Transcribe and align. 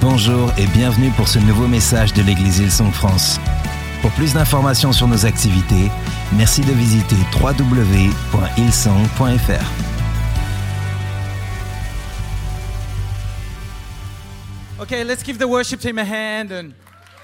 Bonjour 0.00 0.50
et 0.56 0.66
bienvenue 0.68 1.10
pour 1.10 1.28
ce 1.28 1.38
nouveau 1.38 1.66
message 1.66 2.14
de 2.14 2.22
l'église 2.22 2.60
Hillsong 2.60 2.90
France. 2.90 3.38
Pour 4.00 4.10
plus 4.12 4.32
d'informations 4.32 4.92
sur 4.92 5.06
nos 5.06 5.26
activités, 5.26 5.90
merci 6.32 6.62
de 6.62 6.72
visiter 6.72 7.16
www.hillsong.fr. 7.38 9.60
Okay, 14.80 15.04
let's 15.04 15.22
give 15.22 15.38
the 15.38 15.46
worship 15.46 15.80
team 15.80 15.98
a 15.98 16.04
hand 16.04 16.50
and 16.50 16.72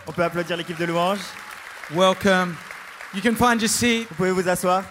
On 0.06 0.12
peut 0.12 0.22
applaudir 0.22 0.56
l'équipe 0.56 0.78
de 0.78 0.84
louange. 0.84 1.18
welcome. 1.94 2.54
You 3.14 3.22
can 3.22 3.34
find 3.34 3.60
your 3.60 3.70
seat. 3.70 4.06
Vous 4.10 4.14
pouvez 4.16 4.30
vous 4.32 4.46
asseoir. 4.48 4.82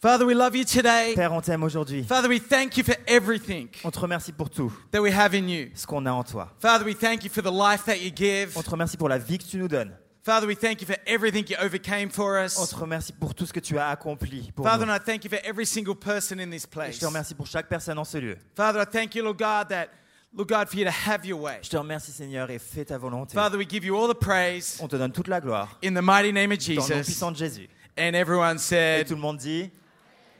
Father, 0.00 0.24
we 0.24 0.34
love 0.34 0.54
you 0.54 0.64
today. 0.64 1.14
Père, 1.16 1.32
on 1.32 1.40
t'aime 1.40 1.64
aujourd'hui. 1.64 2.04
Father, 2.04 2.28
we 2.28 2.38
thank 2.40 2.76
you 2.76 2.84
for 2.84 2.94
everything 3.08 3.68
On 3.82 3.90
te 3.90 3.98
remercie 3.98 4.30
pour 4.32 4.48
tout 4.48 4.72
that 4.92 5.00
we 5.02 5.12
have 5.12 5.34
in 5.34 5.48
you. 5.48 5.70
ce 5.74 5.86
qu'on 5.86 6.06
a 6.06 6.12
en 6.12 6.22
toi. 6.22 6.52
Father, 6.60 6.84
we 6.84 6.94
thank 6.96 7.24
you 7.24 7.30
for 7.30 7.42
the 7.42 7.50
life 7.50 7.84
that 7.84 7.96
you 7.98 8.12
give. 8.14 8.56
On 8.56 8.62
te 8.62 8.70
remercie 8.70 8.96
pour 8.96 9.08
la 9.08 9.18
vie 9.18 9.38
que 9.38 9.44
tu 9.44 9.56
nous 9.58 9.66
donnes. 9.66 9.92
Father, 10.22 10.46
we 10.46 10.56
thank 10.56 10.80
you 10.82 10.86
for 10.86 10.96
everything 11.04 11.44
you 11.48 11.56
overcame 11.60 12.10
for 12.10 12.38
On 12.38 12.44
us. 12.44 12.54
te 12.54 12.76
remercie 12.76 13.12
pour 13.12 13.34
tout 13.34 13.44
ce 13.46 13.52
que 13.52 13.58
tu 13.58 13.76
as 13.76 13.88
accompli 13.88 14.52
pour 14.54 14.64
Father, 14.64 14.84
and 14.84 14.86
nous. 14.86 14.94
I 14.94 15.00
thank 15.00 15.24
you 15.24 15.30
for 15.30 15.40
every 15.44 15.66
single 15.66 15.96
person 15.96 16.38
in 16.38 16.48
this 16.50 16.64
Et 16.64 16.68
place. 16.70 16.94
Je 16.94 17.00
te 17.00 17.06
remercie 17.06 17.34
pour 17.34 17.46
chaque 17.48 17.66
personne 17.68 17.98
en 17.98 18.04
ce 18.04 18.18
lieu. 18.18 18.36
Father, 18.54 18.80
I 18.80 18.86
thank 18.86 19.16
you, 19.16 19.24
Lord 19.24 19.38
God, 19.38 19.68
that, 19.70 19.88
Lord 20.32 20.48
God, 20.48 20.68
for 20.68 20.76
you 20.78 20.84
to 20.84 20.92
have 20.92 21.26
your 21.26 21.40
way. 21.40 21.58
Je 21.62 21.70
te 21.70 21.76
remercie 21.76 22.12
Seigneur 22.12 22.48
et 22.50 22.60
fais 22.60 22.84
ta 22.84 22.98
volonté. 22.98 23.34
Father, 23.34 23.58
we 23.58 23.66
give 23.68 23.84
you 23.84 23.96
all 23.96 24.06
the 24.08 24.14
praise 24.18 24.78
On 24.80 24.86
te 24.86 24.94
donne 24.94 25.10
toute 25.10 25.26
la 25.26 25.40
gloire 25.40 25.76
in 25.82 25.92
the 25.94 26.02
mighty 26.02 26.32
name 26.32 26.52
of 26.52 26.58
dans 26.58 26.68
le 26.68 26.76
nom 26.78 26.86
Jesus. 26.86 27.04
puissant 27.04 27.32
de 27.32 27.36
Jésus. 27.36 27.68
And 27.98 28.14
everyone 28.14 28.56
Et 28.56 28.58
said, 28.60 29.06
tout 29.08 29.14
le 29.16 29.20
monde 29.20 29.38
dit, 29.38 29.72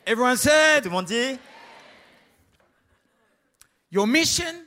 everyone 0.08 0.36
tout 0.36 0.42
said, 0.48 0.84
le 0.84 0.90
monde 0.90 1.06
dit, 1.06 1.38
your 3.90 4.06
mission, 4.06 4.64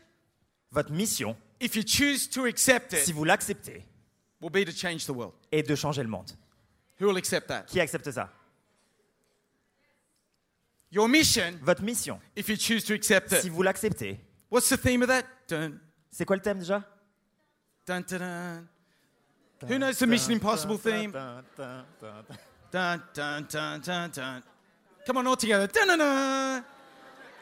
votre 0.71 0.91
mission, 0.91 1.35
if 1.59 1.75
you 1.75 1.83
choose 1.83 2.27
to 2.29 2.45
accept 2.45 2.95
si 2.95 3.11
it, 3.11 3.15
vous 3.15 3.25
l'acceptez, 3.25 3.83
will 4.39 4.49
be 4.51 4.63
to 4.65 4.71
change 4.71 5.05
the 5.05 5.11
world. 5.13 5.33
est 5.51 5.63
de 5.67 5.75
changer 5.75 6.03
le 6.03 6.09
monde. 6.09 6.31
Who 6.99 7.07
will 7.07 7.17
accept 7.17 7.47
that? 7.47 7.63
Qui 7.67 7.79
accepte 7.79 8.09
ça? 8.11 8.29
Your 10.91 11.07
mission, 11.07 11.57
Votre 11.63 11.83
mission, 11.83 12.19
if 12.35 12.49
you 12.49 12.55
choose 12.57 12.83
to 12.85 12.93
accept 12.93 13.33
si 13.33 13.47
it. 13.47 13.51
vous 13.53 13.63
l'acceptez, 13.63 14.19
What's 14.49 14.67
the 14.69 14.77
theme 14.77 15.01
of 15.01 15.07
that? 15.07 15.25
C'est 16.11 16.25
quoi 16.25 16.35
le 16.35 16.41
thème 16.41 16.59
déjà? 16.59 16.83
dun, 17.87 18.01
dun, 18.01 18.19
dun. 18.19 18.67
Who 19.69 19.77
knows 19.77 19.97
the 19.99 20.07
Mission 20.07 20.33
Impossible 20.33 20.77
theme? 20.77 21.13
Come 25.05 25.17
on, 25.17 25.27
all 25.27 25.35
together. 25.35 25.67
Dun, 25.67 25.87
dun, 25.87 25.97
dun. 25.99 26.63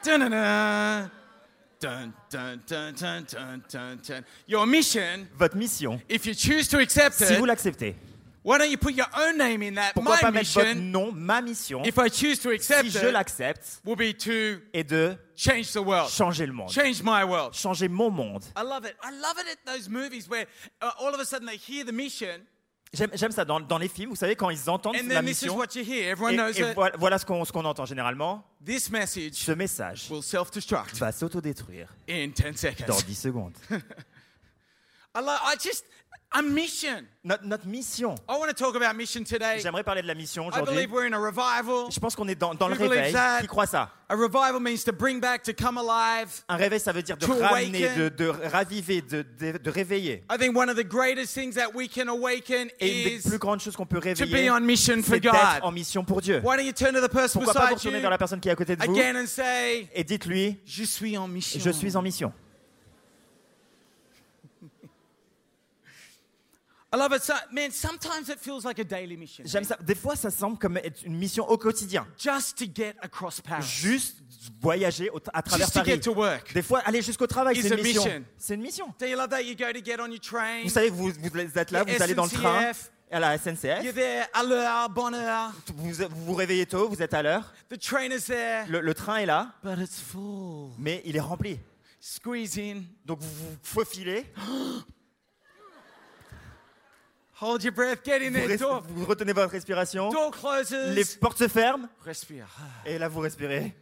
Dun, 0.04 0.20
dun, 0.20 0.32
dun. 0.32 1.12
Dun, 1.80 2.14
dun, 2.30 2.62
dun, 2.68 2.94
dun, 2.94 3.24
dun, 3.24 3.64
dun, 3.70 4.00
dun. 4.06 4.26
Your 4.48 4.66
mission, 4.66 5.28
Votre 5.38 5.56
mission, 5.56 6.02
if 6.10 6.26
you 6.26 6.34
choose 6.36 6.68
to 6.68 6.80
accept 6.80 7.16
si 7.16 7.36
vous 7.36 7.46
it, 7.46 7.48
l'acceptez, 7.48 7.96
why 8.44 8.58
don't 8.58 8.70
you 8.70 8.78
put 8.78 8.94
your 8.94 9.08
own 9.18 9.38
name 9.38 9.62
in 9.64 9.76
that? 9.76 9.94
pourquoi 9.94 10.16
My 10.16 10.22
pas 10.22 10.32
mettre 10.32 10.52
votre 10.54 10.68
mission, 10.76 10.92
nom, 10.92 11.12
ma 11.14 11.40
mission, 11.40 11.84
if 11.86 11.98
I 11.98 12.10
choose 12.10 12.40
to 12.40 12.50
accept 12.52 12.84
si 12.84 12.90
je 13.00 13.08
it, 13.08 13.14
l'accepte, 13.14 13.80
will 13.86 13.96
be 13.96 14.12
to 14.14 14.60
est 14.74 14.90
de 14.90 15.18
change 15.38 15.72
the 15.72 15.82
world, 15.82 16.10
changer 16.10 16.46
le 16.46 16.52
monde, 16.54 16.70
change 16.70 17.02
my 17.02 17.24
world. 17.24 17.54
changer 17.54 17.88
mon 17.88 18.10
monde. 18.12 18.44
I 18.58 18.64
love 18.64 18.84
it. 18.86 18.96
I 19.02 19.12
love 19.12 19.38
it 19.40 19.48
at 19.50 19.66
those 19.66 19.88
movies 19.88 20.28
where 20.28 20.48
uh, 20.82 20.92
all 21.00 21.14
of 21.14 21.20
a 21.22 21.26
sudden 21.26 21.48
they 21.48 21.56
hear 21.56 21.86
the 21.86 21.94
mission, 21.94 22.42
J'aime 22.92 23.32
ça 23.32 23.46
dans, 23.46 23.60
dans 23.60 23.78
les 23.78 23.88
films, 23.88 24.10
vous 24.10 24.16
savez, 24.16 24.36
quand 24.36 24.50
ils 24.50 24.68
entendent 24.68 24.96
and 24.96 25.08
la 25.10 25.22
mission, 25.22 25.56
what 25.56 25.68
you 25.76 25.84
hear. 25.84 26.18
et, 26.32 26.74
voilà, 26.74 26.98
voilà 26.98 27.18
ce 27.20 27.26
qu'on 27.26 27.66
entend 27.66 27.86
généralement. 27.86 28.44
This 28.66 28.90
message 28.90 29.34
Ce 29.34 29.52
message 29.52 30.10
will 30.10 30.24
va 31.00 31.12
s'autodétruire 31.12 31.94
in 32.10 32.30
10 32.30 32.52
dans 32.88 32.94
seconds. 32.94 33.06
10 33.06 33.16
secondes. 33.16 33.54
I, 35.16 35.22
lo- 35.22 35.28
I 35.28 35.56
just, 35.62 35.86
a 36.32 36.42
mission. 36.44 37.04
Notre, 37.24 37.44
notre 37.44 37.66
mission, 37.68 38.14
I 38.30 38.38
want 38.38 38.48
to 38.50 38.54
talk 38.54 38.76
about 38.76 38.96
mission 38.96 39.24
today. 39.24 39.60
j'aimerais 39.62 39.84
parler 39.84 40.02
de 40.04 40.08
la 40.08 40.14
mission 40.14 40.46
I 40.46 40.48
aujourd'hui. 40.50 40.76
believe 40.76 40.92
we're 40.92 41.06
in 41.08 41.14
a 41.14 41.18
revival. 41.20 41.92
Je 41.92 42.00
pense 42.00 42.16
qu'on 42.16 42.28
est 42.28 42.36
dans, 42.36 42.54
dans 42.54 42.68
le 42.68 42.76
Who 42.76 42.88
réveil. 42.88 43.12
that? 43.14 43.42
Qui 43.42 43.48
croit 43.48 43.66
ça? 43.66 43.92
A 44.10 44.16
revival 44.16 44.60
means 44.62 44.84
to 44.86 44.92
bring 44.94 45.20
back, 45.20 45.42
to 45.44 45.54
come 45.54 45.78
alive. 45.80 46.44
Un 46.48 46.56
réveil, 46.56 46.80
ça 46.80 46.92
veut 46.92 47.02
dire 47.04 47.18
de 47.18 47.26
To 47.26 47.34
ramener, 47.34 47.88
awaken. 47.88 47.98
de, 47.98 48.10
de 48.10 48.28
raviver, 48.28 49.02
de, 49.02 49.26
de, 49.40 49.58
de 49.58 49.70
réveiller. 49.72 50.24
I 50.32 50.38
think 50.38 50.56
one 50.56 50.70
of 50.70 50.78
the 50.78 50.88
greatest 50.88 51.34
things 51.34 51.56
that 51.56 51.74
we 51.74 51.88
can 51.90 52.08
awaken 52.08 52.70
Et 52.80 53.04
une 53.04 53.10
des 53.10 53.16
is 53.26 53.30
plus 53.30 53.40
grandes 53.40 53.60
choses 53.62 53.76
qu'on 53.76 53.86
peut 53.88 54.00
to 54.00 54.02
be 54.02 54.20
réveiller, 54.20 54.52
on 54.52 54.60
mission 54.62 55.02
for 55.02 55.16
c'est 55.16 55.20
d'être 55.20 55.60
en 55.64 55.72
mission 55.72 56.04
pour 56.06 56.22
Dieu. 56.22 56.42
Why 56.44 56.58
don't 56.58 56.66
you 56.66 56.74
turn 56.74 56.94
to 56.94 57.02
the 57.02 57.12
person 57.12 57.40
Pourquoi 57.42 57.54
pas 57.54 57.60
vous 57.70 57.74
beside 57.76 57.78
retourner 57.80 58.00
vers 58.00 58.10
you 58.10 58.12
la 58.12 58.18
personne 58.20 58.40
qui 58.40 58.50
est 58.50 58.52
à 58.52 58.56
côté 58.56 58.76
de 58.76 58.86
vous 58.86 58.92
again 58.96 59.16
and 59.24 59.26
say, 59.28 59.90
et 59.94 60.04
dites-lui, 60.04 60.60
Je 60.66 60.84
suis 60.84 61.18
en 61.18 61.28
mission. 61.28 61.60
je 61.60 61.70
suis 61.72 61.96
en 61.98 62.02
mission. 62.04 62.32
I 64.62 64.66
love 64.66 64.84
it. 64.84 64.88
So, 64.88 64.88
man, 64.88 64.88
sometimes 64.88 64.88
it 64.88 64.88
feels 64.88 64.88
like 64.88 64.88
a 64.92 65.28
daily 65.28 65.28
mission. 65.32 66.79
J'aime 69.46 69.64
ça. 69.64 69.78
Des 69.82 69.96
fois, 69.96 70.16
ça 70.16 70.30
semble 70.32 70.58
comme 70.58 70.78
être 70.78 71.04
une 71.04 71.16
mission 71.18 71.48
au 71.48 71.58
quotidien. 71.58 72.08
Just 72.18 72.58
to 72.58 72.66
get 72.74 72.96
across 73.02 73.42
Paris. 73.42 73.64
Juste 73.64 74.18
voyager 74.62 75.10
au- 75.12 75.20
à 75.34 75.42
travers 75.42 75.68
Just 75.68 75.74
to 75.74 75.80
Paris. 75.80 75.92
get 75.92 76.00
to 76.00 76.14
work. 76.14 76.54
Des 76.54 76.62
fois, 76.62 76.80
aller 76.80 77.02
jusqu'au 77.02 77.28
travail, 77.28 77.56
c'est 77.62 77.70
une 77.70 77.84
mission. 77.84 78.04
mission. 78.06 78.24
C'est 78.38 78.56
une 78.56 78.62
mission. 78.62 78.94
Do 79.00 79.06
you 79.06 79.18
love 79.18 79.30
that? 79.30 79.42
You 79.42 79.56
go 79.56 79.66
to 79.72 79.84
get 79.84 80.00
on 80.00 80.08
your 80.10 80.20
train. 80.20 80.64
Vous 80.64 80.70
savez, 80.70 80.90
vous, 80.90 81.12
vous 81.12 81.40
êtes 81.60 81.72
là, 81.72 81.84
vous 81.84 82.02
allez 82.02 82.16
dans 82.16 82.24
le 82.26 82.30
train, 82.32 82.72
SNCF. 82.74 82.92
à 83.12 83.20
la 83.20 83.36
You're 83.36 83.44
SNCF, 83.44 83.94
there 83.94 84.26
à 84.34 84.44
l'heure, 84.44 84.90
bonne 84.90 85.16
heure. 85.16 85.52
vous 85.76 85.92
vous 85.92 86.26
vous 86.26 86.34
réveillez 86.34 86.66
tôt, 86.66 86.90
vous 86.90 87.02
êtes 87.02 87.14
à 87.14 87.22
l'heure, 87.22 87.54
The 87.70 87.78
train 87.80 88.10
is 88.12 88.22
there, 88.28 88.66
le, 88.68 88.82
le 88.82 88.94
train 88.94 89.18
est 89.18 89.26
là, 89.26 89.52
but 89.64 89.78
it's 89.80 90.00
full. 90.00 90.72
mais 90.78 91.02
il 91.06 91.16
est 91.16 91.20
rempli. 91.22 91.60
Squeeze 92.00 92.58
in. 92.58 92.82
Donc 93.06 93.20
vous 93.20 93.28
vous 93.30 93.58
faufilez, 93.62 94.26
Hold 97.42 97.64
your 97.64 97.74
breath. 97.74 98.04
Get 98.04 98.22
in 98.22 98.32
vous, 98.32 98.58
there. 98.58 99.06
retenez 99.08 99.34
votre 99.34 99.52
respiration, 99.52 100.10
door 100.10 100.36
les 100.94 101.06
portes 101.20 101.38
se 101.38 101.48
ferment, 101.48 101.88
Respire. 102.04 102.48
et 102.86 102.98
là 102.98 103.08
vous 103.08 103.22
respirez. 103.22 103.74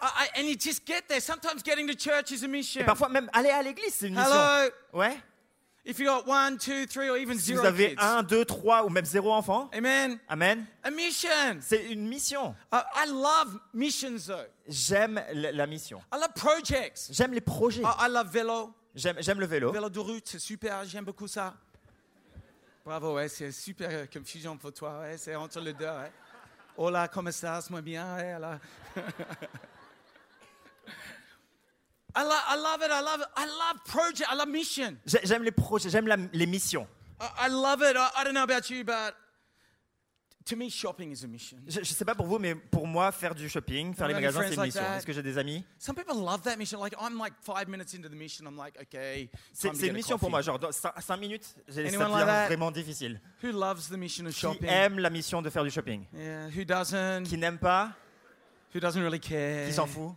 I- 0.00 0.06
I- 0.36 0.40
and 0.40 0.46
you 0.48 0.56
just 0.58 0.86
get 0.86 1.02
there. 1.08 1.20
Sometimes 1.20 1.62
getting 1.64 1.86
to 1.88 1.94
church 1.94 2.30
is 2.30 2.44
a 2.44 2.48
mission. 2.48 2.80
Et 2.80 2.84
parfois 2.84 3.08
même 3.08 3.28
aller 3.32 3.50
à 3.50 3.62
l'église, 3.62 3.94
c'est 3.94 4.08
une 4.08 4.14
mission. 4.14 4.30
Hello? 4.32 4.70
Ouais. 4.92 5.16
If 5.84 5.98
you 6.00 6.06
got 6.06 6.26
one, 6.28 6.58
two, 6.58 6.86
three, 6.86 7.08
or 7.08 7.16
even 7.16 7.38
Si 7.38 7.46
zero 7.46 7.60
vous 7.62 7.66
avez 7.66 7.90
kids. 7.90 7.96
un, 8.02 8.22
deux, 8.22 8.44
trois 8.44 8.84
ou 8.84 8.90
même 8.90 9.04
zéro 9.06 9.32
enfant, 9.32 9.70
Amen. 9.72 10.18
amen. 10.28 10.66
A 10.82 10.90
mission. 10.90 11.28
C'est 11.60 11.86
une 11.86 12.06
mission. 12.06 12.54
I, 12.72 12.80
I 12.94 13.06
love 13.08 13.58
missions 13.72 14.26
though. 14.26 14.44
J'aime 14.68 15.22
la, 15.32 15.50
la 15.52 15.66
mission. 15.66 16.00
I 16.12 16.18
love 16.20 16.32
projects. 16.34 17.08
J'aime 17.10 17.32
les 17.32 17.40
projets. 17.40 17.82
I, 17.82 18.06
I 18.06 18.08
love 18.10 18.28
vélo. 18.30 18.72
J'aime 18.94 19.16
j'aime 19.20 19.40
le 19.40 19.46
vélo. 19.46 19.72
Vélo 19.72 19.88
de 19.88 19.98
route, 19.98 20.24
c'est 20.26 20.38
super, 20.40 20.84
j'aime 20.84 21.04
beaucoup 21.04 21.28
ça. 21.28 21.54
Bravo, 22.88 23.16
ouais, 23.16 23.28
c'est 23.28 23.52
super 23.52 23.90
euh, 23.92 24.06
confusion 24.10 24.56
pour 24.56 24.72
toi, 24.72 25.00
ouais, 25.00 25.18
c'est 25.18 25.34
entre 25.34 25.60
les 25.60 25.74
deux. 25.74 25.84
Ouais. 25.84 26.10
Hola, 26.74 27.06
comment 27.06 27.28
estás? 27.28 27.68
Muy 27.68 27.82
bien, 27.82 28.16
ouais, 28.16 28.34
hola. 28.34 28.58
I, 32.16 32.22
lo- 32.22 32.30
I 32.48 32.56
love 32.56 32.80
it, 32.82 32.90
I 32.90 33.02
love 33.02 33.20
it. 33.20 33.26
I 33.36 33.44
love 33.44 33.84
project, 33.84 34.30
I 34.32 34.34
love 34.34 34.48
mission. 34.48 34.96
J'ai- 35.04 35.20
J'aime 35.22 35.42
les 35.42 35.50
projets, 35.50 35.90
j'aime 35.90 36.30
les 36.32 36.46
missions. 36.46 36.88
I, 37.20 37.28
I 37.40 37.48
love 37.50 37.82
it. 37.82 37.94
I, 37.94 38.08
I 38.16 38.24
don't 38.24 38.32
know 38.32 38.44
about 38.44 38.70
you, 38.70 38.82
but 38.84 39.14
to 40.48 40.56
me, 40.56 40.70
shopping 40.70 41.12
is 41.12 41.24
a 41.24 41.28
mission. 41.28 41.58
Je, 41.66 41.80
je 41.80 41.92
sais 41.92 42.04
pas 42.04 42.14
pour 42.14 42.26
vous, 42.26 42.38
mais 42.38 42.54
pour 42.54 42.86
moi, 42.86 43.12
faire 43.12 43.34
du 43.34 43.48
shopping, 43.48 43.94
faire 43.94 44.08
les 44.08 44.14
magasins, 44.14 44.42
c'est 44.48 44.54
une 44.54 44.62
mission. 44.62 44.82
Est-ce 44.96 45.06
que 45.06 45.12
j'ai 45.12 45.22
des 45.22 45.36
amis? 45.38 45.64
Some 45.78 45.94
people 45.94 46.16
love 46.16 46.42
that 46.42 46.56
mission. 46.56 46.80
Like, 46.80 46.94
I'm 47.00 47.18
like 47.18 47.34
five 47.42 47.68
minutes 47.68 47.94
into 47.94 48.08
the 48.08 48.14
mission, 48.14 48.46
I'm 48.46 48.56
like, 48.56 48.74
okay. 48.80 49.28
C'est 49.52 49.68
une 49.68 49.92
mission 49.92 50.18
pour 50.18 50.30
moi. 50.30 50.40
Genre, 50.40 50.58
dans 50.58 50.70
5 50.72 51.16
minutes, 51.18 51.54
j'ai- 51.68 51.90
ça 51.90 52.08
like 52.08 52.26
that? 52.26 52.46
vraiment 52.46 52.70
difficile. 52.70 53.20
Who 53.42 53.52
loves 53.52 53.88
the 53.88 53.96
mission 53.96 54.26
of 54.26 54.32
Qui 54.34 54.40
shopping? 54.40 54.68
aime 54.68 54.98
la 54.98 55.10
mission 55.10 55.42
de 55.42 55.50
faire 55.50 55.64
du 55.64 55.70
shopping? 55.70 56.04
Yeah, 56.14 56.48
who 56.48 56.64
doesn't? 56.64 57.24
Qui 57.24 57.36
n'aime 57.36 57.58
pas? 57.58 57.92
Who 58.74 58.80
doesn't 58.80 59.00
really 59.02 59.20
care? 59.20 59.66
Qui 59.66 59.72
s'en 59.74 59.86
fout? 59.86 60.14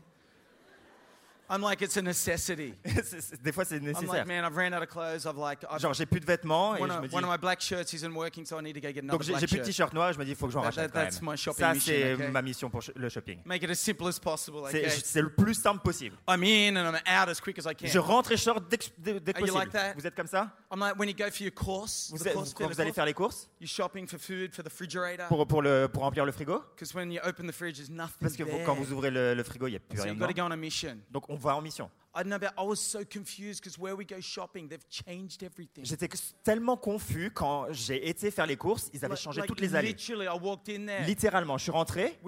I'm 1.54 1.62
like, 1.62 1.82
it's 1.82 1.98
a 1.98 2.02
necessity. 2.02 2.74
Des 3.44 3.52
fois, 3.52 3.66
c'est 3.66 3.76
I'm 3.76 3.84
nécessaire. 3.84 4.08
like, 4.20 4.26
man, 4.28 4.46
I've 4.46 4.56
ran 4.56 4.72
out 4.74 4.82
of 4.82 4.88
clothes. 4.88 5.26
I've 5.26 5.38
like, 5.38 5.66
I've, 5.70 5.82
Genre, 5.82 5.94
j'ai 5.94 6.06
plus 6.06 6.22
de 6.22 6.26
vêtements 6.26 6.78
et 6.78 6.82
one, 6.82 6.90
je 6.90 6.96
of, 6.96 7.02
me 7.02 7.08
dis. 7.10 7.14
one 7.16 7.24
of 7.26 7.30
my 7.30 7.36
black 7.38 7.60
shirts 7.60 7.92
isn't 7.94 8.14
working, 8.16 8.46
so 8.46 8.58
I 8.58 8.62
need 8.64 8.74
to 8.76 8.80
go 8.80 8.88
get 8.88 9.00
another 9.04 9.18
Donc, 9.18 9.24
j'ai 9.24 9.32
black 9.34 9.42
j'ai 9.42 9.48
plus 9.48 9.58
de 9.58 9.64
shirt. 9.66 9.90
t-shirt 9.90 9.94
noir 9.94 10.10
et 10.12 10.14
je 10.14 10.20
me 10.20 10.24
dis, 10.24 10.32
il 10.32 10.36
faut 10.38 10.48
que 10.48 10.54
j'en 10.54 10.62
That- 10.62 10.68
rachète 10.68 10.92
that- 10.94 10.94
quand 10.94 11.04
that's 11.04 11.22
même. 11.22 11.32
my 11.32 11.38
shopping 11.38 11.60
Ça, 11.66 11.74
mission, 11.74 11.94
c'est 11.94 12.14
okay? 12.14 12.28
ma 12.30 12.42
mission 12.42 12.70
pour 12.70 12.82
ch- 12.82 12.92
le 12.96 13.10
shopping. 13.10 13.40
Make 13.46 13.64
it 13.64 13.70
as 13.70 13.76
simple 13.76 14.08
as 14.08 14.18
possible. 14.18 14.62
C'est 14.72 14.80
Okay? 14.86 14.90
c'est 15.04 15.22
le 15.22 15.30
plus 15.34 15.54
simple 15.56 15.82
possible. 15.84 16.16
I'm 16.30 16.42
in 16.44 16.78
and 16.78 16.88
I'm 16.96 16.96
out 17.06 17.28
as 17.30 17.42
quick 17.42 17.60
as 17.60 17.70
I 17.70 17.76
can. 17.76 17.88
Je 17.88 18.00
rentre 18.00 18.32
et 18.32 18.38
je 18.38 18.44
sors 18.44 18.62
dès 18.62 18.78
que, 18.78 18.86
dès- 18.98 19.20
dès 19.20 19.34
que 19.34 19.40
Are 19.42 19.48
you 19.48 19.54
possible. 19.54 19.60
like 19.60 19.72
that? 19.74 19.94
Vous 19.98 20.08
êtes 20.08 20.16
comme 20.16 20.28
ça? 20.28 20.56
I'm 20.72 20.80
like, 20.80 20.98
when 20.98 21.10
you 21.10 21.16
go 21.16 21.30
for 21.30 21.42
your 21.42 21.52
course, 21.54 22.10
vous, 22.12 22.18
the 22.18 22.28
êtes- 22.28 22.34
course, 22.34 22.54
Quand 22.54 22.68
the 22.70 22.74
vous 22.74 22.80
allez 22.80 22.92
course, 22.92 22.96
faire 22.96 23.06
les 23.06 23.14
courses? 23.14 23.50
you're 23.60 23.68
shopping 23.70 24.08
for 24.08 24.18
food 24.20 24.54
for 24.54 24.64
the 24.64 24.70
refrigerator. 24.70 25.28
pour, 25.28 25.46
pour, 25.46 25.62
le, 25.62 25.88
pour 25.92 26.04
remplir 26.04 26.24
le 26.26 26.32
frigo? 26.32 26.64
Because 26.76 26.94
when 26.96 27.12
you 27.12 27.20
open 27.26 27.46
the 27.46 27.52
fridge, 27.54 27.76
there's 27.76 27.90
nothing 27.90 28.16
Parce 28.22 28.38
que 28.38 28.44
vous- 28.44 28.52
there. 28.52 28.64
quand 28.66 28.76
vous 28.76 28.92
ouvrez 28.94 29.12
le, 29.12 29.34
le 29.34 29.44
frigo, 29.44 29.68
il 29.68 29.72
n'y 29.72 29.76
a 29.76 29.80
plus 29.80 29.98
so 29.98 30.04
rien 30.04 30.14
you've 30.14 30.20
got 30.20 30.28
to 30.28 30.34
dedans. 30.34 30.48
go 30.48 30.50
on 30.50 30.52
a 30.54 30.58
mission. 30.58 30.98
Donc 31.12 31.30
on 31.30 31.36
va 31.42 31.56
en 31.56 31.62
mission. 31.62 31.90
I 32.14 32.24
know, 32.24 32.38
but 32.38 32.52
I 32.58 32.64
was 32.66 32.76
so 32.82 33.06
confused 33.06 33.62
because 33.64 33.78
where 33.80 33.96
we 33.96 34.06
go 34.06 34.20
shopping, 34.20 34.68
they've 34.68 34.86
changed 34.90 35.44
everything. 35.44 35.86
J'étais 35.86 36.10
tellement 36.44 36.76
confus 36.76 37.32
quand 37.32 37.68
j'ai 37.72 38.10
été 38.10 38.32
faire 38.32 38.46
les 38.46 38.58
courses, 38.58 38.90
ils 38.94 39.04
avaient 39.06 39.16
changé 39.16 39.40
like 39.40 39.48
toutes 39.48 39.62
les 39.62 39.76
allées. 39.76 39.94
Literally, 39.94 40.26
I 40.26 40.38
walked 40.38 40.68
in 40.70 40.86
there 40.86 41.06
Littéralement, 41.06 41.58
je 41.58 41.64
suis 41.64 41.72
rentré 41.72 42.20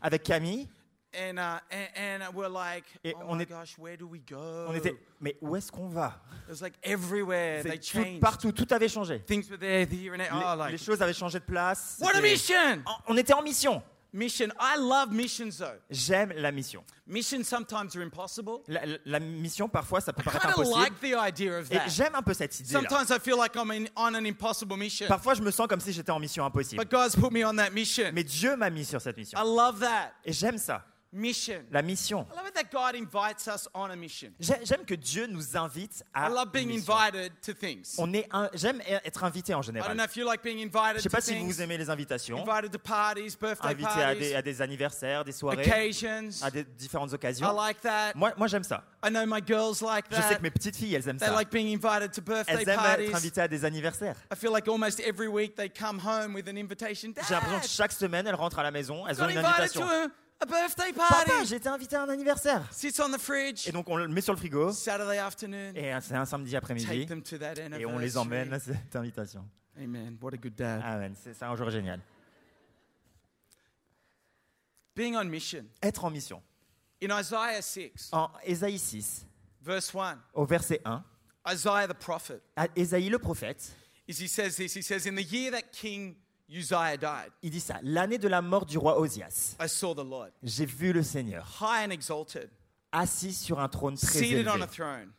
avec 0.00 0.22
Camille 0.22 0.68
and, 1.14 1.36
uh, 1.36 1.58
and, 1.70 2.22
and 2.22 2.34
we're 2.34 2.48
like, 2.48 2.84
Et 3.04 3.14
oh 3.14 3.24
on 3.28 3.36
my 3.36 3.42
est- 3.42 3.46
gosh, 3.50 3.76
where 3.78 3.98
do 3.98 4.06
we 4.06 4.20
go? 4.26 4.38
On 4.68 4.74
était, 4.74 4.96
mais 5.20 5.36
où 5.42 5.54
est-ce 5.54 5.70
qu'on 5.70 5.88
va? 5.88 6.18
It 6.48 6.50
was 6.52 6.62
like 6.62 6.78
everywhere. 6.82 7.62
They 7.62 7.72
C'est 7.72 7.78
tout- 7.78 7.98
changed. 8.04 8.20
Partout, 8.20 8.52
tout 8.52 8.66
avait 8.70 8.88
changé. 8.88 9.20
Things 9.26 9.50
were 9.50 9.58
there, 9.58 9.86
here 9.86 10.14
and 10.14 10.18
there. 10.18 10.32
Les, 10.32 10.56
like, 10.56 10.72
les 10.72 10.78
choses 10.78 11.02
avaient 11.02 11.12
changé 11.12 11.38
de 11.40 11.44
place. 11.44 11.98
what 12.00 12.14
a 12.16 12.22
mission! 12.22 12.82
On 13.06 13.16
était 13.18 13.34
en 13.34 13.42
mission. 13.42 13.82
Mission. 14.12 14.48
I 14.58 14.76
love 14.78 15.12
missions 15.12 15.58
though. 15.58 15.78
J'aime 15.88 16.32
la 16.36 16.50
mission. 16.50 16.82
Missions 17.06 17.44
sometimes 17.44 17.94
are 17.96 18.02
impossible. 18.02 18.60
La, 18.66 18.80
la- 19.04 19.20
mission, 19.20 19.68
parfois, 19.68 20.00
ça 20.00 20.12
peut 20.12 20.22
paraître 20.22 20.46
impossible. 20.48 20.78
like 20.80 21.00
the 21.00 21.14
idea 21.16 21.58
of 21.58 21.70
Et 21.70 21.76
that. 21.76 21.88
j'aime 21.88 22.14
un 22.14 22.22
peu 22.22 22.34
cette 22.34 22.58
idée-là. 22.58 22.80
Sometimes 22.80 23.10
I 23.14 23.18
feel 23.20 23.36
like 23.36 23.54
I'm 23.56 23.70
in, 23.70 23.86
on 23.96 24.14
an 24.14 24.24
impossible 24.24 24.76
mission. 24.76 25.06
Parfois, 25.06 25.34
je 25.34 25.42
me 25.42 25.50
sens 25.50 25.68
comme 25.68 25.80
si 25.80 25.92
j'étais 25.92 26.10
en 26.10 26.18
mission 26.18 26.44
impossible. 26.44 26.82
But 26.82 26.90
God's 26.90 27.14
put 27.14 27.30
me 27.30 27.44
on 27.44 27.54
that 27.56 27.70
mission. 27.70 28.10
Mais 28.12 28.24
Dieu 28.24 28.56
m'a 28.56 28.68
mis 28.70 28.84
sur 28.84 29.00
cette 29.00 29.16
mission. 29.16 29.38
I 29.38 29.44
love 29.44 29.78
that. 29.80 30.12
Et 30.24 30.32
j'aime 30.32 30.58
ça, 30.58 30.84
Mission. 31.12 31.64
la 31.72 31.82
mission. 31.82 32.24
I 32.32 32.36
love 32.36 32.46
it 32.46 32.54
that 32.54 32.70
God 32.70 32.94
invites 32.94 33.48
us 33.48 33.68
on 33.74 33.90
a 33.90 33.96
mission. 33.96 34.30
J'ai- 34.38 34.64
J'aime 34.64 34.84
que 34.84 34.94
Dieu 34.94 35.26
nous 35.26 35.56
invite 35.56 36.04
à. 36.14 36.28
I 36.28 36.32
love 36.32 36.44
une 36.46 36.50
being 36.52 36.66
mission. 36.68 36.94
On 37.98 38.12
est 38.12 38.28
J'aime 38.54 38.80
être 39.04 39.24
invité 39.24 39.52
en 39.52 39.60
I 39.60 39.66
don't 39.66 39.72
know 39.74 39.80
général. 39.82 40.06
if 40.08 40.16
you 40.16 40.24
like 40.24 40.42
being 40.42 40.58
Je 40.58 40.66
invited 40.66 41.00
sais 41.02 41.08
to 41.08 41.16
pas 41.16 41.20
si 41.20 41.36
vous 41.38 41.60
aimez 41.60 41.78
les 41.78 41.90
invitations. 41.90 42.38
Invited 42.48 42.70
to 42.70 42.78
parties, 42.78 43.36
birthday 43.40 43.68
Invité 43.70 43.88
à 43.90 44.14
des, 44.14 44.20
parties, 44.20 44.34
à 44.36 44.42
des 44.42 44.62
anniversaires, 44.62 45.24
des 45.24 45.32
soirées, 45.32 45.68
à 46.42 46.50
des 46.50 46.62
différentes 46.64 47.10
I 47.10 47.14
occasions. 47.14 47.52
like 47.56 47.80
that. 47.80 48.12
Moi, 48.14 48.32
moi 48.36 48.46
j'aime 48.46 48.62
ça. 48.64 48.84
I 49.04 49.08
know 49.10 49.26
my 49.26 49.40
girls 49.44 49.80
like 49.82 50.04
Je 50.10 50.20
sais 50.22 50.36
que 50.36 50.42
mes 50.42 50.50
petites 50.50 50.76
filles, 50.76 50.94
elles 50.94 51.08
aiment 51.08 51.18
They 51.18 51.28
ça. 51.28 51.34
like 51.34 51.50
being 51.50 51.74
invited 51.74 52.12
to 52.12 52.22
birthday 52.22 52.52
Elles 52.54 52.68
aiment 52.68 53.00
être 53.00 53.14
invitées 53.16 53.40
à 53.40 53.48
des 53.48 53.64
anniversaires. 53.64 54.14
I 54.32 54.36
feel 54.36 54.52
like 54.52 54.68
almost 54.68 55.00
every 55.00 55.26
week 55.28 55.56
they 55.56 55.68
come 55.70 55.98
home 55.98 56.34
with 56.34 56.46
an 56.48 56.56
invitation. 56.56 57.12
J'ai 57.26 57.34
l'impression 57.34 57.60
que 57.60 57.66
chaque 57.68 57.92
semaine, 57.92 58.28
elles 58.28 58.34
rentrent 58.36 58.60
à 58.60 58.62
la 58.62 58.70
maison, 58.70 59.08
elles 59.08 59.20
ont 59.20 59.28
une 59.28 59.38
invitation. 59.38 59.84
A, 60.40 60.46
birthday 60.46 60.92
Papa, 60.92 61.24
party. 61.24 61.46
j'ai 61.46 61.56
été 61.56 61.68
invité 61.68 61.96
à 61.96 62.02
un 62.02 62.08
anniversaire. 62.08 62.66
Sits 62.72 63.00
on 63.00 63.10
the 63.10 63.18
fridge. 63.18 63.68
Et 63.68 63.72
donc 63.72 63.88
on 63.88 63.96
le 63.96 64.08
met 64.08 64.20
sur 64.20 64.32
le 64.32 64.38
frigo. 64.38 64.72
Saturday 64.72 65.18
afternoon. 65.18 65.72
Et 65.74 65.92
c'est 66.00 66.14
un 66.14 66.24
samedi 66.24 66.56
après-midi. 66.56 67.06
them 67.06 67.22
to 67.22 67.38
that 67.38 67.54
Et 67.78 67.86
on 67.86 67.98
les 67.98 68.16
emmène 68.16 68.52
à 68.52 68.58
cette 68.58 68.94
invitation. 68.96 69.44
Amen. 69.76 70.16
What 70.20 70.34
a 70.34 70.36
good 70.36 70.54
dad. 70.54 70.82
Amen. 70.84 71.14
C'est 71.22 71.34
c'est 71.34 71.44
un 71.44 71.56
jour 71.56 71.70
génial. 71.70 72.00
Being 74.94 75.16
on 75.16 75.24
mission. 75.24 75.64
Être 75.82 76.04
en 76.04 76.10
mission. 76.10 76.42
In 77.02 77.18
Isaiah 77.18 77.62
6, 77.62 78.10
En 78.12 78.30
Ésaïe 78.44 78.78
6, 78.78 79.26
verse 79.62 79.94
1, 79.94 80.18
au 80.34 80.44
verset 80.44 80.82
1, 80.84 81.02
Isaiah 81.50 81.88
the 81.88 81.94
prophet, 81.94 82.42
Ésaïe 82.76 83.08
le 83.08 83.18
prophète, 83.18 83.74
is 84.06 84.20
he 84.20 84.28
says 84.28 84.56
this. 84.56 84.74
He 84.74 84.82
says, 84.82 85.06
In 85.06 85.14
the 85.14 85.22
year 85.22 85.50
that 85.50 85.72
King 85.72 86.16
Uzziah 86.50 86.96
died, 86.96 87.32
il 87.42 87.50
dit 87.50 87.60
ça. 87.60 87.78
L'année 87.82 88.18
de 88.18 88.28
la 88.28 88.42
mort 88.42 88.66
du 88.66 88.76
roi 88.78 88.98
Osias, 88.98 89.56
I 89.60 89.68
saw 89.68 89.94
the 89.94 90.04
Lord, 90.04 90.30
j'ai 90.42 90.66
vu 90.66 90.92
le 90.92 91.02
Seigneur 91.02 91.46
high 91.60 91.86
and 91.86 91.90
exalted, 91.90 92.50
assis 92.92 93.32
sur 93.34 93.60
un 93.60 93.68
trône 93.68 93.96
très 93.96 94.18
seated 94.18 94.48
on 94.48 94.56
élevé. 94.56 94.62
a 94.62 94.66
throne, 94.66 95.12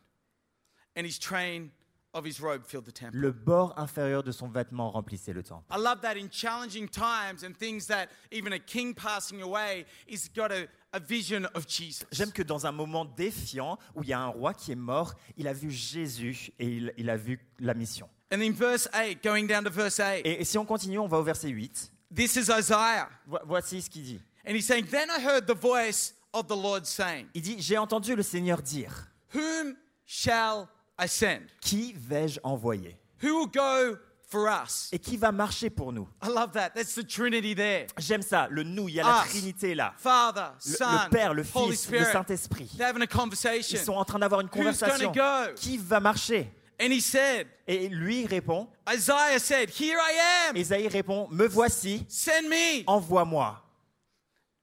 and 0.96 1.04
his 1.04 1.18
train 1.18 1.70
of 2.14 2.26
his 2.26 2.40
robe 2.42 2.62
filled 2.66 2.84
the 2.84 2.92
temple. 2.92 3.18
Le 3.18 3.32
bord 3.32 3.72
inférieur 3.78 4.22
de 4.22 4.32
son 4.32 4.48
vêtement 4.48 4.90
remplissait 4.90 5.32
le 5.32 5.42
temple. 5.42 5.64
I 5.70 5.78
love 5.78 6.02
that 6.02 6.16
in 6.18 6.28
challenging 6.30 6.86
times 6.86 7.42
and 7.42 7.54
things 7.58 7.86
that 7.86 8.08
even 8.30 8.52
a 8.52 8.58
king 8.58 8.94
passing 8.94 9.40
away 9.40 9.86
is 10.06 10.28
got 10.36 10.50
a, 10.52 10.66
a 10.92 11.00
vision 11.00 11.46
of 11.54 11.66
Jesus. 11.66 12.04
J'aime 12.12 12.32
que 12.32 12.42
dans 12.42 12.66
un 12.66 12.72
moment 12.72 13.06
défiant 13.06 13.78
où 13.94 14.02
il 14.02 14.10
y 14.10 14.12
a 14.12 14.20
un 14.20 14.26
roi 14.26 14.52
qui 14.52 14.72
est 14.72 14.74
mort, 14.76 15.14
il 15.38 15.48
a 15.48 15.54
vu 15.54 15.70
Jésus 15.70 16.50
et 16.58 16.66
il, 16.66 16.92
il 16.98 17.08
a 17.08 17.16
vu 17.16 17.40
la 17.58 17.72
mission. 17.72 18.10
And 18.32 18.40
in 18.42 18.52
verse 18.52 18.88
8, 18.94 19.22
going 19.22 19.46
down 19.46 19.62
to 19.64 19.70
verse 19.70 20.00
8, 20.00 20.22
Et, 20.24 20.40
et 20.40 20.44
si 20.44 20.56
on 20.58 20.64
continue, 20.64 20.98
on 20.98 21.06
va 21.06 21.18
au 21.18 21.22
verset 21.22 21.48
8. 21.50 21.90
this 22.14 22.34
is 22.36 22.48
Isaiah. 22.50 23.08
Vo- 23.26 23.38
Voici 23.46 23.82
ce 23.82 23.90
qu'il 23.90 24.02
dit. 24.02 24.20
And 24.46 24.54
he's 24.54 24.66
saying, 24.66 24.86
Then 24.90 25.08
I 25.10 25.20
heard 25.24 25.46
the 25.46 25.54
voice 25.54 26.14
of 26.32 26.46
the 26.48 26.56
Lord 26.56 26.84
saying, 26.86 27.26
Il 27.34 27.42
dit, 27.42 27.56
j'ai 27.60 27.76
entendu 27.78 28.16
le 28.16 28.22
Seigneur 28.22 28.62
dire, 28.62 29.06
Whom 29.34 29.76
shall 30.06 30.66
I 30.98 31.06
send? 31.08 31.42
qui 31.60 31.94
vais-je 31.96 32.40
envoyer? 32.42 32.96
Who 33.22 33.28
will 33.38 33.46
go 33.48 33.98
for 34.28 34.48
us? 34.48 34.88
Et 34.92 34.98
qui 34.98 35.16
va 35.18 35.30
marcher 35.30 35.68
pour 35.70 35.92
nous? 35.92 36.08
I 36.24 36.28
love 36.28 36.52
that. 36.52 36.70
That's 36.74 36.94
the 36.94 37.06
Trinity 37.06 37.54
there. 37.54 37.86
J'aime 37.98 38.22
ça, 38.22 38.48
le 38.50 38.62
nous, 38.62 38.88
il 38.88 38.94
y 38.96 39.00
a 39.00 39.04
la 39.04 39.22
Us. 39.24 39.28
Trinité 39.30 39.74
là. 39.74 39.92
Father, 39.98 40.52
Le, 40.66 40.74
Son, 40.74 40.84
le 40.90 41.10
Père, 41.10 41.34
le 41.34 41.44
Holy 41.54 41.76
Fils, 41.76 41.90
le 41.90 41.98
Spirit. 41.98 42.12
Saint-Esprit. 42.12 42.70
They're 42.78 42.88
having 42.88 43.02
a 43.02 43.04
Ils 43.04 43.08
conversation. 43.08 43.78
sont 43.84 43.92
en 43.92 44.04
train 44.06 44.18
d'avoir 44.18 44.40
une 44.40 44.48
Who's 44.48 44.56
gonna 44.56 44.72
conversation. 44.72 45.12
go? 45.12 45.52
Qui 45.54 45.76
va 45.76 46.00
marcher? 46.00 46.50
And 46.82 46.92
he 46.92 47.00
said, 47.00 47.46
Et 47.66 47.88
lui 47.88 48.26
répond, 48.26 48.66
Isaiah 48.92 49.38
said, 49.38 49.70
Here 49.70 49.98
I 49.98 50.48
am. 50.48 50.56
Ésaïe 50.56 50.88
répond, 50.88 51.28
me 51.30 51.46
voici, 51.46 52.04
Send 52.08 52.48
me. 52.48 52.82
envoie-moi. 52.86 53.62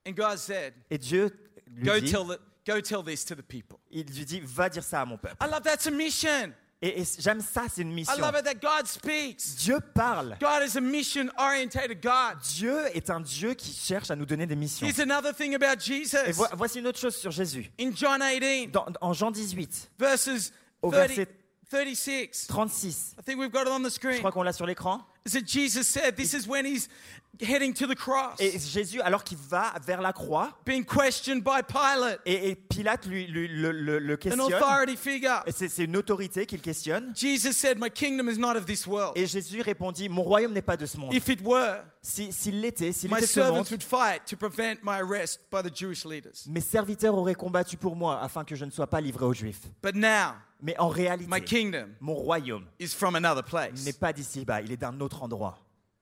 And 0.08 0.12
God 0.16 0.38
said, 0.38 0.74
Et 0.90 0.98
Dieu 0.98 1.30
Go 1.84 1.94
lui 1.94 2.02
dit, 2.02 2.12
tell, 2.12 2.26
the, 2.26 2.40
go 2.66 2.82
tell 2.82 3.04
this 3.04 3.24
to 3.26 3.36
the 3.36 3.44
people. 3.44 3.80
il 3.92 4.06
lui 4.06 4.26
dit, 4.26 4.42
va 4.44 4.68
dire 4.70 4.84
ça 4.84 5.02
à 5.02 5.06
mon 5.06 5.18
peuple. 5.18 5.36
I 5.42 5.46
love 5.50 5.62
that's 5.64 5.88
a 5.88 5.92
mission. 5.92 6.52
Et, 6.82 7.02
et 7.02 7.04
j'aime 7.20 7.42
ça, 7.42 7.66
c'est 7.70 7.82
une 7.82 7.92
I 7.92 7.96
mission. 7.96 8.18
love 8.18 8.36
it 8.40 8.46
that 8.46 8.56
God 8.62 8.88
speaks. 8.88 9.56
Dieu 9.58 9.80
parle. 9.94 10.38
God 10.40 10.64
is 10.66 10.78
a 10.78 10.82
mission 10.82 11.30
orientated 11.38 12.02
God. 12.02 12.40
Dieu 12.56 12.86
est 12.96 13.10
un 13.10 13.20
Dieu 13.20 13.54
qui 13.54 13.72
cherche 13.74 14.10
à 14.12 14.16
nous 14.16 14.26
donner 14.26 14.46
des 14.48 14.56
missions. 14.56 14.88
Here's 14.88 15.00
another 15.00 15.34
thing 15.34 15.54
about 15.56 15.78
Et 15.78 16.04
Jesus. 16.04 16.32
vo- 16.34 16.48
voici 16.58 16.80
une 16.80 16.88
autre 16.88 17.00
chose 17.00 17.16
sur 17.18 17.32
Jésus. 17.32 17.70
In 17.80 17.92
John 17.94 18.20
18, 18.22 18.72
Dans- 18.72 18.86
en 19.02 19.14
Jean 19.14 19.30
18, 19.32 19.92
verses 20.00 20.52
Au 20.82 20.90
30, 20.92 21.08
verset 21.08 21.28
36, 21.70 22.48
36, 22.48 23.16
I 23.18 23.22
think 23.22 23.40
we've 23.40 23.52
got 23.52 23.68
it 23.68 23.72
on 23.72 23.84
the 23.84 23.90
je 23.90 23.96
screen. 23.96 24.20
crois 24.20 24.32
qu'on 24.32 24.44
l'a 24.44 24.54
sur 24.54 24.66
l'écran. 24.66 25.02
Is 25.26 25.34
that 25.34 25.46
Jesus 25.46 25.88
said, 25.88 26.16
This 26.16 26.34
is 26.34 26.48
when 26.48 26.66
he's 26.66 26.90
heading 27.42 27.74
to 27.74 27.88
the 27.88 27.96
cross, 27.96 28.36
Et 28.40 28.58
Jésus, 28.60 29.00
alors 29.02 29.24
qu'il 29.24 29.38
va 29.38 29.74
vers 29.86 30.02
la 30.02 30.12
croix, 30.14 30.52
being 30.66 30.84
questioned 30.84 31.42
by 31.44 31.62
Pilate, 31.68 32.20
et, 32.26 32.50
et 32.50 32.56
Pilate 32.56 33.06
lui, 33.06 33.28
lui- 33.28 33.48
le, 33.48 33.72
le- 33.72 34.00
le 34.00 34.14
an 34.14 34.18
questionne, 34.18 34.42
authority 34.54 34.98
figure. 34.98 35.42
et 35.46 35.52
c'est 35.52 35.84
une 35.86 35.96
autorité 35.96 36.46
qu'il 36.46 36.62
questionne, 36.62 37.14
Jesus 37.16 37.54
said, 37.54 37.78
My 37.80 37.90
kingdom 37.90 38.30
is 38.30 38.38
not 38.38 38.56
of 38.58 38.66
this 38.66 38.86
world. 38.86 39.14
et 39.16 39.26
Jésus 39.26 39.62
répondit, 39.62 40.10
mon 40.10 40.24
royaume 40.24 40.52
n'est 40.54 40.62
pas 40.62 40.76
de 40.78 40.86
ce 40.86 40.98
monde. 40.98 41.14
If 41.14 41.28
it 41.30 41.40
were, 41.44 41.84
Si- 42.02 42.32
S'il 42.32 42.62
l'était, 42.62 42.92
s'il 42.94 43.10
my 43.10 43.18
était 43.18 43.26
de 43.26 43.28
ce 43.32 43.40
monde, 43.40 43.48
servants 43.66 43.72
would 43.72 43.84
fight 43.84 44.26
to 44.26 44.38
prevent 44.38 44.78
my 44.84 45.00
arrest 45.02 45.42
by 45.52 45.62
the 45.62 45.76
Jewish 45.76 46.06
leaders. 46.06 46.46
mes 46.48 46.62
serviteurs 46.62 47.14
auraient 47.16 47.36
combattu 47.36 47.76
pour 47.78 47.96
moi 47.96 48.22
afin 48.22 48.44
que 48.46 48.56
je 48.56 48.64
ne 48.66 48.72
sois 48.72 48.88
pas 48.88 49.02
livré 49.02 49.26
aux 49.26 49.34
Juifs. 49.34 49.62
But 49.84 49.96
now, 49.96 50.34
Mais 50.62 50.78
en 50.78 50.90
my 50.90 50.94
réalité, 50.96 51.42
kingdom 51.42 51.90
mon 52.02 52.14
royaume 52.16 52.66
is 52.80 52.88
from 52.90 53.16
another 53.16 53.44
n'est 53.86 53.94
pas 53.94 54.12
d'ici-bas, 54.14 54.62
il 54.62 54.72
est 54.72 54.78
d'un 54.78 55.00
autre 55.02 55.24
endroit. 55.24 55.58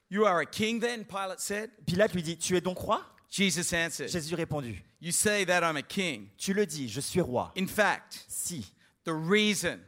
You 0.10 0.26
are 0.26 0.42
a 0.42 0.46
king 0.46 0.80
then, 0.80 1.04
Pilate 1.06 1.40
said. 1.40 1.70
Pilate 1.86 2.14
lui 2.14 2.24
dit, 2.24 2.38
tu 2.38 2.56
es 2.56 2.62
donc 2.62 2.80
roi? 2.80 3.02
Jesus 3.30 3.74
answered, 3.74 4.10
Jésus 4.10 4.36
répondit, 4.36 4.78
You 5.02 5.12
say 5.12 5.46
that 5.46 5.62
I'm 5.64 5.76
a 5.78 5.82
king. 5.82 6.30
tu 6.38 6.54
le 6.54 6.66
dis, 6.66 6.88
je 6.88 7.02
suis 7.02 7.22
roi. 7.22 7.52
In 7.58 7.68
fact, 7.68 8.24
Si 8.28 8.66
the 9.04 9.14
reason, 9.14 9.80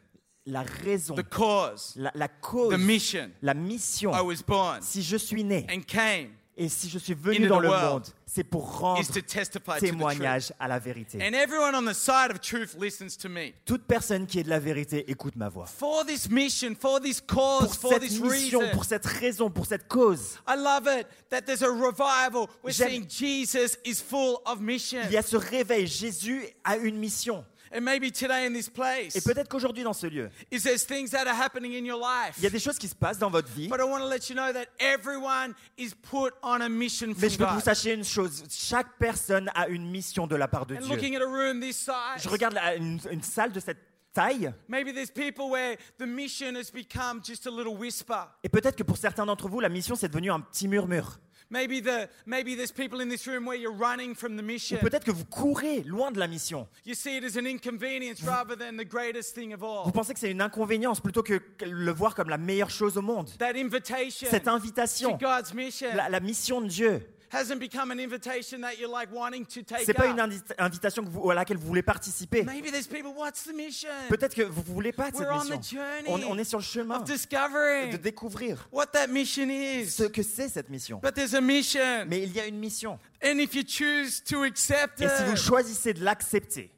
la 0.45 0.63
raison, 0.83 1.15
the 1.15 1.23
cause, 1.23 1.93
la, 1.95 2.11
la 2.15 2.27
cause, 2.27 2.71
the 2.73 2.77
mission 2.77 3.31
la 3.41 3.53
mission, 3.53 4.11
I 4.13 4.21
was 4.21 4.41
born 4.41 4.81
si 4.81 5.01
je 5.01 5.17
suis 5.17 5.43
né 5.43 5.65
and 5.69 5.81
came 5.87 6.31
et 6.57 6.67
si 6.69 6.89
je 6.89 6.97
suis 6.99 7.13
venu 7.13 7.47
dans 7.47 7.59
le 7.59 7.69
world 7.69 7.91
monde, 7.93 8.07
c'est 8.31 8.43
pour 8.43 8.79
rendre 8.79 9.01
is 9.01 9.07
to 9.07 9.21
testify 9.21 9.79
to 9.79 9.79
the 9.79 9.79
truth. 9.79 9.91
témoignage 9.91 10.53
à 10.59 10.67
la 10.67 10.77
vérité. 10.77 11.17
And 11.19 11.33
everyone 11.33 11.73
on 11.73 11.83
the 11.83 11.95
side 11.95 12.29
of 12.31 12.39
truth 12.41 12.75
listens 12.79 13.17
to 13.17 13.27
me. 13.27 13.53
Toute 13.65 13.85
personne 13.87 14.27
qui 14.27 14.39
est 14.39 14.43
de 14.43 14.49
la 14.49 14.59
vérité 14.59 15.09
écoute 15.09 15.35
ma 15.35 15.49
voix. 15.49 15.65
For 15.65 16.05
this 16.05 16.29
mission, 16.29 16.75
for 16.79 16.99
this 17.01 17.19
cause, 17.21 17.75
Pour 17.75 17.75
for 17.75 17.93
cette 17.93 18.01
this 18.03 18.19
mission, 18.19 18.59
reason. 18.59 18.71
pour 18.73 18.85
cette 18.85 19.05
raison, 19.05 19.49
pour 19.49 19.65
cette 19.65 19.87
cause, 19.87 20.37
I 20.47 20.55
love 20.55 20.87
it 20.87 21.07
that 21.31 21.41
there's 21.41 21.63
a 21.63 21.69
revival. 21.71 22.47
We're 22.63 22.71
J'aime- 22.71 22.89
seeing 22.89 23.07
Jesus 23.09 23.77
is 23.83 23.95
full 24.01 24.37
of 24.45 24.61
mission. 24.61 25.01
il 25.05 25.13
y 25.13 25.17
a 25.17 25.23
ce 25.23 25.35
réveil. 25.37 25.87
Jésus 25.87 26.45
a 26.63 26.77
une 26.77 26.97
mission. 26.97 27.43
And 27.71 27.81
maybe 27.81 28.11
today 28.11 28.45
in 28.47 28.53
this 28.53 28.67
Et 28.67 28.71
place, 28.71 29.23
peut-être 29.23 29.47
qu'aujourd'hui 29.49 29.83
dans 29.83 29.93
ce 29.93 30.07
lieu, 30.07 30.29
is 30.51 30.61
there's 30.63 30.85
things 30.85 31.09
that 31.11 31.27
are 31.27 31.39
happening 31.39 31.73
in 31.73 31.85
your 31.85 31.99
life. 31.99 32.35
il 32.37 32.43
y 32.43 32.47
a 32.47 32.49
des 32.49 32.59
choses 32.59 32.77
qui 32.79 32.87
se 32.87 32.95
passent 32.95 33.19
dans 33.19 33.29
votre 33.29 33.49
vie. 33.49 33.67
But 33.67 33.79
I 33.79 33.83
want 33.83 33.99
to 33.99 34.07
let 34.07 34.27
you 34.29 34.35
know 34.35 34.51
that 34.51 34.65
everyone 34.79 35.53
is 35.77 35.91
put 35.93 36.31
on 36.41 36.61
a 36.61 36.69
mission 36.69 37.07
Mais 37.17 37.29
je 37.29 37.37
veux 37.37 37.45
que 37.45 37.53
vous 37.53 37.59
sachiez 37.61 37.93
une 37.93 38.03
chose. 38.03 38.43
Chaque 38.49 38.97
personne 38.97 39.49
a 39.55 39.67
une 39.67 39.89
mission 39.89 40.25
de 40.27 40.35
la 40.35 40.47
part 40.47 40.65
de 40.65 40.75
And 40.75 40.79
Dieu. 40.81 40.95
looking 40.95 41.15
at 41.15 41.21
a 41.21 41.25
room 41.27 41.59
this 41.61 41.77
size, 41.77 42.23
Je 42.23 42.29
regarde 42.29 42.53
la- 42.55 42.75
une, 42.75 42.99
une 43.11 43.21
salle 43.23 43.51
de 43.51 43.59
cette 43.59 43.77
taille. 44.13 44.51
maybe 44.67 44.91
there's 44.91 45.11
people 45.11 45.49
where 45.51 45.77
the 45.99 46.05
mission 46.07 46.55
has 46.55 46.71
become 46.73 47.21
just 47.23 47.45
a 47.45 47.51
little 47.51 47.75
whisper. 47.77 48.23
Et 48.43 48.49
peut-être 48.49 48.75
que 48.75 48.83
pour 48.83 48.97
certains 48.97 49.25
d'entre 49.25 49.47
vous, 49.47 49.59
la 49.59 49.69
mission, 49.69 49.95
c'est 49.95 50.07
devenu 50.09 50.31
un 50.31 50.39
petit 50.39 50.67
murmure. 50.67 51.19
Maybe 51.51 51.81
the 51.81 52.07
maybe 52.27 52.55
there's 52.55 52.71
people 52.71 53.01
in 53.01 53.09
this 53.09 53.25
room 53.25 53.45
where 53.47 53.57
you're 53.57 53.73
running 53.75 54.13
from 54.13 54.35
the 54.37 54.41
Ou 54.41 54.45
mission. 54.45 54.77
peut-être 54.79 55.03
que 55.03 55.11
vous 55.11 55.25
courez 55.25 55.81
loin 55.83 56.11
de 56.11 56.19
la 56.19 56.27
mission. 56.27 56.67
You 56.85 56.93
see 56.93 57.17
it 57.17 57.23
as 57.23 57.37
an 57.37 57.45
inconvenience 57.47 58.21
rather 58.23 58.55
than 58.55 58.77
the 58.77 58.85
greatest 58.87 59.33
thing 59.33 59.53
of 59.53 59.61
Vous 59.61 59.65
all. 59.65 59.91
pensez 59.91 60.13
que 60.13 60.19
c'est 60.19 60.29
une 60.31 60.41
inconvénience 60.41 60.99
plutôt 61.01 61.23
que 61.23 61.39
le 61.65 61.91
voir 61.91 62.13
comme 62.13 62.29
la 62.29 62.37
meilleure 62.37 62.69
chose 62.69 62.97
au 62.97 63.01
monde. 63.01 63.29
That 63.39 63.55
invitation 63.55 64.27
Cette 64.29 64.43
to 64.45 64.51
invitation, 64.51 65.17
God's 65.19 65.53
mission. 65.53 65.89
la, 65.95 66.07
la 66.09 66.19
mission 66.19 66.61
de 66.61 66.67
Dieu. 66.67 67.01
Hasn't 67.31 67.59
become 67.59 67.91
an 67.91 67.99
invitation 67.99 68.61
that 68.61 68.77
you're 68.79 68.89
like 68.91 69.11
wanting 69.13 69.45
to 69.45 69.61
take 69.61 69.85
C'est 69.85 69.93
pas 69.93 70.07
une 70.07 70.19
invitation 70.57 71.03
que 71.03 71.09
vous- 71.09 71.29
à 71.29 71.35
laquelle 71.35 71.57
vous 71.57 71.67
voulez 71.67 71.81
participer. 71.83 72.43
Maybe 72.43 72.71
there's 72.71 72.87
people, 72.87 73.11
what's 73.15 73.43
the 73.43 73.53
mission? 73.53 73.89
Peut-être 74.09 74.33
que 74.35 74.41
vous 74.43 74.61
voulez 74.63 74.91
pas 74.91 75.11
de 75.11 75.17
cette 75.17 75.25
We're 75.27 75.35
on 75.35 75.45
the 75.45 75.57
mission. 75.57 75.79
journey 75.79 76.09
On, 76.25 76.31
on 76.31 76.37
est 76.37 76.43
sur 76.43 76.57
le 76.59 76.63
chemin 76.63 76.95
of 77.01 77.03
de 77.05 77.97
découvrir 77.97 78.67
what 78.71 78.87
that 78.87 79.07
mission 79.07 79.49
is. 79.49 79.91
ce 79.91 80.03
que 80.03 80.23
c'est 80.23 80.49
cette 80.49 80.69
mission. 80.69 80.99
But 81.03 81.13
there's 81.13 81.35
a 81.35 81.41
mission. 81.41 82.05
Mais 82.07 82.23
il 82.23 82.31
y 82.33 82.39
a 82.39 82.47
une 82.47 82.57
mission. 82.59 82.99
And 83.23 83.37
if 83.39 83.53
you 83.53 83.63
choose 83.67 84.23
to 84.23 84.43
accept 84.43 85.01
Et 85.01 85.07
si 85.09 85.23
vous 85.25 85.35
choisissez 85.35 85.93
de 85.93 86.03
l'accepter, 86.03 86.71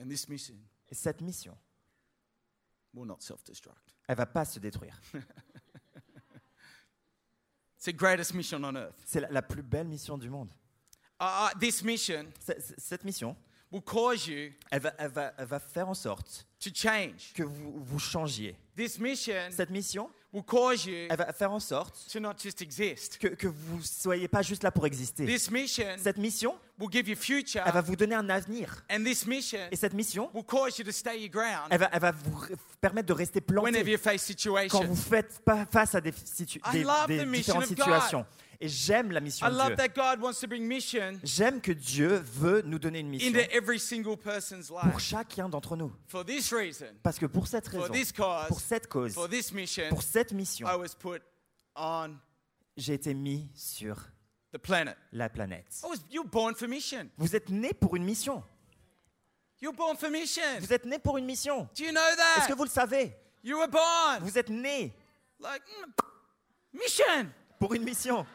and 0.00 0.08
this 0.08 0.28
mission 0.28 0.54
cette 0.92 1.20
mission, 1.20 1.56
will 2.94 3.06
not 3.06 3.16
self-destruct. 3.20 3.94
elle 4.08 4.16
va 4.16 4.26
pas 4.26 4.44
se 4.44 4.58
détruire. 4.60 5.00
It's 7.86 7.92
the 7.92 7.96
greatest 7.96 8.34
mission 8.34 8.64
on 8.64 8.74
earth. 8.76 8.96
C'est 9.04 9.20
la, 9.20 9.28
la 9.30 9.42
plus 9.42 9.62
belle 9.62 9.86
mission 9.86 10.18
du 10.18 10.28
monde. 10.28 10.48
Uh, 11.20 11.24
uh, 11.54 11.58
this 11.60 11.84
mission 11.84 12.26
Cette 12.78 13.04
mission, 13.04 13.36
will 13.70 13.80
cause 13.80 14.26
you 14.26 14.52
elle 14.72 14.80
va, 14.80 14.92
elle 14.98 15.10
va- 15.10 15.32
elle 15.38 15.46
va 15.46 15.60
faire 15.60 15.88
en 15.88 15.94
sorte 15.94 16.44
to 16.58 16.70
change. 16.74 17.32
que 17.32 17.44
vous, 17.44 17.74
vous 17.84 17.98
changiez. 18.00 18.56
This 18.76 18.98
mission 18.98 19.50
Cette 19.52 19.70
mission, 19.70 20.10
will 20.32 20.42
cause 20.44 20.84
you 20.86 21.06
elle 21.08 21.16
va 21.16 21.32
faire 21.32 21.50
en 21.52 21.60
sorte 21.60 22.06
to 22.12 22.20
not 22.20 22.34
just 22.42 22.60
exist. 22.62 23.18
que, 23.18 23.28
que 23.28 23.46
vous 23.46 23.80
soyez 23.82 24.28
pas 24.28 24.42
juste 24.42 24.62
là 24.62 24.70
pour 24.70 24.86
exister. 24.86 25.24
This 25.24 25.50
mission 25.50 25.84
Cette 25.98 26.18
mission, 26.18 26.54
will 26.78 26.90
give 26.90 27.08
you 27.08 27.16
future. 27.16 27.62
elle 27.64 27.72
va 27.72 27.80
vous 27.80 27.96
donner 27.96 28.14
un 28.14 28.28
avenir. 28.28 28.84
And 28.90 29.02
this 29.04 29.26
mission 29.26 29.58
Et 29.70 29.76
cette 29.76 29.94
mission, 29.94 30.30
will 30.34 30.44
cause 30.44 30.78
you 30.78 30.84
to 30.84 30.92
stay 30.92 31.18
your 31.20 31.30
ground 31.30 31.68
elle 31.70 31.78
va, 31.80 31.88
elle 31.92 32.00
va 32.00 32.12
vous 32.12 32.38
re- 32.46 32.56
permettre 32.80 33.06
de 33.08 33.12
rester 33.14 33.40
whenever 33.48 33.82
planté 33.82 33.90
you 33.92 33.98
face 33.98 34.26
quand 34.70 34.84
vous 34.84 34.94
situations. 34.94 34.94
faites 34.96 35.42
face 35.70 35.94
à 35.94 36.00
des, 36.00 36.12
situ- 36.12 36.60
I 36.66 36.72
des- 36.72 36.82
love 36.82 37.06
des 37.08 37.18
the 37.18 37.26
mission 37.26 37.58
différentes 37.60 37.70
of 37.70 37.76
God. 38.12 38.24
Et 38.60 38.68
j'aime 38.68 39.10
la 39.12 39.20
mission 39.20 39.46
I 39.46 39.50
de 39.50 39.56
love 39.56 39.66
Dieu. 39.68 39.76
that 39.76 39.88
God 39.88 40.20
wants 40.22 40.40
to 40.40 40.46
bring 40.46 40.64
mission 40.66 41.18
J'aime 41.22 41.60
que 41.60 41.72
Dieu 41.72 42.16
veut 42.24 42.62
nous 42.62 42.78
donner 42.78 43.00
une 43.00 43.08
mission 43.08 43.28
into 43.28 43.50
every 43.52 43.78
single 43.78 44.16
person's 44.16 44.68
pour 44.68 44.82
life. 44.82 44.98
chacun 44.98 45.48
d'entre 45.48 45.76
nous. 45.76 45.92
For 46.08 46.24
this 46.24 46.52
reason, 46.52 46.86
Parce 47.02 47.18
que 47.18 47.26
pour 47.26 47.46
cette 47.46 47.68
for 47.68 47.82
raison, 47.82 48.12
pour 48.16 48.48
cause, 48.48 48.62
cette 48.62 48.86
cause, 48.88 49.12
for 49.14 49.28
this 49.28 49.52
mission, 49.52 49.88
pour 49.90 50.02
cette 50.02 50.32
mission, 50.32 50.66
I 50.66 50.76
was 50.76 50.94
put 50.98 51.20
on 51.74 52.16
j'ai 52.76 52.94
été 52.94 53.14
mis 53.14 53.48
sur 53.54 53.96
the 54.52 54.58
planet. 54.58 54.96
la 55.12 55.28
planète. 55.28 55.66
I 55.84 55.88
was, 55.88 55.98
you're 56.10 56.26
born 56.26 56.54
for 56.54 56.68
mission. 56.68 57.08
Vous 57.18 57.34
êtes 57.36 57.50
né 57.50 57.72
pour 57.74 57.96
une 57.96 58.04
mission. 58.04 58.42
You're 59.60 59.72
born 59.74 59.96
for 59.96 60.10
mission. 60.10 60.42
Vous 60.60 60.72
êtes 60.72 60.84
né 60.84 60.98
pour 60.98 61.16
une 61.18 61.24
mission. 61.24 61.68
Do 61.76 61.84
you 61.84 61.90
know 61.90 62.00
Est-ce 62.38 62.48
que 62.48 62.54
vous 62.54 62.64
le 62.64 62.70
savez? 62.70 63.14
You 63.42 63.58
were 63.58 63.68
born 63.68 64.18
Vous 64.22 64.36
êtes 64.38 64.50
né 64.50 64.94
like 65.40 65.62
mm, 65.62 66.78
mission. 66.78 67.30
pour 67.58 67.72
une 67.74 67.82
mission. 67.84 68.26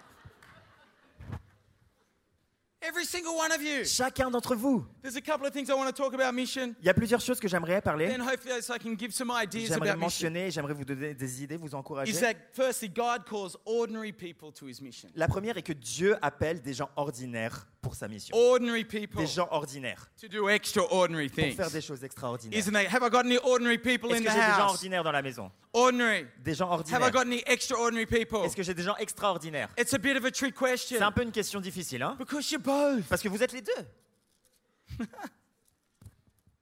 Every 2.84 3.06
single 3.06 3.36
one 3.36 3.52
of 3.52 3.62
you. 3.62 3.86
Chacun 3.86 4.32
d'entre 4.32 4.56
vous. 4.56 4.84
There's 5.04 5.16
a 5.16 5.22
couple 5.22 5.46
of 5.46 5.54
things 5.54 5.70
I 5.70 5.74
want 5.74 5.86
to 5.88 5.94
talk 5.94 6.16
about 6.16 6.34
mission. 6.34 6.74
Il 6.80 6.86
y 6.88 6.90
a 6.90 6.94
plusieurs 6.96 7.22
choses 7.22 7.40
que 7.40 7.48
j'aimerais 7.48 7.80
parler. 7.80 8.08
Then 8.08 8.22
hopefully 8.22 8.54
I 8.56 8.80
can 8.80 8.96
give 8.98 9.12
some 9.14 9.30
ideas 9.30 9.68
J'aimerais 9.68 9.92
about 9.92 10.00
mission. 10.04 10.30
mentionner, 10.30 10.50
j'aimerais 10.52 10.74
vous 10.74 10.86
donner 10.86 11.14
des 11.14 11.44
idées, 11.44 11.58
vous 11.58 11.76
encourager. 11.76 12.12
Is 12.12 12.20
that 12.22 12.34
firstly, 12.54 12.90
God 12.90 13.26
calls 13.30 13.56
ordinary 13.66 14.12
people 14.12 14.52
to 14.52 14.66
his 14.68 14.82
mission. 14.82 15.10
La 15.16 15.28
première 15.28 15.58
est 15.58 15.62
que 15.62 15.74
Dieu 15.74 16.16
appelle 16.24 16.62
des 16.62 16.74
gens 16.74 16.90
ordinaires 16.96 17.68
pour 17.82 17.96
sa 17.96 18.08
mission. 18.08 18.36
Ordinary 18.38 18.86
people 18.86 19.18
Des 19.18 19.26
gens 19.28 19.48
ordinaires 19.52 20.08
to 20.22 20.28
do 20.28 20.48
extraordinary 20.50 21.30
pour 21.30 21.44
things. 21.44 21.56
faire 21.56 21.72
des 21.72 21.82
choses 21.82 22.04
extraordinaires. 22.04 22.60
Isn't 22.60 22.76
it? 22.76 22.88
Have 22.94 23.02
I 23.04 23.10
got 23.10 23.26
any 23.26 23.38
ordinary 23.40 23.80
people 23.80 24.12
Est-ce 24.12 24.22
in 24.22 24.24
que 24.24 24.30
the 24.30 24.34
j'ai 24.34 24.40
des 24.40 24.52
gens 24.56 24.64
house? 24.68 24.72
ordinaires 24.74 25.04
dans 25.04 25.12
la 25.12 25.22
maison? 25.24 25.52
Ordinary. 25.74 26.28
Des 26.44 26.54
gens 26.54 26.70
Have 26.72 26.82
I 26.82 26.94
ordinaires. 26.94 27.12
got 27.12 27.22
any 27.22 27.44
extraordinary 27.48 28.06
people? 28.06 28.46
Est-ce 28.46 28.56
que 28.56 28.62
j'ai 28.64 28.74
des 28.76 28.84
gens 28.84 28.96
extraordinaires? 28.98 29.70
It's 29.80 29.94
a 29.94 29.98
bit 29.98 30.16
of 30.16 30.26
a 30.26 30.32
trick 30.32 30.56
question. 30.56 30.98
C'est 31.00 31.04
un 31.04 31.12
peu 31.12 31.24
une 31.24 31.32
question 31.32 31.60
difficile, 31.60 32.04
hein? 32.04 32.16
Because 32.20 32.52
you're 32.52 32.62
both. 32.62 33.04
Parce 33.10 33.22
que 33.24 33.30
vous 33.30 33.42
êtes 33.42 33.52
les 33.54 33.62
deux. 33.62 34.98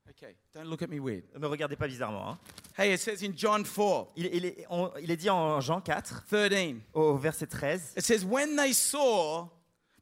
Okay, 0.09 0.35
don't 0.53 0.65
look 0.69 0.81
at 0.81 0.87
me 0.87 0.99
weird. 0.99 1.23
Ne 1.33 1.39
me 1.39 1.47
regardez 1.47 1.77
pas 1.77 1.87
bizarrement. 1.87 2.31
hein. 2.31 2.37
Hey, 2.77 2.93
it 2.93 2.99
says 2.99 3.23
in 3.23 3.31
John 3.35 3.63
4, 3.63 4.11
Il, 4.17 4.25
il 4.33 4.45
est, 4.45 4.65
on- 4.69 4.91
il 5.01 5.09
est 5.09 5.15
dit 5.17 5.29
en 5.29 5.61
Jean 5.61 5.79
4, 5.79 6.25
13, 6.27 6.75
au 6.93 7.15
verset 7.17 7.47
13, 7.47 7.93
it 7.97 8.03
says, 8.03 8.25
When 8.25 8.55
they 8.57 8.73
saw 8.73 9.47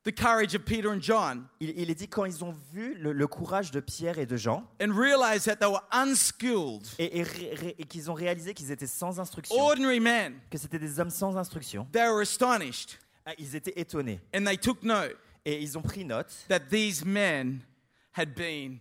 the 0.08 0.16
courage 0.16 0.56
of 0.56 0.64
Peter 0.64 0.90
and 0.90 1.02
John 1.02 1.46
il, 1.60 1.74
il 1.78 1.90
est 1.92 1.96
dit 1.96 2.08
quand 2.08 2.24
ils 2.26 2.44
ont 2.44 2.56
vu 2.74 2.96
le, 2.96 3.12
le 3.12 3.28
courage 3.28 3.72
de 3.72 3.80
Pierre 3.82 4.18
et 4.20 4.26
de 4.26 4.38
Jean, 4.38 4.64
and 4.82 4.92
realized 4.98 5.46
that 5.46 5.58
they 5.58 5.68
were 5.70 5.84
unskilled, 5.92 6.88
et, 6.98 7.20
et 7.20 7.24
ré- 7.24 7.54
ré- 7.56 7.76
et 7.78 7.84
qu'ils 7.84 8.10
ont 8.10 8.14
réalisé 8.14 8.54
qu'ils 8.54 8.72
étaient 8.72 8.88
sans 8.88 9.20
instruction, 9.20 9.56
ordinary 9.60 10.00
men, 10.00 10.34
que 10.50 10.58
c'était 10.58 10.80
des 10.80 11.00
hommes 11.00 11.10
sans 11.10 11.36
instruction, 11.38 11.88
they 11.92 12.08
were 12.08 12.22
astonished 12.22 12.98
ah, 13.26 13.34
ils 13.38 13.56
étaient 13.56 13.78
étonnés. 13.80 14.22
and 14.34 14.46
they 14.46 14.58
took 14.58 14.82
note 14.84 15.16
Et 15.46 15.62
ils 15.62 15.78
ont 15.78 15.82
pris 15.82 16.04
note, 16.04 16.28
that 16.50 16.60
these 16.70 17.06
men 17.06 17.62
had 18.14 18.34
been 18.36 18.80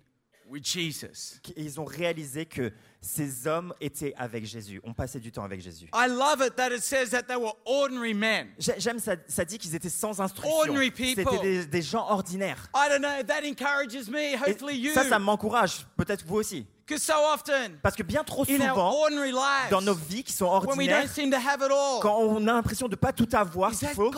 with 0.48 0.64
Jesus. 0.64 1.40
et 1.56 1.62
ils 1.62 1.80
ont 1.80 1.84
réalisé 1.84 2.46
que 2.46 2.72
ces 3.00 3.46
hommes 3.46 3.72
étaient 3.80 4.14
avec 4.16 4.44
Jésus, 4.44 4.80
ont 4.84 4.94
passé 4.94 5.20
du 5.20 5.30
temps 5.30 5.44
avec 5.44 5.60
Jésus. 5.60 5.88
I 5.94 6.08
love 6.08 6.44
it 6.46 6.56
that 6.56 6.70
it 6.74 6.82
says 6.82 7.10
that 7.10 7.22
they 7.24 7.36
were 7.36 7.54
ordinary 7.64 8.14
men. 8.14 8.48
J'ai- 8.58 8.78
J'aime 8.78 8.98
ça, 8.98 9.16
ça 9.28 9.44
dit 9.44 9.58
qu'ils 9.58 9.74
étaient 9.74 9.88
sans 9.88 10.20
instruction. 10.20 10.56
Ordinary 10.56 10.90
people. 10.90 11.24
C'était 11.24 11.40
des, 11.42 11.66
des 11.66 11.82
gens 11.82 12.06
ordinaires. 12.10 12.68
I 12.74 12.88
don't 12.88 12.98
know, 13.00 13.22
that 13.26 13.42
encourages 13.44 14.08
me, 14.08 14.18
Et 14.18 14.36
hopefully 14.36 14.76
you. 14.78 14.92
ça, 14.94 15.04
ça 15.08 15.18
m'encourage. 15.18 15.86
Peut-être 15.96 16.24
vous 16.26 16.36
aussi. 16.36 16.66
Because 16.86 17.02
so 17.02 17.14
often 17.34 17.78
Parce 17.82 17.96
que 17.96 18.04
bien 18.04 18.22
trop 18.22 18.44
souvent, 18.44 19.06
lives, 19.10 19.70
dans 19.70 19.82
nos 19.82 19.94
vies 19.94 20.22
qui 20.22 20.32
sont 20.32 20.44
when 20.46 20.78
we 20.78 20.86
don't 20.86 20.94
ordinaires, 20.94 21.10
seem 21.10 21.30
to 21.32 21.36
have 21.36 21.60
it 21.60 21.72
all, 21.72 21.98
quand 22.00 22.16
on 22.20 22.46
a 22.46 22.52
l'impression 22.52 22.86
de 22.86 22.94
pas 22.94 23.12
tout 23.12 23.26
avoir 23.32 23.72
faut. 23.72 24.12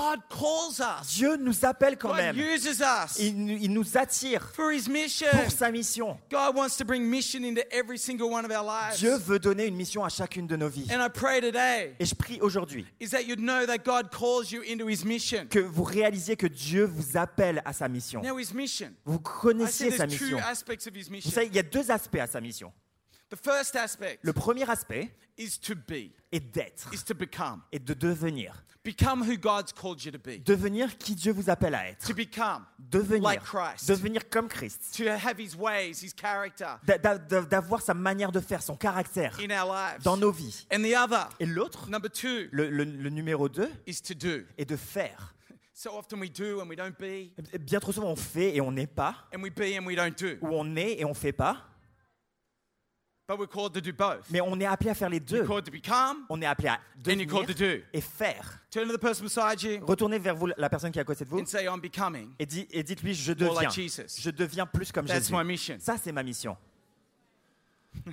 Dieu 1.09 1.37
nous 1.37 1.65
appelle 1.65 1.97
quand 1.97 2.09
God 2.09 2.17
même. 2.19 2.37
Il, 3.19 3.47
nous- 3.47 3.59
il 3.59 3.73
nous 3.73 3.97
attire 3.97 4.53
pour 4.53 5.51
sa 5.51 5.71
mission. 5.71 6.19
God 6.31 6.57
wants 6.57 6.77
to 6.77 6.85
bring 6.85 7.05
mission 7.05 7.43
into 7.43 7.63
every 7.71 7.99
single 7.99 8.31
one 8.31 8.45
of 8.45 8.51
our 8.51 8.65
lives. 8.65 8.99
Dieu 8.99 9.17
veut 9.17 9.39
donner 9.39 9.65
une 9.65 9.77
mission 9.77 10.05
à 10.05 10.11
chacune 10.11 10.47
de 10.47 10.57
nos 10.57 10.69
vies. 10.69 10.89
And 10.93 11.03
I 11.03 11.09
pray 11.09 11.41
today 11.41 11.95
Et 11.99 12.05
je 12.05 12.15
prie 12.15 12.39
aujourd'hui 12.43 12.85
que 15.51 15.59
vous 15.59 15.85
réalisiez 15.85 16.37
que 16.37 16.47
Dieu 16.47 16.85
vous 16.85 17.17
appelle 17.17 17.63
à 17.65 17.73
sa 17.73 17.89
mission. 17.89 18.21
Now, 18.23 18.39
His 18.39 18.53
mission. 18.55 18.91
Vous 19.07 19.21
connaissiez 19.21 19.91
sa 19.91 20.07
mission. 20.07 20.39
Vous 20.39 21.31
savez, 21.31 21.47
il 21.47 21.55
y 21.55 21.59
a 21.59 21.63
deux 21.63 21.91
aspects 21.91 22.19
à 22.19 22.27
sa 22.27 22.41
mission. 22.41 22.58
The 23.31 23.37
first 23.37 23.77
aspect 23.77 24.19
Le 24.23 24.33
premier 24.33 24.69
aspect 24.71 25.11
is 25.37 25.59
to 25.61 25.75
be, 25.75 26.11
est 26.33 26.41
d'être 26.41 26.93
is 26.93 27.05
to 27.05 27.15
become. 27.15 27.63
et 27.73 27.79
de 27.79 27.95
devenir. 27.95 28.65
Become 28.85 29.23
who 29.23 29.37
God's 29.37 29.73
called 29.73 30.03
you 30.03 30.11
to 30.13 30.19
be. 30.19 30.39
Devenir 30.43 30.97
qui 30.97 31.15
Dieu 31.15 31.33
vous 31.33 31.51
appelle 31.51 31.75
à 31.75 31.89
être. 31.91 32.07
To 32.07 32.15
become, 32.15 32.65
Devenir. 32.79 33.23
like 33.29 33.43
Christ. 33.43 33.87
Devenir 33.87 34.31
comme 34.31 34.49
Christ. 34.49 34.95
to 34.97 35.05
have 35.11 35.39
His 35.39 35.55
ways, 35.57 36.01
His 36.03 36.15
character 36.19 36.79
D'a- 36.85 36.97
d'a- 36.97 37.19
d'a- 37.19 37.43
D'avoir 37.43 37.83
sa 37.83 37.93
manière 37.93 38.33
de 38.33 38.41
faire, 38.41 38.63
son 38.63 38.77
caractère 38.77 39.37
in 39.41 39.51
our 39.51 39.71
lives. 39.71 40.03
dans 40.05 40.17
nos 40.17 40.33
vies. 40.33 40.67
And 40.73 40.83
the 40.83 40.95
other, 40.97 41.29
Et 41.39 41.45
l'autre, 41.45 41.91
number 41.91 42.09
two, 42.11 42.49
le, 42.51 42.71
le- 42.71 42.85
le 42.85 43.11
numéro 43.11 43.49
2, 43.51 43.69
is 43.87 44.01
to 44.01 44.15
do. 44.15 44.45
est 44.57 44.65
de 44.65 44.77
faire. 44.77 45.35
So 45.75 45.91
often 45.97 46.19
we 46.19 46.29
do 46.29 46.61
and 46.61 46.69
we 46.69 46.77
don't 46.77 46.97
be, 46.99 47.31
Bien 47.61 47.79
trop 47.79 47.93
souvent, 47.93 48.09
on 48.11 48.17
fait 48.17 48.57
et 48.57 48.61
on 48.61 48.73
n'est 48.73 48.89
pas, 48.89 49.15
and 49.33 49.41
we 49.43 49.51
be 49.55 49.79
and 49.79 49.87
we 49.87 49.95
don't 49.95 50.11
do. 50.19 50.37
ou 50.41 50.49
on 50.53 50.75
est 50.77 50.99
et 50.99 51.05
on 51.05 51.15
fait 51.15 51.31
pas, 51.33 51.68
But 53.29 53.39
we're 53.39 53.47
called 53.47 53.75
to 53.75 53.81
do 53.83 53.93
both. 53.93 54.31
mais 54.31 54.41
on 54.41 54.59
est 54.59 54.65
appelé 54.65 54.89
à 54.89 54.95
faire 54.95 55.11
les 55.11 55.21
deux. 55.21 55.37
You're 55.37 55.47
called 55.47 55.67
to 55.67 55.71
become 55.71 56.25
On 56.31 56.41
est 56.41 56.47
appelé 56.47 56.69
à 56.69 56.81
and 57.07 57.11
you're 57.21 57.27
called 57.27 57.47
to 57.47 57.53
devenir 57.53 57.81
do. 57.81 57.85
et 57.93 58.01
faire. 58.01 58.59
Turn 58.71 58.89
to 58.89 58.95
the 58.97 58.99
person 59.01 59.23
beside 59.25 59.61
you 59.63 59.85
Retournez 59.85 60.19
vers 60.19 60.35
vous, 60.35 60.47
la 60.57 60.71
personne 60.71 60.91
qui 60.91 60.99
est 60.99 61.03
à 61.03 61.05
côté 61.05 61.27
de 61.27 61.29
vous, 61.31 61.39
and 61.41 61.45
say, 61.45 61.65
I'm 61.67 61.79
becoming. 61.79 62.31
et, 62.39 62.47
dit- 62.47 62.67
et 62.71 62.83
dites-lui, 62.83 63.13
je 63.15 63.33
More 63.33 63.55
deviens. 63.55 63.69
like 63.69 63.71
Jesus. 63.73 64.19
Je 64.19 64.31
deviens 64.31 64.65
plus 64.65 64.91
comme 64.91 65.05
That's 65.05 65.25
Jésus. 65.29 65.35
my 65.35 65.45
mission. 65.45 65.77
Ça, 65.79 65.97
c'est 66.03 66.11
ma 66.11 66.23
mission. 66.23 66.57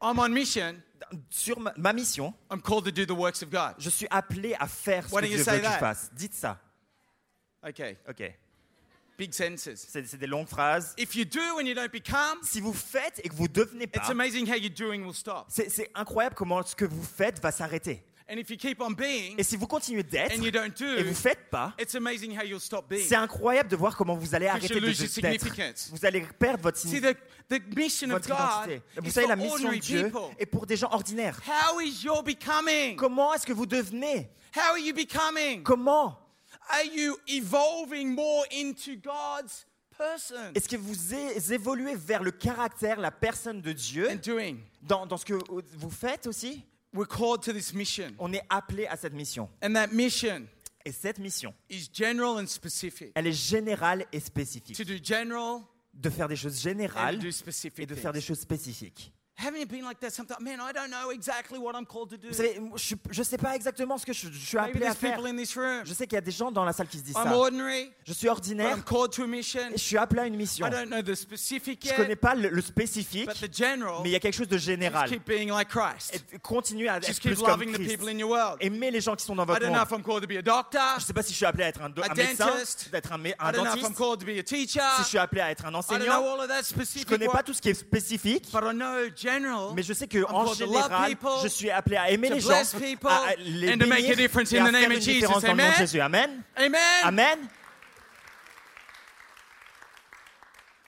I'm 0.00 0.18
on 0.18 0.28
mission. 0.30 0.76
Sur 1.28 1.60
ma, 1.60 1.74
ma 1.76 1.92
mission, 1.92 2.32
I'm 2.50 2.62
called 2.62 2.84
to 2.86 2.90
do 2.90 3.04
the 3.04 3.10
works 3.16 3.42
of 3.42 3.50
God. 3.50 3.74
je 3.78 3.90
suis 3.90 4.06
appelé 4.10 4.54
à 4.58 4.66
faire 4.66 5.06
ce 5.06 5.14
Why 5.14 5.20
que 5.22 5.26
Dieu 5.26 5.36
veut 5.36 5.44
que 5.44 5.64
je 5.64 5.78
fasse. 5.78 6.10
Dites 6.14 6.32
ça. 6.34 6.58
Okay, 7.62 7.98
Ok. 8.08 8.32
Big 9.18 9.32
sentences. 9.32 9.86
C'est 9.88 10.16
des 10.18 10.26
longues 10.26 10.48
phrases. 10.48 10.94
If 10.98 11.14
you 11.14 11.24
do 11.24 11.40
and 11.58 11.66
you 11.66 11.74
don't 11.74 11.90
become, 11.92 12.38
Si 12.42 12.60
vous 12.60 12.72
faites 12.72 13.20
et 13.24 13.28
que 13.28 13.34
vous 13.34 13.48
devenez 13.48 13.86
pas, 13.86 14.00
it's 14.00 14.10
amazing 14.10 14.46
how 14.48 14.56
your 14.56 14.70
doing 14.70 15.04
will 15.04 15.14
stop. 15.14 15.46
c'est 15.48 15.90
incroyable 15.94 16.34
comment 16.34 16.62
ce 16.64 16.74
que 16.76 16.84
vous 16.84 17.02
faites 17.02 17.40
va 17.40 17.50
s'arrêter. 17.50 18.02
And 18.28 18.38
if 18.38 18.50
you 18.50 18.56
keep 18.56 18.80
on 18.82 18.90
being 18.90 19.36
Et 19.38 19.44
si 19.44 19.56
vous 19.56 19.68
continuez 19.68 20.02
d'être 20.02 20.32
et 20.32 20.36
vous 20.36 20.50
do, 20.50 21.14
faites 21.14 21.48
pas, 21.48 21.72
it's 21.78 21.94
amazing 21.94 22.36
how 22.36 22.42
you'll 22.44 22.60
stop 22.60 22.88
being. 22.88 23.06
c'est 23.06 23.14
incroyable 23.14 23.68
de 23.68 23.76
voir 23.76 23.96
comment 23.96 24.16
vous 24.16 24.34
allez 24.34 24.48
arrêter 24.48 24.74
de 24.74 25.20
d'être. 25.20 25.88
Vous 25.92 26.04
allez 26.04 26.26
perdre 26.36 26.60
votre, 26.64 26.76
See, 26.76 26.88
signi- 26.88 27.14
the, 27.14 27.16
the 27.48 27.76
mission 27.76 28.08
of 28.10 28.14
votre 28.14 28.28
God 28.28 28.36
identité. 28.38 28.82
Vous 29.00 29.10
savez, 29.12 29.26
la 29.28 29.36
mission 29.36 29.70
de 29.70 29.76
Dieu 29.76 30.04
people. 30.06 30.34
est 30.40 30.46
pour 30.46 30.66
des 30.66 30.76
gens 30.76 30.88
ordinaires. 30.90 31.40
How 31.46 31.80
is 31.80 32.02
your 32.02 32.24
becoming? 32.24 32.96
Comment 32.96 33.32
est-ce 33.32 33.46
que 33.46 33.52
vous 33.52 33.66
devenez? 33.66 34.28
How 34.56 34.72
are 34.72 34.78
you 34.78 34.92
becoming? 34.92 35.62
Comment 35.62 36.18
Are 36.68 36.84
you 36.84 37.16
evolving 37.28 38.14
more 38.14 38.44
into 38.52 38.96
God's 38.96 39.66
person? 39.96 40.52
Est-ce 40.54 40.68
que 40.68 40.76
vous 40.76 41.14
évoluez 41.52 41.94
vers 41.94 42.22
le 42.22 42.30
caractère, 42.32 42.98
la 43.00 43.10
personne 43.10 43.60
de 43.60 43.72
Dieu? 43.72 44.08
And 44.10 44.16
doing? 44.16 44.56
dans, 44.82 45.06
dans 45.06 45.16
ce 45.16 45.24
que 45.24 45.34
vous 45.78 45.90
faites 45.90 46.26
aussi? 46.26 46.64
We're 46.92 47.06
called 47.06 47.42
to 47.42 47.52
this 47.52 47.72
mission. 47.74 48.12
On 48.18 48.32
est 48.32 48.42
appelé 48.48 48.86
à 48.86 48.96
cette 48.96 49.12
mission. 49.12 49.48
And 49.62 49.74
that 49.74 49.88
mission 49.88 50.46
Et 50.84 50.92
cette 50.92 51.18
mission, 51.18 51.52
is 51.68 51.88
general 51.92 52.38
and 52.38 52.46
specific. 52.46 53.12
elle 53.14 53.26
est 53.26 53.32
générale 53.32 54.06
et 54.12 54.20
spécifique. 54.20 54.76
To 54.76 54.84
do 54.84 54.94
general 55.02 55.60
De 55.92 56.10
faire 56.10 56.28
des 56.28 56.36
choses 56.36 56.58
and 56.58 56.70
générales 56.70 57.16
to 57.16 57.22
do 57.22 57.28
et 57.28 57.32
specific 57.32 57.86
de 57.88 57.94
faire 57.94 58.12
des 58.12 58.20
choses 58.20 58.40
spécifiques. 58.40 59.12
Haven't 59.38 59.60
you 59.60 59.66
been 59.66 59.84
like 59.84 60.00
that 60.00 60.12
sometimes? 60.12 60.40
Man, 60.40 60.60
I 60.60 60.72
don't 60.72 60.90
know 60.90 61.10
exactly 61.10 61.58
what 61.58 61.74
I'm 61.74 61.84
called 61.84 62.08
to 62.10 62.16
do. 62.16 62.28
Vous 62.28 62.34
savez, 62.34 62.58
je 63.10 63.20
ne 63.20 63.24
sais 63.24 63.36
pas 63.36 63.54
exactement 63.54 63.98
ce 63.98 64.06
que 64.06 64.14
je, 64.14 64.28
je 64.32 64.46
suis 64.46 64.56
appelé 64.56 64.86
à 64.86 64.94
faire. 64.94 65.20
Je 65.84 65.92
sais 65.92 66.06
qu'il 66.06 66.16
y 66.16 66.18
a 66.18 66.22
des 66.22 66.30
gens 66.30 66.50
dans 66.50 66.64
la 66.64 66.72
salle 66.72 66.88
qui 66.88 66.96
se 66.98 67.02
disent 67.02 67.16
I'm 67.16 67.24
ça. 67.24 67.36
ordinary, 67.36 67.92
Je 68.06 68.14
suis 68.14 68.28
ordinaire 68.28 68.78
je 68.86 69.76
suis 69.76 69.98
appelé 69.98 70.22
à 70.22 70.26
une 70.26 70.36
mission. 70.36 70.66
I 70.66 70.70
don't 70.70 70.86
know 70.86 71.02
the 71.02 71.14
specific 71.14 71.84
Je 71.84 71.92
ne 71.92 71.96
connais 71.96 72.16
pas 72.16 72.34
le, 72.34 72.48
le 72.48 72.62
spécifique, 72.62 73.28
but 73.28 73.50
the 73.50 73.54
general, 73.54 74.00
mais 74.02 74.08
il 74.08 74.12
y 74.12 74.16
a 74.16 74.20
quelque 74.20 74.36
chose 74.36 74.48
de 74.48 74.56
général. 74.56 75.08
keep 75.08 75.26
being 75.26 75.50
like 75.50 75.68
Christ. 75.68 76.24
Et 76.32 76.38
continuez 76.38 76.88
à 76.88 76.96
être 76.96 77.20
plus 77.20 77.36
comme 77.36 77.60
Christ. 77.60 77.90
people 77.90 78.08
in 78.08 78.18
your 78.18 78.30
world. 78.30 78.56
Aimez 78.60 78.90
les 78.90 79.02
gens 79.02 79.16
qui 79.16 79.24
sont 79.26 79.34
dans 79.36 79.44
votre 79.44 79.66
monde. 79.66 79.76
Je 79.76 80.94
ne 80.96 81.00
sais 81.00 81.12
pas 81.12 81.22
si 81.22 81.32
je 81.32 81.36
suis 81.36 81.46
appelé 81.46 81.64
à 81.64 81.68
être 81.68 81.82
un, 81.82 81.86
un 81.90 82.14
médecin, 82.14 82.50
d'être 82.90 83.12
un, 83.12 83.20
un 83.38 83.52
dentiste, 83.52 83.86
si 84.56 85.02
je 85.02 85.08
suis 85.08 85.18
appelé 85.18 85.42
à 85.42 85.50
être 85.50 85.66
un 85.66 85.74
enseignant. 85.74 86.24
Je 86.58 86.62
specific 86.64 87.08
connais 87.08 87.28
pas 87.28 87.42
tout 87.42 87.52
ce 87.52 87.60
qui 87.60 87.68
est 87.68 87.74
spécifique, 87.74 88.46
general. 89.26 89.72
mais 89.74 89.82
je 89.82 89.92
sais 89.92 90.06
que 90.06 90.24
en 90.24 90.54
général, 90.54 91.08
people, 91.08 91.30
je 91.42 91.48
suis 91.48 91.70
appelé 91.70 91.96
à 91.96 92.10
aimer 92.10 92.30
les 92.30 92.40
gens, 92.40 92.48
bless 92.48 92.74
people, 92.74 93.10
à 93.10 93.30
à 93.30 93.34
les 93.38 93.72
and 93.72 93.78
to 93.78 93.86
make 93.86 93.98
a 93.98 94.02
bénir 94.02 94.16
difference 94.16 94.52
et 94.52 94.58
in 94.58 94.66
à 94.66 94.68
the 94.68 94.72
name 94.72 94.82
faire 94.82 94.90
of 94.90 94.96
une 94.96 95.02
Jesus. 95.02 95.14
différence 95.20 95.42
dans 95.42 95.48
le 95.48 95.54
nom 95.54 95.62
de 95.62 95.68
Amen. 95.68 95.78
Jésus. 95.78 96.00
Amen. 96.00 96.42
Amen. 96.56 96.80
Amen. 97.04 97.48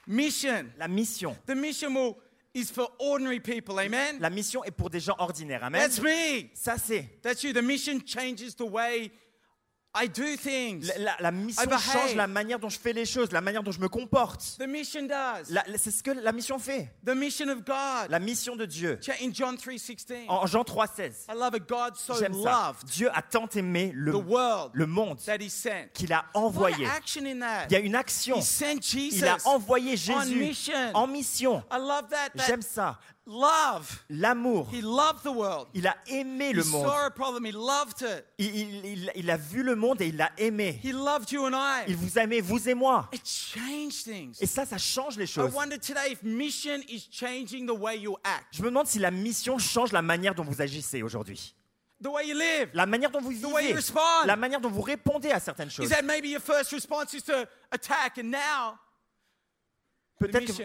Mission. 0.06 0.66
La 0.78 0.88
mission. 0.88 1.36
The 1.46 1.54
mission 1.54 1.94
will, 1.94 2.16
is 2.54 2.70
for 2.70 2.88
ordinary 2.98 3.40
people. 3.40 3.78
Amen. 3.78 4.18
La 4.20 4.30
mission 4.30 4.64
est 4.64 4.70
pour 4.70 4.88
des 4.90 5.00
gens 5.00 5.16
ordinaires. 5.18 5.62
Amen. 5.64 5.80
That's 5.82 6.00
me. 6.00 6.50
Ça 6.54 6.76
c'est. 6.78 7.20
That's 7.22 7.42
you. 7.42 7.52
The 7.52 7.62
mission 7.62 8.00
changes 8.00 8.54
the 8.56 8.62
way 8.64 9.10
I 9.94 10.06
do 10.06 10.36
things. 10.36 10.92
La, 11.18 11.30
mission 11.30 11.62
I 11.62 11.66
behave. 11.66 11.80
change 11.92 12.14
la 12.14 12.26
manière 12.26 12.58
dont 12.58 12.68
je 12.68 12.78
fais 12.78 12.92
les 12.92 13.06
choses, 13.06 13.32
la 13.32 13.40
manière 13.40 13.62
dont 13.62 13.72
je 13.72 13.80
me 13.80 13.88
comporte. 13.88 14.56
The 14.58 14.66
mission 14.68 15.02
does. 15.06 15.52
C'est 15.76 15.90
ce 15.90 16.02
que 16.02 16.10
la 16.10 16.30
mission 16.32 16.58
fait. 16.58 16.92
The 17.04 17.14
mission 17.16 17.48
of 17.48 17.64
God. 17.64 18.10
La 18.10 18.18
mission 18.18 18.54
de 18.54 18.66
Dieu. 18.66 19.00
In 19.22 19.30
John 19.32 19.56
3:16. 19.56 20.26
En 20.28 20.46
Jean 20.46 20.62
3,16. 20.62 21.26
I 21.28 21.34
love 21.34 21.54
it. 21.56 21.66
God 21.68 21.96
so 21.96 22.14
J'aime 22.14 22.34
ça. 22.34 22.74
Dieu 22.86 23.08
a 23.12 23.22
tant 23.22 23.48
aimé 23.48 23.90
le, 23.94 24.12
the 24.12 24.16
world 24.16 24.70
le 24.74 24.86
monde 24.86 25.18
that 25.24 25.38
He 25.40 25.50
sent. 25.50 25.90
qu'il 25.94 26.12
a 26.12 26.24
What 26.34 26.40
envoyé. 26.42 26.86
action 26.86 27.24
in 27.24 27.40
that? 27.40 27.66
Il 27.70 27.72
y 27.72 27.76
a 27.76 27.80
une 27.80 27.94
action. 27.94 28.36
He 28.38 28.42
sent 28.42 28.80
Jesus. 28.82 29.18
Il 29.18 29.24
a 29.26 29.36
envoyé 29.46 29.96
Jésus 29.96 30.62
en 30.94 31.06
mission. 31.06 31.62
I 31.72 31.78
love 31.78 32.08
that. 32.10 32.30
that 32.36 32.46
J'aime 32.46 32.62
ça. 32.62 32.98
Love. 33.28 34.02
L'amour. 34.08 34.68
He 34.72 34.80
loved 34.80 35.22
the 35.22 35.30
world. 35.32 35.68
Il 35.74 35.86
a 35.86 35.94
aimé 36.08 36.50
He 36.50 36.54
le 36.54 36.64
monde. 36.64 36.86
saw 36.86 37.06
a 37.06 37.10
problem. 37.10 37.44
He 37.46 37.52
loved 37.52 38.00
it. 38.02 38.24
Il, 38.38 38.46
il- 38.56 38.84
il- 38.86 39.12
il 39.16 39.30
a 39.30 39.36
vu 39.36 39.62
le 39.62 39.76
monde 39.76 40.00
et 40.00 40.08
il 40.08 40.16
l'a 40.16 40.30
aimé. 40.38 40.80
He 40.82 40.92
loved 40.92 41.30
you 41.30 41.44
and 41.44 41.52
I. 41.54 41.84
Il 41.88 41.96
vous 41.96 42.18
a 42.18 42.22
aimé, 42.22 42.40
vous 42.40 42.68
et 42.68 42.74
moi. 42.74 43.08
It 43.12 43.22
changed 43.26 44.04
things. 44.04 44.36
Et 44.40 44.46
ça, 44.46 44.64
ça 44.64 44.78
change 44.78 45.16
les 45.18 45.24
I 45.24 45.28
choses. 45.28 45.52
wonder 45.54 45.78
today 45.78 46.12
if 46.12 46.22
mission 46.22 46.80
is 46.88 47.06
changing 47.10 47.66
the 47.66 47.78
way 47.78 47.98
you 47.98 48.16
act, 48.24 48.46
Je 48.52 48.62
me 48.62 48.68
demande 48.68 48.86
si 48.86 48.98
la 48.98 49.10
mission 49.10 49.58
change 49.58 49.92
la 49.92 50.02
manière 50.02 50.34
dont 50.34 50.44
vous 50.44 50.60
agissez 50.62 51.02
aujourd'hui. 51.02 51.54
the 52.00 52.06
way 52.08 52.26
you 52.28 52.34
live. 52.34 52.70
La 52.74 52.86
manière 52.86 53.10
dont 53.10 53.20
vous 53.20 53.32
The 53.32 53.44
way 53.46 53.62
you 53.64 53.68
vivez. 53.68 53.74
respond. 53.74 54.24
La 54.24 54.36
manière 54.36 54.60
dont 54.60 54.70
vous 54.70 54.82
répondez 54.82 55.30
à 55.32 55.40
certaines 55.40 55.68
Is 55.68 55.72
choses. 55.72 55.88
that 55.90 56.02
maybe 56.02 56.26
your 56.28 56.40
first 56.40 56.70
response 56.72 57.12
is 57.12 57.22
to 57.22 57.44
attack, 57.72 58.18
and 58.18 58.30
now 58.30 58.78
the 60.20 60.26
Peut-être 60.26 60.46
que, 60.46 60.62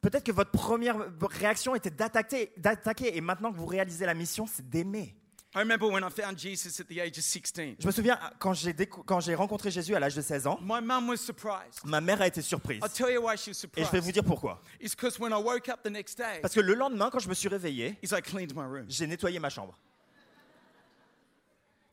peut-être 0.00 0.24
que 0.24 0.32
votre 0.32 0.50
première 0.50 0.96
réaction 1.20 1.74
était 1.74 1.90
d'attaquer, 1.90 2.52
d'attaquer, 2.56 3.16
et 3.16 3.20
maintenant 3.20 3.52
que 3.52 3.56
vous 3.56 3.66
réalisez 3.66 4.06
la 4.06 4.14
mission, 4.14 4.46
c'est 4.46 4.68
d'aimer. 4.68 5.14
I 5.56 5.58
remember 5.60 5.86
when 5.88 6.02
I 6.02 6.10
found 6.10 6.36
Jesus 6.36 6.80
at 6.80 6.86
the 6.92 6.98
age 6.98 7.16
of 7.16 7.22
16. 7.24 7.76
Je 7.78 7.86
me 7.86 7.92
souviens 7.92 8.18
quand 8.40 8.54
j'ai, 8.54 8.72
décou- 8.72 9.04
quand 9.04 9.20
j'ai 9.20 9.36
rencontré 9.36 9.70
Jésus 9.70 9.94
à 9.94 10.00
l'âge 10.00 10.16
de 10.16 10.20
16 10.20 10.48
ans, 10.48 10.58
My 10.60 10.80
mum 10.82 11.08
was 11.08 11.18
surprised. 11.18 11.78
ma 11.84 12.00
mère 12.00 12.20
a 12.22 12.26
été 12.26 12.42
surprise. 12.42 12.80
I'll 12.82 12.90
tell 12.90 13.12
you 13.14 13.20
why 13.22 13.36
she 13.36 13.48
was 13.48 13.52
Et 13.52 13.54
je 13.54 13.60
vais 13.62 13.82
surprised. 13.84 14.02
vous 14.04 14.10
dire 14.12 14.24
pourquoi. 14.24 14.60
It's 14.80 14.96
because 14.96 15.16
when 15.20 15.30
I 15.30 15.36
woke 15.40 15.68
up 15.68 15.80
the 15.84 15.90
next 15.92 16.18
day, 16.18 16.40
Parce 16.42 16.54
que 16.54 16.60
le 16.60 16.74
lendemain, 16.74 17.08
quand 17.08 17.20
je 17.20 17.28
me 17.28 17.34
suis 17.34 17.48
réveillé, 17.48 17.96
is 18.02 18.08
I 18.12 18.20
cleaned 18.20 18.52
my 18.56 18.64
room. 18.64 18.86
j'ai 18.88 19.06
nettoyé 19.06 19.38
ma 19.38 19.48
chambre. 19.48 19.78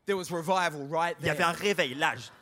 There 0.06 0.16
was 0.16 0.30
revival 0.32 0.88
right 0.90 1.16
Il 1.20 1.26
y 1.26 1.30
avait 1.30 1.44
un 1.44 1.52
réveil, 1.52 1.94
l'âge, 1.94 2.32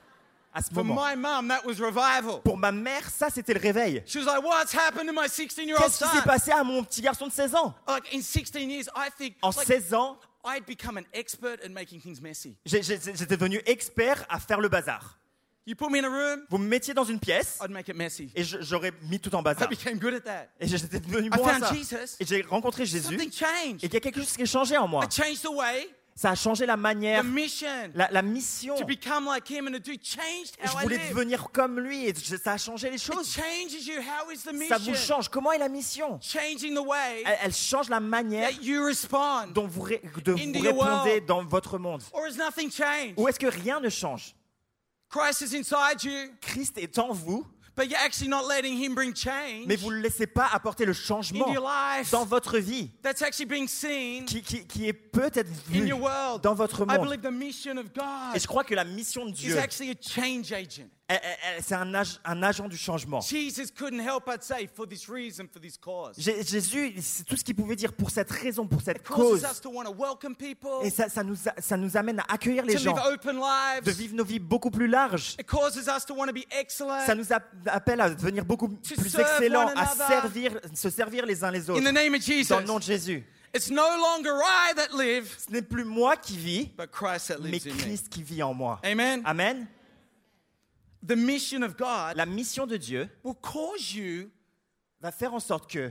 à 0.52 0.62
ce 0.62 0.70
For 0.72 0.84
moment. 0.84 1.00
my 1.08 1.16
mum, 1.16 1.48
that 1.48 1.64
was 1.64 1.74
revival. 1.80 2.40
Pour 2.42 2.56
ma 2.56 2.72
mère, 2.72 3.08
ça, 3.10 3.28
c'était 3.30 3.54
le 3.54 3.60
réveil. 3.60 4.02
She 4.06 4.16
was 4.16 4.24
like, 4.24 4.42
"What's 4.44 4.74
happened 4.74 5.06
to 5.08 5.12
my 5.12 5.28
16-year-old 5.28 5.78
Qu'est-ce 5.84 5.98
qui 6.04 6.10
s'est 6.10 6.16
son?" 6.18 6.22
passé 6.24 6.50
à 6.50 6.64
mon 6.64 6.82
petit 6.84 7.00
garçon 7.02 7.26
de 7.28 7.32
16 7.32 7.54
ans? 7.54 7.74
Like 7.88 8.12
in 8.14 8.20
16 8.22 8.68
years, 8.68 8.86
I 8.96 9.08
think 9.16 9.36
En 9.42 9.50
like, 9.50 9.66
16 9.66 9.94
ans, 9.94 10.18
I'd 10.44 10.64
become 10.66 10.96
an 10.98 11.04
expert 11.12 11.58
at 11.64 11.68
making 11.68 12.00
things 12.00 12.20
messy. 12.20 12.56
j'ai- 12.64 12.82
j'ai- 12.82 12.98
j'étais 12.98 13.36
devenu 13.36 13.60
expert 13.66 14.24
à 14.28 14.38
faire 14.40 14.60
le 14.60 14.68
bazar. 14.68 15.16
You 15.66 15.76
put 15.76 15.90
me 15.90 15.98
in 15.98 16.04
a 16.04 16.08
room, 16.08 16.40
Vous 16.48 16.56
me 16.58 16.66
mettiez 16.66 16.94
dans 16.94 17.04
une 17.04 17.20
pièce 17.20 17.58
I'd 17.62 17.70
make 17.70 17.86
it 17.86 17.94
messy. 17.94 18.32
et 18.34 18.42
je- 18.42 18.62
j'aurais 18.62 18.92
mis 19.08 19.20
tout 19.20 19.32
en 19.34 19.40
I 19.40 19.44
bazar. 19.44 19.68
became 19.68 19.98
good 19.98 20.14
at 20.14 20.20
that. 20.22 20.46
Et 20.58 20.66
j'étais 20.66 20.98
devenu 20.98 21.26
I 21.26 21.30
bon 21.30 21.44
à 21.46 21.52
found 21.52 21.64
ça. 21.64 21.74
Jesus. 21.74 22.16
Et 22.18 22.24
j'ai 22.26 22.40
rencontré 22.42 22.86
Jésus 22.86 23.04
Something 23.14 23.30
et 23.82 23.86
il 23.86 23.92
y 23.92 23.96
a 23.96 24.00
quelque 24.00 24.20
chose 24.20 24.32
qui 24.34 24.42
a 24.42 24.46
changé 24.46 24.76
en 24.78 24.88
moi. 24.88 25.04
I 25.04 25.08
changed 25.14 25.42
the 25.42 25.50
way, 25.54 25.88
Ça 26.20 26.32
a 26.32 26.34
changé 26.34 26.66
la 26.66 26.76
manière, 26.76 27.24
la, 27.94 28.10
la 28.10 28.20
mission. 28.20 28.74
to 28.76 28.84
become 28.84 29.24
like 29.24 29.48
him 29.50 29.66
and 29.68 29.72
to 29.72 29.78
do 29.78 29.92
changed 30.02 30.54
Je 30.62 30.82
voulais 30.82 30.98
devenir 31.08 31.50
comme 31.50 31.80
lui 31.80 32.04
et 32.04 32.14
ça 32.14 32.52
a 32.52 32.58
changé 32.58 32.90
les 32.90 32.98
choses. 32.98 33.38
Ça 34.68 34.76
vous 34.76 34.94
change. 34.94 35.30
Comment 35.30 35.52
est 35.52 35.58
la 35.58 35.70
mission? 35.70 36.20
Changing 36.20 36.74
the 36.74 36.86
way 36.86 37.22
elle, 37.24 37.38
elle 37.44 37.54
change 37.54 37.88
la 37.88 38.00
manière 38.00 38.50
dont 39.54 39.66
vous, 39.66 39.80
ré- 39.80 40.02
de- 40.22 40.34
Into 40.34 40.58
vous 40.58 40.64
your 40.66 40.74
répondez 40.82 41.22
dans 41.22 41.42
votre 41.42 41.78
monde. 41.78 42.02
Or 42.12 42.26
has 42.26 42.36
nothing 42.36 42.70
changed? 42.70 43.14
Ou 43.16 43.26
est-ce 43.26 43.38
que 43.38 43.46
rien 43.46 43.80
ne 43.80 43.88
change? 43.88 44.34
Christ 45.08 45.40
is 45.40 45.56
inside 45.56 46.04
you, 46.04 46.32
Christ 46.42 46.76
est 46.76 46.98
en 46.98 47.14
vous, 47.14 47.46
but 47.80 47.88
you're 47.90 47.98
actually 48.04 48.28
not 48.28 48.46
letting 48.46 48.76
him 48.76 48.94
bring 48.94 49.14
change 49.14 49.64
mais 49.66 49.76
vous 49.76 49.90
ne 49.90 49.96
le 49.96 50.02
laissez 50.02 50.26
pas 50.26 50.48
apporter 50.52 50.84
le 50.84 50.92
changement 50.92 51.46
into 51.46 51.54
your 51.54 51.64
life. 51.66 52.10
dans 52.10 52.26
votre 52.26 52.58
vie 52.58 52.90
That's 53.02 53.22
actually 53.22 53.46
being 53.46 53.66
seen 53.66 54.26
qui, 54.26 54.42
qui- 54.42 54.66
qui 54.66 54.86
est 54.86 54.92
peut-être 54.92 55.48
in 55.48 55.72
vu 55.80 55.88
your 55.88 56.00
world. 56.00 56.42
dans 56.42 56.54
votre 56.54 56.82
I 56.82 56.98
monde. 56.98 57.08
believe 57.08 57.22
the 57.22 57.32
mission 57.32 57.78
of 57.78 57.92
God 57.94 58.34
Et 58.36 58.38
je 58.38 58.46
crois 58.46 58.64
que 58.64 58.74
la 58.74 58.84
mission 58.84 59.24
de 59.24 59.30
Dieu, 59.32 59.56
c'est 61.60 61.74
un, 61.74 61.94
ag- 61.94 62.18
un 62.24 62.42
agent 62.42 62.68
du 62.68 62.76
changement. 62.76 63.20
Jesus 63.20 63.66
couldn't 63.76 64.00
help 64.00 64.24
but 64.26 64.42
say, 64.42 64.68
for 64.72 64.86
this 64.86 65.08
reason, 65.08 65.46
for 65.52 65.60
this 65.60 65.76
cause. 65.76 66.16
Jé- 66.18 66.42
Jésus, 66.46 66.94
c'est 67.00 67.24
tout 67.24 67.36
ce 67.36 67.44
qu'il 67.44 67.54
pouvait 67.54 67.76
dire 67.76 67.92
pour 67.92 68.10
cette 68.10 68.30
raison, 68.30 68.66
pour 68.66 68.80
cette 68.82 69.06
cause. 69.06 69.42
us 69.42 69.60
to 69.60 69.70
want 69.70 69.84
to 69.84 69.94
welcome 69.94 70.34
people, 70.34 70.84
Et 70.84 70.90
ça, 70.90 71.08
ça 71.08 71.22
nous, 71.22 71.36
a- 71.48 71.60
ça 71.60 71.76
nous 71.76 71.96
amène 71.96 72.20
à 72.20 72.24
accueillir 72.32 72.64
les 72.64 72.78
gens, 72.78 72.94
de 72.94 73.90
vivre 73.90 74.14
nos 74.14 74.24
vies 74.24 74.38
beaucoup 74.38 74.70
plus 74.70 74.86
larges. 74.86 75.36
It 75.38 75.46
causes 75.46 75.76
us 75.76 76.04
to 76.06 76.14
want 76.14 76.26
to 76.26 76.32
be 76.32 76.44
excellent. 76.50 77.04
Ça 77.06 77.14
nous 77.14 77.26
appelle 77.66 78.00
à 78.00 78.10
devenir 78.10 78.44
beaucoup 78.44 78.68
plus 78.68 79.18
excellents, 79.18 79.68
à 79.76 79.86
servir, 79.86 80.52
se 80.74 80.90
servir 80.90 81.26
les 81.26 81.42
uns 81.44 81.50
les 81.50 81.68
autres. 81.70 81.80
Dans 81.82 82.60
le 82.60 82.64
nom 82.66 82.78
de 82.78 82.84
Jésus. 82.84 83.24
It's 83.52 83.68
no 83.68 83.82
longer 83.82 84.30
I 84.40 84.74
that 84.76 84.96
live, 84.96 85.26
Ce 85.36 85.50
n'est 85.52 85.62
plus 85.62 85.84
moi 85.84 86.16
qui 86.16 86.36
vis, 86.36 86.70
but 86.78 86.88
Christ 86.92 87.28
that 87.28 87.38
mais 87.40 87.50
lives 87.50 87.66
in 87.66 87.74
me. 87.74 87.80
Christ 87.80 88.08
qui 88.08 88.22
vit 88.22 88.42
en 88.44 88.54
moi. 88.54 88.78
Amen. 88.84 89.22
Amen. 89.24 89.66
The 91.06 91.16
mission 91.16 91.62
of 91.62 91.76
God 91.76 92.16
La 92.16 92.26
mission 92.26 92.66
de 92.66 92.76
Dieu 92.76 93.08
will 93.24 93.34
cause 93.34 93.94
you 93.94 94.30
va 95.00 95.10
faire 95.12 95.32
en 95.32 95.40
sorte 95.40 95.70
que, 95.70 95.90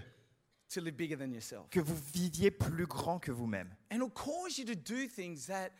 to 0.73 0.81
live 0.81 0.95
bigger 0.95 1.15
than 1.17 1.31
yourself. 1.31 1.67
que 1.71 1.79
vous 1.79 1.95
viviez 2.13 2.51
plus 2.51 2.85
grand 2.85 3.19
que 3.19 3.31
vous-même. 3.31 3.69
And 3.91 3.95
it'll 3.97 4.11
cause 4.11 4.57
you 4.59 4.65
to 4.65 4.75
do 4.75 5.07
things 5.07 5.47
that 5.47 5.71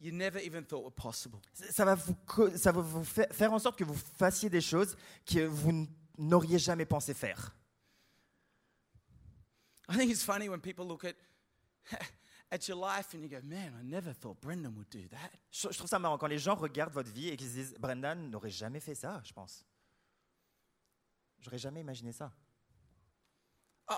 you 0.00 0.12
never 0.12 0.38
even 0.44 0.64
thought 0.64 0.82
were 0.84 0.92
possible. 0.92 1.38
Ça 1.54 1.84
va 1.86 1.94
vous, 1.94 2.14
co- 2.26 2.54
ça 2.56 2.72
va 2.72 2.82
vous 2.82 3.04
fa- 3.04 3.28
faire 3.32 3.52
en 3.54 3.58
sorte 3.58 3.78
que 3.78 3.84
vous 3.84 3.94
fassiez 4.18 4.50
des 4.50 4.60
choses 4.60 4.96
que 5.24 5.46
vous 5.46 5.88
n'auriez 6.18 6.58
jamais 6.58 6.84
pensé 6.84 7.14
faire. 7.14 7.56
I 9.88 9.96
think 9.96 10.10
it's 10.10 10.22
funny 10.22 10.48
when 10.48 10.60
people 10.60 10.86
look 10.86 11.04
at 11.04 11.14
at 12.50 12.68
your 12.68 12.78
life 12.78 13.14
and 13.14 13.20
you 13.22 13.28
go, 13.28 13.38
"Man, 13.44 13.72
I 13.80 13.84
never 13.84 14.12
thought 14.14 14.38
Brendan 14.40 14.72
would 14.76 14.88
do 14.90 15.06
that." 15.08 15.30
Je, 15.50 15.68
je 15.70 15.76
trouve 15.78 15.88
ça 15.90 15.98
marrant 15.98 16.18
quand 16.18 16.26
les 16.28 16.38
gens 16.38 16.54
regardent 16.54 16.92
votre 16.94 17.10
vie 17.10 17.28
et 17.28 17.36
qu'ils 17.36 17.48
se 17.48 17.54
disent 17.54 17.74
Brendan 17.78 18.30
n'aurait 18.30 18.50
jamais 18.50 18.80
fait 18.80 18.94
ça, 18.94 19.20
je 19.24 19.32
pense. 19.32 19.64
J'aurais 21.40 21.58
jamais 21.58 21.80
imaginé 21.80 22.12
ça. 22.12 22.32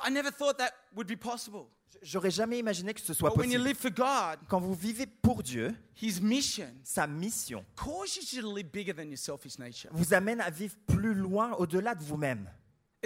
I 0.04 0.10
never 0.10 0.32
thought 0.32 0.56
that 0.58 0.72
would 0.96 1.06
be 1.06 1.16
possible. 1.16 1.66
J'aurais 2.02 2.32
jamais 2.32 2.58
imaginé 2.58 2.92
que 2.92 3.00
ce 3.00 3.14
soit 3.14 3.30
But 3.30 3.38
when 3.38 3.50
you 3.52 3.58
possible. 3.62 3.68
live 3.68 3.76
for 3.78 3.90
God, 3.92 4.40
Quand 4.48 4.58
vous 4.58 4.74
vivez 4.74 5.06
pour 5.06 5.44
Dieu, 5.44 5.72
His 6.02 6.20
mission 6.20 6.74
sa 6.82 7.06
mission 7.06 7.64
causes 7.76 8.16
you 8.32 8.42
to 8.42 8.52
live 8.52 8.68
bigger 8.72 8.92
than 8.92 9.04
your 9.04 9.16
selfish 9.18 9.58
nature. 9.58 9.90
vous 9.92 10.12
amène 10.12 10.40
à 10.40 10.50
vivre 10.50 10.74
plus 10.88 11.14
loin, 11.14 11.52
au-delà 11.52 11.94
de 11.94 12.02
vous-même. 12.02 12.50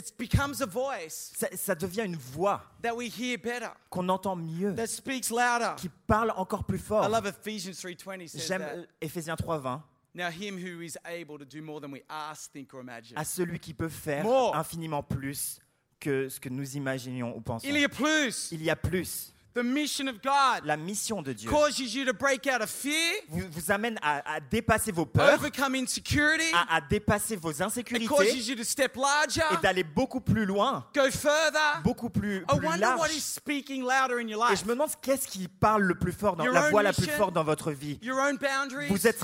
It 0.01 0.15
becomes 0.19 0.63
a 0.63 0.67
voice 0.67 1.33
Ça, 1.37 1.49
ça 1.55 1.75
devient 1.75 2.05
une 2.07 2.17
voix 2.17 2.63
that 2.83 2.95
we 2.95 3.09
hear 3.19 3.37
better, 3.37 3.69
qu'on 3.91 4.09
entend 4.09 4.35
mieux, 4.37 4.75
that 4.75 4.87
speaks 4.87 5.29
louder. 5.31 5.75
qui 5.77 5.91
parle 6.07 6.33
encore 6.37 6.65
plus 6.65 6.79
I 6.79 6.83
fort. 6.83 7.09
love 7.11 7.27
Ephesians 7.27 7.73
3:20 7.73 8.29
says 8.29 8.47
J'aime 8.47 8.61
that. 8.63 8.87
Éphésiens 9.03 9.35
3.20. 9.37 9.83
Now 10.15 10.31
him 10.31 10.57
who 10.59 10.81
is 10.81 10.97
able 11.05 11.39
to 11.39 11.45
do 11.45 11.61
more 11.63 11.81
than 11.81 11.93
we 11.93 12.03
ask, 12.09 12.51
think 12.53 12.73
or 12.73 12.81
imagine. 12.81 13.17
À 13.19 13.25
celui 13.25 13.59
qui 13.61 13.75
peut 13.75 13.89
faire 13.91 14.25
More. 14.25 14.57
infiniment 14.57 15.03
plus 15.03 15.61
que 16.01 16.29
ce 16.31 16.41
que 16.41 16.49
nous 16.49 16.77
imaginions 16.77 17.37
ou 17.37 17.41
pensons. 17.43 17.69
Il 17.69 17.79
y 17.79 17.85
a 17.85 17.89
plus. 17.89 18.49
Il 18.53 18.63
y 18.63 18.71
a 18.71 18.77
plus. 18.77 19.33
The 19.53 19.65
mission 19.65 20.07
of 20.07 20.23
God 20.23 20.65
La 20.65 20.77
mission 20.77 21.23
de 21.23 21.33
Dieu 21.33 21.51
causes 21.51 21.93
you 21.95 22.05
to 22.05 22.13
break 22.13 22.47
out 22.47 22.63
of 22.63 22.71
fear, 22.71 23.15
vous, 23.29 23.43
vous 23.51 23.73
amène 23.73 23.99
à, 24.01 24.35
à 24.37 24.41
dépasser 24.41 24.93
vos 24.93 25.07
peurs, 25.07 25.35
overcome 25.41 25.75
insecurity. 25.75 26.45
à, 26.55 26.77
à 26.77 26.81
dépasser 26.81 27.35
vos 27.35 27.51
It 27.51 27.61
insécurités 27.61 28.07
causes 28.07 28.49
you 28.49 28.55
to 28.55 28.63
step 28.63 28.95
larger, 28.95 29.43
et 29.53 29.57
d'aller 29.61 29.83
beaucoup 29.83 30.21
plus 30.21 30.47
loin, 30.47 30.87
go 30.95 31.11
further. 31.11 31.81
beaucoup 31.83 32.11
plus, 32.11 32.43
I 32.43 32.59
plus 32.59 32.67
wonder 32.67 32.87
what 32.91 32.97
large. 33.09 33.17
is 33.17 33.23
speaking 33.25 33.83
louder 33.83 34.21
in 34.23 34.29
your 34.29 34.41
Et 34.47 34.51
life. 34.53 34.61
je 34.61 34.65
me 34.67 34.75
demande 34.75 34.91
qu'est-ce 35.03 35.27
qui 35.27 35.49
parle 35.49 35.83
le 35.83 35.97
plus 35.97 36.13
fort, 36.13 36.37
dans, 36.37 36.45
Your 36.45 36.55
la 36.55 36.67
own 36.67 36.71
voix 36.71 36.83
la 36.85 36.93
plus 36.93 37.03
mission? 37.07 37.19
forte 37.19 37.35
dans 37.35 37.43
votre 37.45 37.73
vie. 37.73 37.99
Your 38.03 38.19
own 38.21 38.37
boundaries. 38.39 38.87
Vous 38.89 39.07
êtes, 39.09 39.19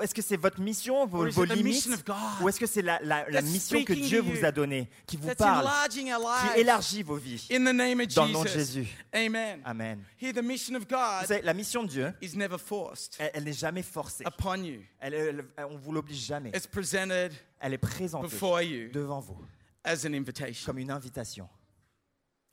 est-ce 0.00 0.14
que 0.14 0.22
c'est 0.22 0.36
votre 0.36 0.60
mission, 0.60 1.06
vos, 1.06 1.28
vos 1.28 1.42
it 1.44 1.50
the 1.50 1.54
limites, 1.56 1.86
mission 1.88 2.14
ou 2.40 2.48
est-ce 2.48 2.60
que 2.60 2.66
c'est 2.66 2.82
la, 2.82 3.00
la- 3.02 3.28
la 3.28 3.40
that's 3.42 3.50
mission 3.50 3.82
que 3.82 3.94
Dieu 3.94 4.20
vous 4.20 4.44
a 4.44 4.52
donnée, 4.52 4.88
qui 5.08 5.16
vous 5.16 5.34
parle, 5.34 5.66
qui 5.90 6.60
élargit 6.60 7.02
vos 7.02 7.16
vies? 7.16 7.48
In 7.50 7.64
the 7.64 7.74
name 7.74 8.00
of 8.00 8.06
dans 8.14 8.26
le 8.26 8.32
nom 8.32 8.42
de 8.44 8.48
Jesus. 8.48 8.58
Jésus 8.82 8.88
Amen. 9.12 9.60
Amen. 9.64 9.71
Here, 10.20 10.32
the 10.32 10.42
mission 10.42 10.74
of 10.76 10.86
God 10.88 11.26
savez, 11.26 11.42
la 11.42 11.54
mission 11.54 11.82
de 11.84 11.88
Dieu, 11.88 12.14
is 12.20 12.36
never 12.36 12.58
forced 12.58 13.16
elle, 13.18 13.30
elle 13.34 13.44
n'est 13.44 13.52
jamais 13.58 13.82
forcée. 13.82 14.24
upon 14.26 14.62
you. 14.64 14.82
Elle, 15.00 15.14
elle- 15.14 15.44
on 15.68 15.76
vous 15.76 15.92
l'oblige 15.92 16.24
jamais. 16.26 16.50
It's 16.50 16.66
presented 16.66 17.32
Elle 17.60 17.74
est 17.74 17.78
présentée 17.78 18.26
before 18.28 18.60
you 18.62 18.90
devant 18.90 19.20
vous 19.20 19.38
as 19.84 20.04
an 20.06 20.12
invitation. 20.14 20.66
comme 20.66 20.78
une 20.78 20.90
invitation, 20.90 21.48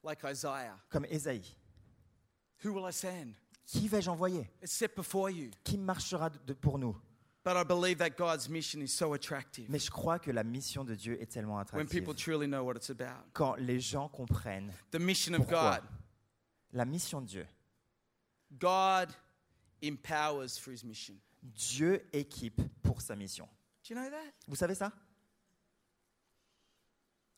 Like 0.03 0.19
Isaiah. 0.23 0.77
comme 0.89 1.05
Ésaïe. 1.05 1.55
Who 2.63 2.71
will 2.73 2.85
I 2.89 2.93
send? 2.93 3.33
Qui 3.65 3.87
vais-je 3.87 4.09
envoyer? 4.09 4.49
It's 4.63 4.71
set 4.73 4.95
before 4.95 5.29
you. 5.29 5.51
Qui 5.63 5.77
marchera 5.77 6.29
de- 6.29 6.53
pour 6.53 6.79
nous? 6.79 6.95
But 7.45 7.55
I 7.55 7.63
believe 7.63 7.97
that 7.99 8.11
God's 8.17 8.49
mission 8.49 8.81
is 8.81 8.89
so 8.89 9.13
attractive 9.13 9.69
Mais 9.69 9.79
je 9.79 9.89
crois 9.89 10.19
que 10.19 10.29
la 10.31 10.43
mission 10.43 10.83
de 10.83 10.93
Dieu 10.93 11.19
est 11.21 11.27
tellement 11.31 11.55
when 11.55 11.61
attractive. 11.61 11.89
people 11.89 12.13
truly 12.13 12.47
know 12.47 12.63
what 12.63 12.75
it's 12.75 12.89
about. 12.89 13.23
Quand 13.33 13.55
les 13.57 13.79
gens 13.79 14.09
comprennent 14.09 14.71
The 14.91 14.99
mission 14.99 15.33
of 15.33 15.39
Pourquoi 15.47 15.79
God. 15.79 15.89
La 16.73 16.85
mission 16.85 17.21
de 17.21 17.27
Dieu, 17.27 17.47
God 18.59 19.09
empowers 19.81 20.57
for 20.59 20.71
his 20.71 20.83
mission. 20.83 21.15
Dieu 21.41 22.05
équipe 22.13 22.61
pour 22.81 23.01
sa 23.01 23.15
mission. 23.15 23.47
Do 23.83 23.93
you 23.93 23.95
know 23.95 24.09
that? 24.09 24.33
Vous 24.47 24.55
savez 24.55 24.75
ça? 24.75 24.91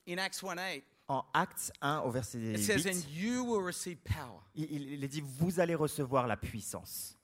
In 0.08 0.18
Acts 0.18 0.42
1 0.42 0.56
8, 0.56 0.84
En 1.08 1.26
Actes 1.34 1.72
1 1.82 2.00
au 2.00 2.12
verset 2.12 2.40
it 2.40 2.60
says, 2.60 2.86
And 2.86 2.96
8, 2.96 3.08
you 3.12 3.44
will 3.44 3.62
receive 3.62 3.98
power 3.98 4.40
il, 4.56 5.04
est 5.04 5.08
dit, 5.08 5.22
vous 5.22 5.60
allez 5.60 5.76
recevoir 5.76 6.26
la 6.26 6.38
puissance. 6.38 7.18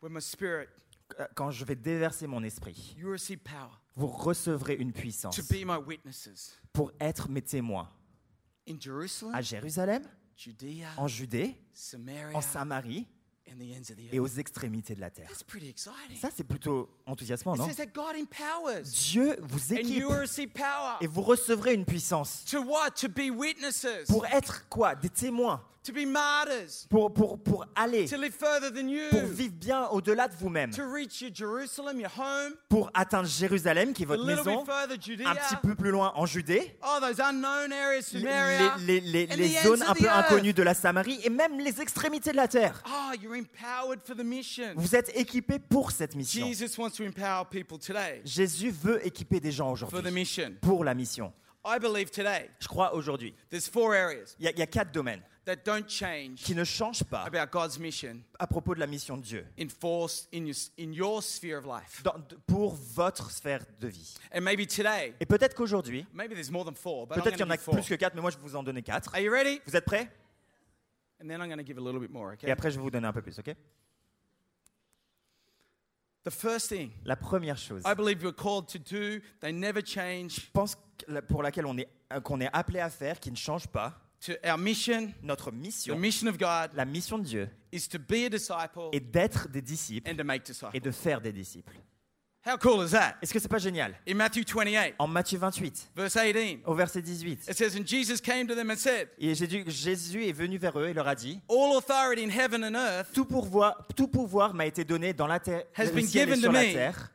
when 0.00 0.12
my 0.12 0.20
spirit, 0.20 0.68
Quand 1.34 1.50
je 1.50 1.64
vais 1.64 1.74
déverser 1.74 2.26
mon 2.26 2.42
esprit, 2.42 2.94
you 2.98 3.10
receive 3.10 3.38
power 3.38 3.70
vous 3.96 4.08
recevrez 4.08 4.74
une 4.74 4.92
puissance 4.92 5.34
to 5.36 5.42
be 5.42 5.64
my 5.64 5.78
witnesses 5.78 6.58
pour 6.72 6.92
être 7.00 7.28
mes 7.28 7.42
témoins 7.42 7.90
in 8.68 8.78
Jerusalem, 8.78 9.34
à 9.34 9.40
Jérusalem, 9.40 10.02
en 10.96 11.08
Judée, 11.08 11.56
en 12.34 12.40
Samarie 12.40 13.06
et 14.12 14.18
aux 14.20 14.28
extrémités 14.28 14.94
de 14.94 15.00
la 15.00 15.10
terre. 15.10 15.30
Ça, 16.20 16.28
c'est 16.36 16.44
plutôt 16.44 16.90
enthousiasmant, 17.06 17.56
non? 17.56 17.66
Dieu 18.82 19.36
vous 19.40 19.72
équipe 19.72 20.04
et 21.00 21.06
vous 21.06 21.22
recevrez 21.22 21.72
une 21.74 21.86
puissance. 21.86 22.44
Pour 24.06 24.26
être 24.26 24.68
quoi? 24.68 24.94
Des 24.94 25.08
témoins, 25.08 25.64
to 25.88 25.94
be 25.94 26.06
martyrs, 26.06 26.86
pour, 26.88 27.12
pour, 27.12 27.38
pour 27.38 27.66
aller, 27.74 28.06
to 28.06 28.16
live 28.16 28.32
further 28.32 28.70
than 28.70 28.88
you, 28.88 29.08
pour 29.10 29.22
vivre 29.22 29.54
bien 29.54 29.86
au-delà 29.88 30.28
de 30.28 30.34
vous-même, 30.34 30.70
to 30.70 30.82
reach 30.84 31.22
your 31.22 31.30
Jerusalem, 31.34 31.98
your 31.98 32.10
home, 32.16 32.52
pour 32.68 32.90
atteindre 32.94 33.28
Jérusalem, 33.28 33.92
qui 33.92 34.02
est 34.02 34.06
a 34.06 34.08
votre 34.08 34.26
little 34.26 34.44
maison, 34.44 34.62
bit 34.62 34.70
further 34.70 34.96
Judea, 35.00 35.30
un 35.30 35.34
petit 35.34 35.56
peu 35.62 35.74
plus 35.74 35.90
loin 35.90 36.12
en 36.14 36.26
Judée, 36.26 36.76
oh, 36.82 37.00
those 37.00 37.20
unknown 37.20 37.72
areas, 37.72 38.12
les, 38.12 39.60
zones 39.62 39.82
un 39.82 39.94
peu 39.94 40.08
inconnues 40.08 40.52
de 40.52 40.62
la 40.62 40.74
Samarie 40.74 41.20
et 41.24 41.30
même 41.30 41.58
les 41.58 41.80
extrémités 41.80 42.32
de 42.32 42.36
la 42.36 42.48
terre. 42.48 42.82
Oh, 42.86 43.14
you're 43.20 43.34
empowered 43.34 44.00
for 44.04 44.14
the 44.14 44.24
mission. 44.24 44.74
Vous 44.76 44.94
êtes 44.94 45.10
équipés 45.16 45.58
pour 45.58 45.90
cette 45.90 46.14
mission. 46.14 46.46
Jesus 46.46 46.78
wants 46.78 46.90
to 46.96 47.04
empower 47.04 47.46
people 47.50 47.78
today 47.78 48.20
Jésus 48.24 48.70
veut 48.70 49.04
équiper 49.06 49.40
des 49.40 49.52
gens 49.52 49.74
for 49.74 49.88
the 49.88 49.94
aujourd'hui 49.94 50.12
mission. 50.12 50.52
pour 50.60 50.84
la 50.84 50.94
mission. 50.94 51.32
I 51.64 51.78
believe 51.78 52.10
today 52.10 52.48
Je 52.60 52.68
crois 52.68 52.94
aujourd'hui, 52.94 53.34
there's 53.50 53.68
four 53.68 53.92
areas 53.92 54.36
il 54.38 54.46
y, 54.46 54.48
a- 54.48 54.52
il 54.52 54.58
y 54.58 54.62
a 54.62 54.66
quatre 54.66 54.92
domaines 54.92 55.22
that 55.48 55.64
don't 55.64 55.88
change 55.88 56.42
qui 56.42 56.54
ne 56.54 56.62
changent 56.62 57.04
pas 57.04 57.22
about 57.24 57.50
God's 57.50 57.78
mission 57.78 58.20
à 58.38 58.46
propos 58.46 58.74
de 58.74 58.80
la 58.80 58.86
mission 58.86 59.16
de 59.16 59.22
Dieu 59.22 59.46
in 59.58 59.66
your, 60.44 60.54
in 60.78 60.92
your 60.92 61.22
sphere 61.22 61.58
of 61.58 61.64
life. 61.64 62.02
dans- 62.02 62.22
pour 62.46 62.74
votre 62.74 63.30
sphère 63.30 63.64
de 63.80 63.88
vie. 63.88 64.14
And 64.34 64.42
maybe 64.42 64.66
today, 64.66 65.14
Et 65.18 65.26
peut-être 65.26 65.54
qu'aujourd'hui, 65.54 66.06
maybe 66.12 66.34
there's 66.34 66.50
more 66.50 66.66
than 66.66 66.74
four, 66.74 67.06
but 67.06 67.16
I'm 67.16 67.22
peut-être 67.22 67.36
qu'il 67.36 67.46
y 67.46 67.48
en 67.48 67.50
a 67.50 67.56
plus 67.56 67.88
que 67.88 67.94
quatre, 67.94 68.14
mais 68.14 68.20
moi 68.20 68.30
je 68.30 68.36
vais 68.36 68.42
vous 68.42 68.56
en 68.56 68.62
donner 68.62 68.82
quatre. 68.82 69.14
Are 69.14 69.20
you 69.20 69.32
ready? 69.32 69.60
Vous 69.66 69.74
êtes 69.74 69.86
prêts? 69.86 70.10
And 71.22 71.28
then 71.28 71.40
I'm 71.40 71.48
going 71.48 71.58
to 71.58 71.66
give 71.66 71.78
a 71.78 71.80
little 71.80 72.00
bit 72.00 72.10
more, 72.10 72.34
Et 72.42 72.50
après 72.50 72.70
je 72.70 72.76
vais 72.76 72.82
vous 72.82 72.90
donner 72.90 73.06
un 73.06 73.12
peu 73.12 73.22
plus, 73.22 73.38
ok? 73.38 73.54
The 76.24 76.30
first 76.30 76.68
thing 76.68 76.90
La 77.06 77.16
première 77.16 77.56
chose, 77.56 77.82
I 77.86 77.94
believe 77.94 78.22
we're 78.22 78.34
called 78.34 78.66
to 78.68 78.78
do, 78.78 79.20
they 79.40 79.52
never 79.52 79.80
change, 79.82 80.40
je 80.42 80.50
pense 80.52 80.74
que 80.98 81.20
pour 81.22 81.42
laquelle 81.42 81.64
on 81.64 81.78
est, 81.78 81.88
qu'on 82.22 82.40
est 82.42 82.50
appelé 82.52 82.80
à 82.80 82.90
faire, 82.90 83.18
qui 83.18 83.30
ne 83.30 83.36
change 83.36 83.66
pas, 83.66 83.98
to 84.20 84.32
our 84.44 84.58
mission, 84.58 85.12
notre 85.22 85.50
the 85.50 85.54
mission, 85.54 85.96
mission 85.98 86.28
of 86.28 86.38
God, 86.38 86.70
la 86.74 86.84
mission 86.84 87.18
de 87.18 87.24
Dieu, 87.24 87.48
is 87.72 87.86
to 87.88 87.98
be 87.98 88.24
a 88.26 88.28
disciple 88.28 88.88
est 88.92 89.00
d'être 89.00 89.48
des 89.48 89.62
disciples 89.62 90.10
and 90.10 90.16
to 90.16 90.24
make 90.24 90.42
et 90.42 90.52
disciples. 90.52 90.80
de 90.80 90.90
faire 90.90 91.20
des 91.20 91.32
disciples. 91.32 91.74
How 92.46 92.56
cool 92.56 92.82
is 92.84 92.92
that? 92.92 93.16
Est-ce 93.20 93.32
que 93.32 93.40
c'est 93.40 93.48
pas 93.48 93.58
génial? 93.58 93.94
In 94.08 94.14
Matthew 94.14 94.44
28, 94.46 94.94
En 94.98 95.06
Matthieu 95.06 95.38
28, 95.38 95.90
verse 95.94 96.16
18, 96.16 96.62
au 96.64 96.74
verset 96.74 97.02
18, 97.02 97.48
it 97.48 97.56
says, 97.56 97.76
And 97.76 97.84
Jesus 97.86 98.20
came 98.22 98.46
to 98.46 98.54
them 98.54 98.70
and 98.70 98.76
said, 98.76 99.08
et 99.18 99.34
Jésus, 99.34 99.64
Jésus 99.66 100.24
est 100.26 100.32
venu 100.32 100.56
vers 100.56 100.78
eux 100.78 100.88
et 100.88 100.94
leur 100.94 101.06
a 101.08 101.14
dit 101.14 101.40
All 101.50 101.76
authority 101.76 102.24
in 102.24 102.30
heaven 102.30 102.64
and 102.64 102.74
earth 102.76 103.12
tout 103.12 103.26
pouvoir, 103.26 103.86
tout 103.94 104.08
pouvoir 104.08 104.54
m'a 104.54 104.66
été 104.66 104.84
donné 104.84 105.12
dans 105.12 105.26
la 105.26 105.40
terre, 105.40 105.64
Has 105.76 105.90
been 105.90 106.04
et 106.04 106.08
given 106.08 106.36
sur 106.40 106.48
to 106.48 106.52
la 106.52 106.62
me. 106.62 106.72
terre. 106.72 107.12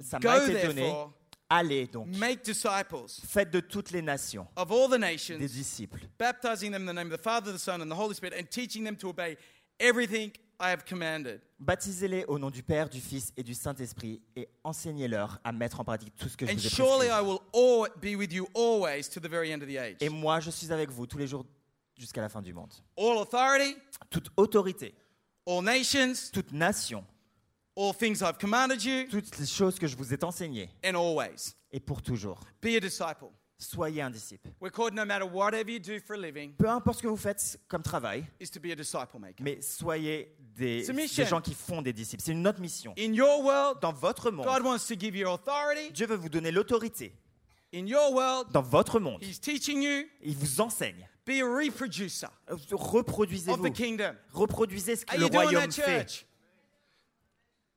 Ça 0.00 0.18
m'a 0.18 0.38
été 0.44 0.66
donné. 0.66 0.82
therefore, 0.82 1.12
Allez 1.50 1.86
donc, 1.86 2.08
make 2.08 2.42
disciples 2.42 3.06
faites 3.26 3.50
de 3.50 3.60
toutes 3.60 3.90
les 3.90 4.00
nations 4.02 4.46
of 4.56 4.72
all 4.72 4.88
the 4.88 4.92
des 4.92 4.98
nations, 4.98 5.38
disciples, 5.38 6.00
baptizing 6.18 6.72
them 6.72 6.82
in 6.88 6.92
the 6.92 6.96
name 6.96 7.12
of 7.12 7.18
the 7.18 7.22
Father, 7.22 7.52
the 7.52 7.58
Son, 7.58 7.80
and 7.82 7.88
the 7.88 7.96
Holy 7.96 8.14
Spirit, 8.14 8.34
and 8.38 8.44
teaching 8.50 8.82
them 8.84 8.96
to 8.96 9.08
obey 9.10 9.36
everything 9.78 10.30
I 10.58 10.70
have 10.70 10.84
commanded. 10.84 11.40
baptisez-les 11.60 12.24
au 12.28 12.38
nom 12.38 12.50
du 12.50 12.62
Père, 12.62 12.88
du 12.88 13.00
Fils 13.00 13.32
et 13.36 13.42
du 13.42 13.54
Saint-Esprit 13.54 14.22
et 14.36 14.48
enseignez-leur 14.64 15.38
à 15.44 15.52
mettre 15.52 15.80
en 15.80 15.84
pratique 15.84 16.14
tout 16.16 16.28
ce 16.28 16.36
que 16.36 16.46
je 16.46 16.52
And 16.52 16.54
vous 16.56 16.66
ai 16.66 16.70
surely. 16.70 17.08
I 17.08 17.20
will 17.20 17.40
al- 17.52 17.90
be 18.00 18.16
with 18.16 18.32
you 18.32 18.46
always 18.54 19.08
to 19.10 19.20
the 19.20 19.28
very 19.28 19.52
end 19.52 19.60
of 19.62 19.68
the 19.68 19.76
age. 19.76 19.96
Et 20.00 20.08
moi, 20.08 20.40
je 20.40 20.50
suis 20.50 20.72
avec 20.72 20.90
vous 20.90 21.06
tous 21.06 21.18
les 21.18 21.26
jours 21.26 21.44
jusqu'à 21.98 22.20
la 22.22 22.28
fin 22.28 22.40
du 22.40 22.54
monde. 22.54 22.72
All 22.96 23.18
authority, 23.18 23.76
Toute 24.10 24.30
autorité, 24.36 24.94
all 25.46 25.62
nations, 25.62 26.14
toute 26.32 26.52
nation, 26.52 27.04
all 27.76 27.92
things 27.92 28.22
I've 28.22 28.38
commanded 28.38 28.82
you, 28.84 29.06
toutes 29.10 29.38
les 29.38 29.46
choses 29.46 29.78
que 29.78 29.86
je 29.86 29.96
vous 29.96 30.12
ai 30.12 30.22
enseignées 30.24 30.70
and 30.84 30.94
always. 30.94 31.54
et 31.72 31.80
pour 31.80 32.02
toujours. 32.02 32.40
Be 32.62 32.76
a 32.76 32.80
disciple. 32.80 33.30
Soyez 33.56 34.02
un 34.02 34.10
disciple. 34.10 34.50
We're 34.60 34.72
called 34.72 34.94
no 34.94 35.04
matter 35.04 35.24
whatever 35.24 35.70
you 35.70 35.78
do 35.78 35.98
for 36.04 36.14
a 36.16 36.18
living, 36.18 36.52
Peu 36.58 36.68
importe 36.68 36.98
ce 36.98 37.02
que 37.02 37.08
vous 37.08 37.16
faites 37.16 37.58
comme 37.68 37.82
travail, 37.82 38.24
is 38.40 38.50
to 38.50 38.60
be 38.60 38.70
a 38.72 38.74
disciple 38.74 39.18
maker. 39.18 39.42
mais 39.42 39.60
soyez 39.62 40.36
des, 40.56 40.84
gens 41.24 41.40
qui 41.40 41.54
font 41.54 41.80
des 41.80 41.92
disciples. 41.92 42.22
C'est 42.22 42.32
une 42.32 42.46
autre 42.46 42.60
mission. 42.60 42.94
In 42.98 43.12
your 43.12 43.42
world, 43.42 43.80
Dans 43.80 43.92
votre 43.92 44.30
God 44.30 44.34
monde, 44.46 44.62
wants 44.62 44.86
to 44.88 44.98
give 44.98 45.16
you 45.16 45.28
authority. 45.28 45.92
Dieu 45.92 46.06
veut 46.06 46.16
vous 46.16 46.28
donner 46.28 46.50
l'autorité. 46.50 47.14
In 47.72 47.86
your 47.86 48.12
world, 48.12 48.50
Dans 48.52 48.62
votre 48.62 49.00
monde, 49.00 49.22
He's 49.22 49.40
teaching 49.40 49.82
you 49.82 50.04
il 50.20 50.36
vous 50.36 50.60
enseigne. 50.60 51.08
be 51.24 51.40
a 51.40 51.44
reproducer 51.44 52.26
of 52.48 52.66
the 52.66 52.74
Reproduisez-vous. 52.74 53.70
kingdom. 53.70 54.14
Reproduisez 54.32 54.96
ce 54.96 55.06
que 55.06 55.14
How 55.16 55.20
le 55.20 55.26
royaume 55.26 55.70
fait. 55.72 56.26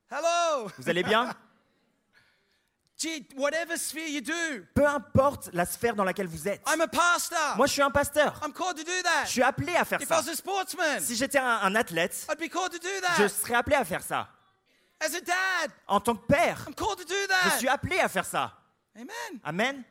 Hello. 0.10 0.70
Vous 0.78 0.89
allez 0.89 1.04
bien? 1.04 1.34
Gee, 2.98 3.28
whatever 3.36 3.78
sphere 3.78 4.08
you 4.08 4.22
do, 4.22 4.65
Peu 4.74 4.88
importe 4.88 5.50
la 5.54 5.65
sphère 5.67 5.96
dans 5.96 6.04
laquelle 6.04 6.26
vous 6.28 6.48
êtes. 6.48 6.62
I'm 6.67 6.82
a 6.82 6.88
pastor. 6.88 7.56
Moi, 7.56 7.67
je 7.67 7.74
suis 7.74 7.82
un 7.84 7.91
pasteur. 7.91 8.39
I'm 8.43 8.52
called 8.52 8.76
to 8.78 8.84
do 8.84 9.04
that. 9.04 9.26
Je 9.26 9.32
suis 9.34 9.43
appelé 9.43 9.76
à 9.76 9.86
faire 9.86 10.02
If 10.02 10.10
I 10.10 10.13
ça. 10.13 10.15
was 10.22 10.30
a 10.30 10.36
sportsman, 10.36 11.00
Si 11.00 11.15
j'étais 11.15 11.38
un, 11.38 11.60
un 11.62 11.76
athlète, 11.76 12.26
I'd 12.28 12.39
be 12.39 12.50
called 12.52 12.72
to 12.72 12.80
do 12.80 12.88
je 13.17 13.24
that. 13.24 13.30
serais 13.30 13.54
appelé 13.54 13.76
à 13.76 13.86
faire 13.86 14.02
ça. 14.02 14.28
As 15.00 15.13
a 15.13 15.22
dad, 15.22 15.72
En 15.86 16.00
tant 16.00 16.15
que 16.15 16.26
père, 16.26 16.65
I'm 16.67 16.74
called 16.74 16.98
to 16.98 17.04
do 17.06 17.13
je 17.13 17.28
that. 17.50 17.58
suis 17.60 17.67
appelé 17.67 18.00
à 18.00 18.10
faire 18.10 18.26
ça. 18.26 18.52
Amen. 18.96 19.39
Amen. 19.43 19.84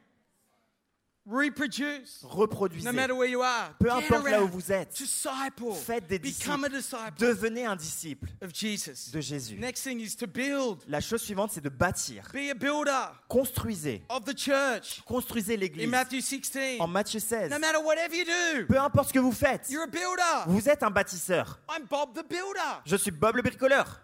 Reproduce. 1.29 2.21
Reproduisez. 2.23 2.87
No 2.87 2.93
matter 2.93 3.13
where 3.13 3.29
you 3.29 3.43
are. 3.43 3.75
Peu 3.81 3.91
importe 3.91 4.29
là 4.29 4.43
où 4.45 4.49
vous 4.49 4.71
êtes. 4.71 4.93
Disciple. 4.97 5.73
Faites 5.75 6.07
des 6.07 6.21
Become 6.21 6.65
a 6.65 6.69
disciples. 6.69 7.03
disciple 7.11 7.19
Devenez 7.19 7.65
un 7.67 7.75
disciple 7.75 8.29
of 8.41 8.51
Jesus. 8.55 9.11
de 9.13 9.21
Jésus. 9.21 9.57
Next 9.57 9.83
thing 9.83 9.99
is 9.99 10.15
to 10.17 10.29
build. 10.29 10.85
La 10.87 11.01
chose 11.01 11.21
suivante, 11.23 11.51
c'est 11.53 11.61
de 11.61 11.69
bâtir. 11.69 12.29
Be 12.33 12.51
a 12.51 12.55
builder 12.55 13.09
Construisez. 13.29 14.05
of 14.09 14.25
the 14.25 14.39
church. 14.39 15.03
Construisez 15.05 15.55
In 15.55 15.59
l'église. 15.59 15.89
Matthew 15.89 16.21
16. 16.21 16.81
En 16.81 16.87
Matthieu 16.87 17.19
16. 17.19 17.51
No 17.51 17.59
matter 17.59 17.79
whatever 17.83 18.15
you 18.17 18.25
do, 18.25 18.67
Peu 18.69 18.79
importe 18.79 19.09
ce 19.09 19.13
que 19.15 19.19
vous 19.19 19.33
faites, 19.33 19.69
you're 19.69 19.83
a 19.83 19.87
builder. 19.89 20.45
vous 20.47 20.69
êtes 20.69 20.85
un 20.85 20.91
bâtisseur. 20.91 21.59
I'm 21.69 21.87
Bob 21.91 22.13
the 22.15 22.25
builder. 22.29 22.83
Je 22.85 22.95
suis 22.95 23.11
Bob 23.11 23.35
le 23.35 23.43
bricoleur. 23.43 24.01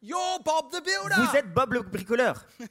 You're 0.00 0.38
Bob 0.44 0.70
the 0.70 0.80
builder. 0.84 1.16
Vous 1.28 1.36
êtes 1.36 1.52
Bob 1.52 1.72
le 1.72 1.82
bricoleur. 1.82 2.46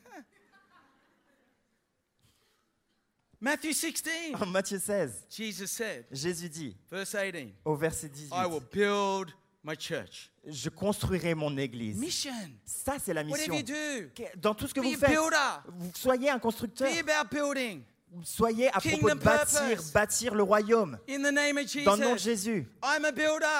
Matthew 3.39 3.73
16. 3.73 4.35
En 4.41 4.45
Matthieu 4.47 4.79
16, 4.79 5.25
Jesus 5.29 5.67
said, 5.67 6.05
Jésus 6.11 6.49
dit 6.49 6.75
verse 6.89 7.15
18, 7.15 7.53
au 7.65 7.75
verset 7.75 8.09
18, 8.09 8.33
I 8.33 8.45
will 8.47 8.61
build 8.71 9.31
my 9.63 9.75
church. 9.77 10.31
je 10.45 10.69
construirai 10.69 11.35
mon 11.35 11.55
église. 11.57 11.97
Mission. 11.97 12.31
Ça, 12.65 12.97
c'est 13.03 13.13
la 13.13 13.23
mission. 13.23 13.53
Whatever 13.53 13.57
you 13.57 13.63
do, 14.01 14.09
Que- 14.15 14.37
Dans 14.37 14.55
tout 14.55 14.67
ce 14.67 14.73
que 14.73 14.79
be 14.81 14.85
vous 14.85 14.93
a 15.03 15.07
faites, 15.07 15.09
builder. 15.09 15.59
vous 15.67 15.91
soyez 15.93 16.29
un 16.31 16.39
constructeur. 16.39 16.89
Be 16.91 17.07
about 17.07 17.29
building 17.29 17.83
Soyez 18.23 18.69
à 18.69 18.79
propos 18.79 19.09
de 19.09 19.15
bâtir, 19.15 19.81
bâtir 19.93 20.33
le 20.33 20.43
royaume. 20.43 20.97
Dans 21.07 21.95
le 21.95 22.03
nom 22.03 22.13
de. 22.13 22.17
Jésus. 22.17 22.67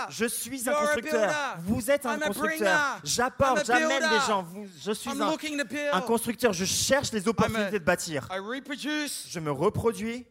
Je 0.10 0.25
suis 0.25 0.69
un 0.69 0.73
constructeur. 0.73 1.57
Vous 1.60 1.91
êtes 1.91 2.05
un 2.05 2.17
constructeur. 2.19 2.99
J'apporte, 3.03 3.65
j'amène 3.65 4.10
des 4.10 4.25
gens. 4.25 4.47
Je 4.79 4.91
suis 4.91 5.12
un, 5.12 6.01
constructeur. 6.01 6.53
Je 6.53 6.65
cherche 6.65 7.12
les 7.12 7.27
opportunités 7.27 7.79
de 7.79 7.83
bâtir. 7.83 8.27
Je 8.31 9.39
me 9.39 9.51
reproduis, 9.51 10.25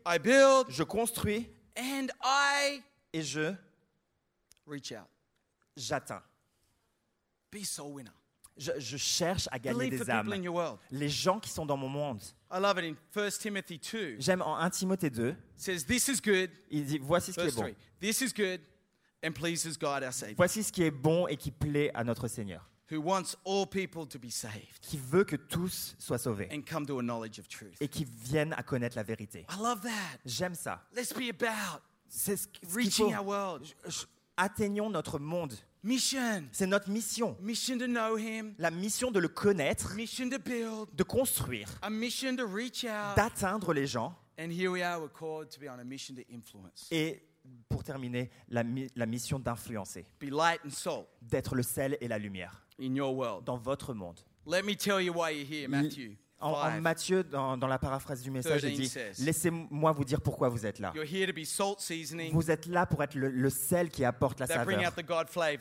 je 0.68 0.82
construis 0.82 1.50
et 3.12 3.22
je 3.22 3.54
reach 4.66 4.92
out. 4.92 5.06
j'atteins. 5.76 6.22
Je, 8.56 8.72
je 8.78 8.96
cherche 8.96 9.48
à 9.52 9.58
gagner 9.58 9.90
des 9.90 10.10
âmes. 10.10 10.32
Les 10.90 11.08
gens 11.08 11.38
qui 11.38 11.50
sont 11.50 11.66
dans 11.66 11.76
mon 11.76 11.88
monde. 11.88 12.22
I 12.50 12.58
love 12.60 12.78
it 12.78 12.84
in 12.84 12.96
1 13.12 13.30
Timothy 13.40 13.78
2. 13.78 14.16
J'aime 14.20 14.40
en 14.42 14.56
1 14.56 14.70
Timothée 14.70 15.10
2, 15.10 15.30
It 15.30 15.36
says, 15.56 15.84
This 15.84 16.08
is 16.08 16.20
good. 16.20 16.50
il 16.70 16.84
dit 16.86 16.98
voici 16.98 17.32
ce 17.32 17.40
qui 17.40 17.46
est 17.46 17.54
bon. 17.56 17.62
3. 17.62 17.70
This 18.00 18.20
is 18.20 18.32
good 18.32 18.60
and 19.24 19.32
pleases 19.32 19.76
God 19.76 20.02
our 20.04 20.12
Savior, 20.12 20.36
Voici 20.36 20.62
ce 20.62 20.70
qui 20.70 20.82
est 20.84 20.90
bon 20.90 21.26
et 21.26 21.36
qui 21.36 21.50
plaît 21.50 21.90
à 21.94 22.04
notre 22.04 22.28
Seigneur, 22.28 22.64
who 22.90 23.00
wants 23.00 23.34
all 23.44 23.66
people 23.66 24.06
to 24.06 24.18
be 24.18 24.30
saved 24.30 24.78
qui 24.80 24.96
veut 24.96 25.24
que 25.24 25.34
tous 25.36 25.96
soient 25.98 26.18
sauvés 26.18 26.48
and 26.52 26.60
come 26.70 26.86
to 26.86 26.98
a 27.00 27.02
knowledge 27.02 27.38
of 27.40 27.48
truth. 27.48 27.74
et 27.80 27.88
qui 27.88 28.04
viennent 28.04 28.52
à 28.52 28.62
connaître 28.62 28.96
la 28.96 29.02
vérité. 29.02 29.44
I 29.50 29.56
love 29.60 29.80
that. 29.80 30.18
J'aime 30.24 30.54
ça. 30.54 30.82
Let's 30.94 31.12
be 31.12 31.28
about 31.30 31.80
C'est 32.08 32.36
ce, 32.36 32.46
ce 32.62 32.74
reaching 32.76 33.06
faut. 33.12 33.14
our 33.20 33.26
world. 33.26 33.66
Atteignons 34.36 34.90
notre 34.90 35.18
monde. 35.18 35.54
Mission. 35.86 36.44
C'est 36.50 36.66
notre 36.66 36.90
mission. 36.90 37.36
Mission 37.40 37.78
to 37.78 37.86
know 37.86 38.18
Him. 38.18 38.54
La 38.58 38.72
mission 38.72 39.10
de 39.12 39.20
le 39.20 39.28
connaître, 39.28 39.94
Mission 39.94 40.28
to 40.28 40.38
build. 40.38 40.92
de 40.94 41.02
construire, 41.04 41.68
A 41.80 41.88
mission 41.90 42.34
to 42.36 42.44
reach 42.46 42.84
out. 42.84 43.16
d'atteindre 43.16 43.72
les 43.72 43.86
gens. 43.86 44.12
And 44.38 44.50
here 44.50 44.68
we 44.70 44.82
are, 44.82 45.00
we're 45.00 45.08
called 45.12 45.48
to 45.50 45.60
be 45.60 45.68
on 45.68 45.78
a 45.78 45.84
mission 45.84 46.14
to 46.16 46.22
influence. 46.28 46.88
Et 46.90 47.22
pour 47.68 47.84
terminer, 47.84 48.30
la, 48.48 48.64
mi- 48.64 48.88
la 48.96 49.06
mission 49.06 49.38
d'influencer, 49.38 50.04
Be 50.20 50.24
light 50.30 50.58
and 50.66 50.70
salt 50.70 51.06
d'être 51.22 51.54
le 51.54 51.62
sel 51.62 51.96
et 52.00 52.08
la 52.08 52.18
lumière 52.18 52.66
in 52.80 52.94
your 52.96 53.14
world. 53.14 53.44
dans 53.44 53.56
votre 53.56 53.94
monde. 53.94 54.18
Let 54.44 54.62
me 54.64 54.74
tell 54.74 55.00
you 55.00 55.12
why 55.12 55.30
you're 55.30 55.46
here, 55.48 55.68
Matthew. 55.68 56.16
En, 56.38 56.50
en 56.50 56.62
5. 56.64 56.80
Matthieu, 56.82 57.24
dans, 57.24 57.56
dans 57.56 57.66
la 57.66 57.78
paraphrase 57.78 58.20
du 58.20 58.30
message, 58.30 58.62
il 58.64 58.88
13 58.90 59.16
dit. 59.16 59.24
Laissez-moi 59.24 59.92
vous 59.92 60.04
dire 60.04 60.20
pourquoi 60.20 60.50
vous 60.50 60.66
êtes 60.66 60.78
là. 60.80 60.92
Vous 62.32 62.50
êtes 62.50 62.66
là 62.66 62.84
pour 62.84 63.02
être 63.02 63.14
le, 63.14 63.30
le 63.30 63.50
sel 63.50 63.88
qui 63.88 64.04
apporte 64.04 64.38
la 64.40 64.46
saveur, 64.46 64.92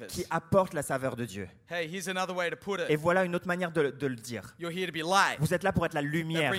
qui 0.08 0.26
apporte 0.30 0.74
la 0.74 0.82
saveur 0.82 1.16
de 1.16 1.24
Dieu. 1.26 1.48
Hey, 1.70 1.88
here's 1.90 2.10
another 2.10 2.36
way 2.36 2.50
to 2.50 2.58
put 2.58 2.82
Et 2.90 2.94
it. 2.96 3.00
voilà 3.00 3.24
une 3.24 3.36
autre 3.36 3.48
manière 3.48 3.72
de, 3.72 3.90
de 3.90 4.08
le 4.08 4.16
dire. 4.16 4.54
Vous 5.40 5.54
êtes 5.54 5.64
là 5.64 5.72
pour 5.72 5.86
être 5.86 5.94
la 5.94 6.02
lumière 6.02 6.52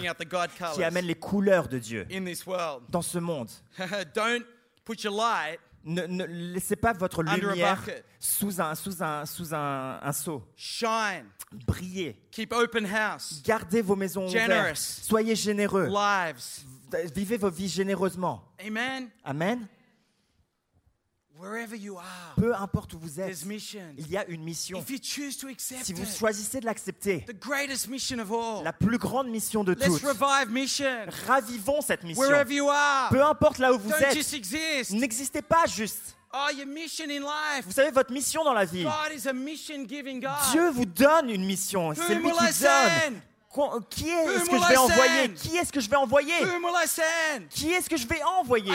qui 0.74 0.83
amène 0.83 1.05
les 1.07 1.14
couleurs 1.14 1.68
de 1.68 1.79
Dieu 1.79 2.07
dans 2.88 3.02
ce 3.02 3.18
monde. 3.18 3.50
Ne, 5.87 6.05
ne 6.07 6.25
laissez 6.25 6.75
pas 6.77 6.92
votre 6.92 7.20
Under 7.20 7.31
a 7.51 7.53
lumière 7.53 7.77
bucket. 7.81 8.05
sous 8.18 8.61
un, 8.61 8.75
sous 8.75 9.03
un, 9.03 9.25
sous 9.25 9.55
un, 9.55 10.01
un 10.03 10.12
seau. 10.12 10.42
shine, 10.57 11.25
Brillez. 11.66 12.16
keep 12.33 12.53
open 12.53 12.85
house, 12.87 13.40
Gardez 13.44 13.83
vos 13.83 13.94
maisons 13.96 14.27
Generous. 14.27 14.51
ouvertes. 14.51 14.77
Soyez 14.79 15.37
généreux. 15.37 15.87
lives. 15.88 16.64
Vivez 17.14 17.37
vos 17.37 17.51
vies 17.51 17.68
généreusement. 17.68 18.42
Amen. 18.66 19.09
Amen. 19.25 19.66
Wherever 21.38 21.77
you 21.77 21.99
are, 21.99 22.35
Peu 22.37 22.55
importe 22.55 22.94
où 22.94 22.99
vous 22.99 23.20
êtes, 23.20 23.44
il 23.99 24.09
y 24.09 24.16
a 24.16 24.27
une 24.27 24.42
mission. 24.42 24.83
Si 25.83 25.92
vous 25.92 26.07
choisissez 26.07 26.61
de 26.61 26.64
l'accepter, 26.64 27.25
the 27.27 27.38
greatest 27.38 27.88
mission 27.88 28.18
of 28.18 28.33
all. 28.33 28.64
la 28.64 28.72
plus 28.72 28.96
grande 28.96 29.29
mission 29.29 29.62
de 29.62 29.75
toutes, 29.75 30.03
ravivons 31.27 31.81
cette 31.83 32.05
mission. 32.05 32.22
Wherever 32.22 32.53
you 32.53 32.68
are, 32.70 33.11
Peu 33.11 33.22
importe 33.22 33.59
là 33.59 33.72
où 33.75 33.79
vous 33.79 33.92
êtes, 33.92 34.16
exist. 34.16 34.92
n'existez 34.92 35.42
pas 35.42 35.66
juste. 35.66 36.16
Your 36.55 36.66
mission 36.66 37.07
in 37.09 37.20
life? 37.20 37.64
Vous 37.64 37.72
savez, 37.72 37.90
votre 37.90 38.12
mission 38.12 38.44
dans 38.44 38.53
la 38.53 38.64
vie, 38.64 38.85
God 38.85 39.12
is 39.14 39.27
a 39.27 39.33
mission 39.33 39.87
giving 39.87 40.20
God. 40.20 40.31
Dieu 40.53 40.70
vous 40.70 40.85
donne 40.85 41.31
une 41.31 41.44
mission. 41.44 41.94
C'est 41.94 42.14
lui 42.14 42.31
qui 42.31 42.62
donne. 42.62 43.20
Qu- 43.56 43.80
Qui 43.88 44.10
est-ce 44.10 44.50
que 44.50 44.58
je 44.58 44.68
vais 44.68 44.76
envoyer? 44.76 45.34
Qui 45.34 45.56
est-ce 45.56 45.72
que 45.72 45.80
je 45.80 45.88
vais 45.88 45.96
envoyer? 45.96 46.34
Qui 47.48 47.72
est-ce 47.72 47.88
que 47.88 47.96
je 47.96 48.06
vais 48.06 48.22
envoyer? 48.22 48.70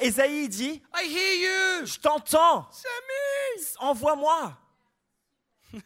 Ésaïe 0.00 0.48
dit, 0.48 0.82
je 1.84 1.98
t'entends, 2.00 2.66
envoie-moi. 3.80 4.56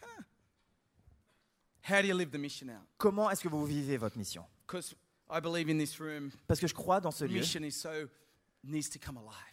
How 1.88 2.00
do 2.00 2.06
you 2.06 2.16
live 2.16 2.30
the 2.30 2.38
mission 2.38 2.68
out? 2.68 2.86
Comment 2.98 3.28
est-ce 3.30 3.42
que 3.42 3.48
vous 3.48 3.66
vivez 3.66 3.96
votre 3.96 4.16
mission? 4.16 4.44
Because 4.66 4.94
I 5.28 5.40
believe 5.40 5.68
in 5.68 5.78
this 5.78 5.98
room, 5.98 6.30
Parce 6.46 6.60
que 6.60 6.68
je 6.68 6.74
crois 6.74 7.00
dans 7.00 7.10
ce 7.10 7.24
lieu, 7.24 7.40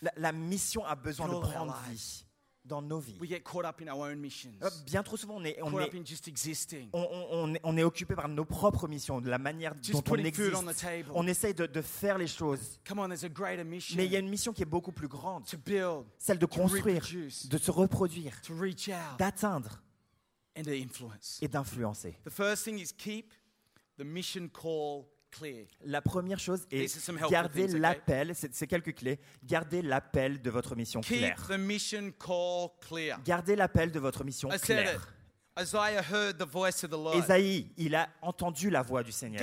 la, 0.03 0.11
la 0.17 0.31
mission 0.31 0.85
a 0.85 0.95
besoin 0.95 1.25
In 1.27 1.29
de 1.29 1.39
prendre 1.39 1.73
vie 1.89 2.23
dans 2.69 2.81
nos 2.81 2.99
vies. 2.99 3.17
We 3.19 3.27
get 3.27 3.41
caught 3.41 3.65
up 3.65 3.81
in 3.81 3.89
our 3.91 3.99
own 4.09 4.19
missions, 4.19 4.53
Euh, 4.61 4.69
Bien 4.85 5.03
trop 5.03 5.17
souvent, 5.17 5.35
on 5.37 5.43
est, 5.43 5.61
on 5.61 5.73
on, 5.73 7.53
on- 7.63 7.77
occupé 7.83 8.15
par 8.15 8.29
nos 8.29 8.45
propres 8.45 8.87
missions, 8.87 9.19
de 9.19 9.29
la 9.29 9.37
manière 9.39 9.73
dont 9.75 10.03
on 10.09 10.15
existe. 10.17 10.55
On 11.13 11.27
essaye 11.27 11.53
de, 11.53 11.65
de 11.65 11.81
faire 11.81 12.17
les 12.17 12.27
choses. 12.27 12.79
Come 12.87 12.99
on, 12.99 13.07
there's 13.07 13.23
a 13.23 13.29
greater 13.29 13.63
mission 13.65 13.97
Mais 13.97 14.05
il 14.05 14.11
y 14.11 14.15
a 14.15 14.19
une 14.19 14.29
mission 14.29 14.53
qui 14.53 14.61
est 14.61 14.65
beaucoup 14.65 14.91
plus 14.91 15.07
grande, 15.07 15.45
to 15.45 15.57
build, 15.57 16.05
celle 16.17 16.37
de 16.37 16.45
construire, 16.45 17.01
de 17.49 17.57
se 17.57 17.71
reproduire, 17.71 18.39
to 18.41 18.53
reach 18.55 18.89
out, 18.89 19.17
d'atteindre 19.17 19.81
et 20.55 21.47
d'influencer. 21.47 22.15
The 22.25 22.29
first 22.29 22.63
thing 22.65 22.77
is 22.79 22.93
keep 22.95 23.33
the 23.97 24.03
mission 24.03 24.47
call. 24.49 25.05
La 25.85 26.01
première 26.01 26.39
chose 26.39 26.65
est 26.71 26.87
garder 27.29 27.67
l'appel, 27.79 28.33
c'est 28.35 28.67
quelques 28.67 28.95
clés, 28.95 29.19
garder 29.43 29.81
l'appel 29.81 30.41
de 30.41 30.49
votre 30.49 30.75
mission 30.75 31.01
claire. 31.19 31.35
Gardez 33.23 33.55
l'appel 33.55 33.91
de 33.91 33.99
votre 33.99 34.23
mission 34.23 34.49
claire. 34.57 35.13
Ésaïe, 37.17 37.71
il 37.77 37.93
a 37.95 38.07
entendu 38.21 38.69
la 38.69 38.81
voix 38.81 39.03
du 39.03 39.11
Seigneur. 39.11 39.41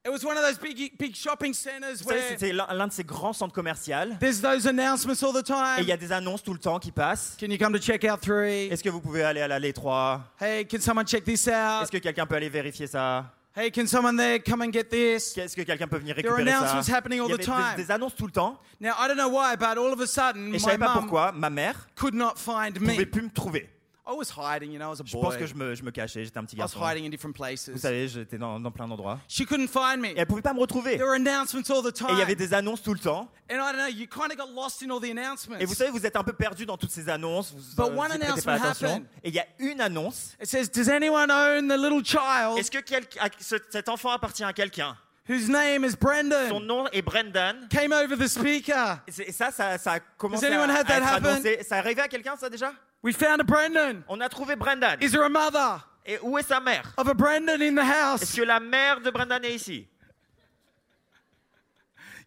c'était 2.30 2.54
l'un 2.54 2.88
de 2.88 2.92
ces 2.94 3.04
grands 3.04 3.34
centres 3.34 3.54
commerciaux. 3.54 3.96
there's 4.20 4.42
those 4.42 4.68
announcements 4.68 5.24
all 5.24 5.34
the 5.34 5.48
Et 5.50 5.82
il 5.82 5.84
y 5.84 5.86
time. 5.88 5.92
a 5.94 5.98
des 5.98 6.12
annonces 6.12 6.44
tout 6.44 6.54
le 6.54 6.60
temps 6.60 6.80
qui 6.80 6.92
passent. 6.92 7.36
Can 7.40 7.48
you 7.48 7.58
come 7.58 7.74
to 7.74 7.80
checkout 7.80 8.18
three? 8.22 8.68
Est-ce 8.72 8.84
que 8.84 8.90
vous 8.90 9.02
pouvez 9.02 9.24
aller 9.24 9.42
à 9.42 9.48
l'allée 9.48 9.74
3 9.74 10.22
Hey, 10.40 10.66
can 10.68 10.80
someone 10.80 11.06
check 11.08 11.24
this 11.24 11.48
out? 11.48 11.84
Est-ce 11.84 11.92
que 11.92 11.98
quelqu'un 11.98 12.26
peut 12.26 12.36
aller 12.36 12.50
vérifier 12.50 12.88
ça? 12.88 13.32
Hey, 13.58 13.72
can 13.72 13.88
someone 13.88 14.18
there 14.18 14.40
come 14.44 14.62
and 14.62 14.72
get 14.74 14.84
this? 14.90 15.38
Est-ce 15.38 15.56
que 15.56 15.62
quelqu'un 15.62 15.88
peut 15.88 15.98
venir 15.98 16.14
There 16.16 16.28
are 16.30 16.36
récupérer 16.36 16.58
ça? 16.60 16.70
announcements 16.74 16.94
happening 16.94 17.22
all 17.22 17.28
Il 17.30 17.36
y 17.36 17.38
the 17.38 17.50
avait 17.50 17.58
des- 17.58 17.64
time. 17.76 17.76
des, 17.86 17.92
annonces 17.92 18.16
tout 18.16 18.26
le 18.26 18.32
temps. 18.34 18.60
Now, 18.82 18.92
I 19.00 19.08
don't 19.08 19.16
know 19.18 19.30
why, 19.30 19.56
but 19.58 19.78
all 19.78 19.94
of 19.94 20.02
a 20.02 20.06
sudden, 20.08 20.50
Et 20.54 20.60
je 20.60 20.66
my 20.66 20.72
savais 20.72 20.78
pas 20.78 20.94
pourquoi. 20.94 21.32
Ma 21.32 21.50
mère 21.50 21.88
could 21.96 22.14
not 22.14 22.34
find 22.36 22.74
ne 22.76 22.80
pouvait 22.80 22.98
me. 22.98 23.06
plus 23.06 23.22
me 23.22 23.30
trouver. 23.30 23.70
I 24.08 24.14
was 24.14 24.30
hiding, 24.30 24.72
you 24.72 24.78
know, 24.78 24.92
as 24.92 25.02
a 25.02 25.04
Je 25.04 25.14
boy. 25.14 25.22
pense 25.24 25.36
que 25.38 25.48
je 25.48 25.56
me, 25.56 25.74
je 25.74 25.82
me 25.84 25.90
cachais. 25.90 26.24
J'étais 26.24 26.38
un 26.38 26.44
petit 26.46 26.56
I 26.56 26.60
was 26.60 26.66
garçon. 26.68 26.80
hiding 26.80 27.06
in 27.08 27.10
different 27.10 27.32
Vous 27.36 27.44
places. 27.44 27.72
savez, 27.78 28.08
j'étais 28.08 28.38
dans, 28.38 28.60
dans 28.60 28.70
plein 28.72 28.88
d'endroits. 28.88 29.20
She 29.28 29.46
couldn't 29.48 29.68
find 29.68 30.00
me. 30.00 30.10
Et 30.10 30.14
elle 30.20 30.28
pouvait 30.28 30.44
pas 30.44 30.54
me 30.54 30.60
retrouver. 30.60 30.96
There 30.98 31.08
were 31.08 31.16
announcements 31.16 31.70
all 31.72 31.82
the 31.82 31.88
Et 32.02 32.12
il 32.14 32.20
y 32.20 32.22
avait 32.22 32.36
time. 32.36 32.46
des 32.48 32.54
annonces 32.54 32.84
tout 32.84 32.94
le 32.94 33.00
temps. 33.00 33.30
And 33.50 33.56
I 33.56 33.58
don't 33.58 33.78
know, 33.78 33.88
you 33.88 34.06
kind 34.08 34.32
of 34.32 34.38
got 34.38 34.48
lost 34.54 34.84
in 34.84 34.92
all 34.92 35.00
the 35.02 35.10
announcements. 35.10 35.58
Et 35.60 35.66
vous 35.66 35.74
savez, 35.74 35.90
vous 35.90 36.06
êtes 36.06 36.16
un 36.16 36.24
peu 36.24 36.34
perdu 36.34 36.66
dans 36.68 36.78
toutes 36.78 36.92
ces 36.92 37.10
annonces. 37.10 37.52
Vous 37.54 37.76
But 37.76 37.82
euh, 37.92 37.96
one 37.96 38.12
vous 38.12 38.18
prêtez 38.20 38.20
pas 38.20 38.26
announcement 38.26 38.54
attention. 38.54 38.88
happened. 38.90 39.06
Et 39.24 39.30
il 39.30 39.36
y 39.36 39.40
a 39.40 39.46
une 39.60 39.82
annonce. 39.82 40.36
It 40.40 40.48
says, 40.48 40.70
Does 40.70 40.90
anyone 40.90 41.32
own 41.32 41.68
the 41.68 41.78
little 41.78 42.04
child? 42.06 42.60
Est-ce 42.60 42.70
que 42.70 42.80
quel- 42.82 43.08
à- 43.20 43.30
ce- 43.40 43.56
cet 43.72 43.90
enfant 43.90 44.12
appartient 44.12 44.44
à 44.44 44.54
quelqu'un? 44.54 44.96
Whose 45.28 45.50
name 45.50 45.84
is 45.84 45.94
Son 45.94 45.98
Brendan? 46.00 46.60
nom 46.64 46.88
est 46.92 47.02
Brendan. 47.02 47.68
Came 47.72 47.92
over 47.92 48.16
the 48.16 48.28
speaker. 48.28 49.00
Et 49.08 49.12
c'est- 49.12 49.24
et 49.30 49.32
ça, 49.32 49.50
ça, 49.50 49.80
ça 49.80 49.94
a 49.94 50.00
commencé 50.00 50.46
Has 50.46 50.50
à, 50.52 50.54
anyone 50.54 50.70
à 50.70 50.84
that 50.84 50.98
être 50.98 51.08
happen? 51.08 51.30
annoncé. 51.32 51.64
Ça 51.68 51.78
arrivé 51.78 52.02
à 52.04 52.08
quelqu'un, 52.08 52.36
ça 52.38 52.48
déjà? 52.48 52.72
We 53.06 53.14
found 53.14 53.40
a 53.40 53.44
Brendan. 53.44 54.04
On 54.10 54.20
a 54.20 54.28
trouvé 54.30 54.56
Brendan. 54.58 54.98
Is 55.00 55.12
there 55.12 55.24
a 55.26 55.30
mother 55.30 55.80
Et 56.08 56.18
où 56.24 56.40
est 56.40 56.48
sa 56.48 56.60
mère? 56.60 56.92
of 56.98 57.08
a 57.08 57.14
Brendan 57.14 57.62
in 57.62 57.76
the 57.76 57.80
Est-ce 57.82 57.92
house? 58.24 58.36
que 58.36 58.42
la 58.42 58.60
mère 58.60 59.00
de 59.02 59.12
Brendan 59.12 59.44
est 59.46 59.54
ici? 59.54 59.88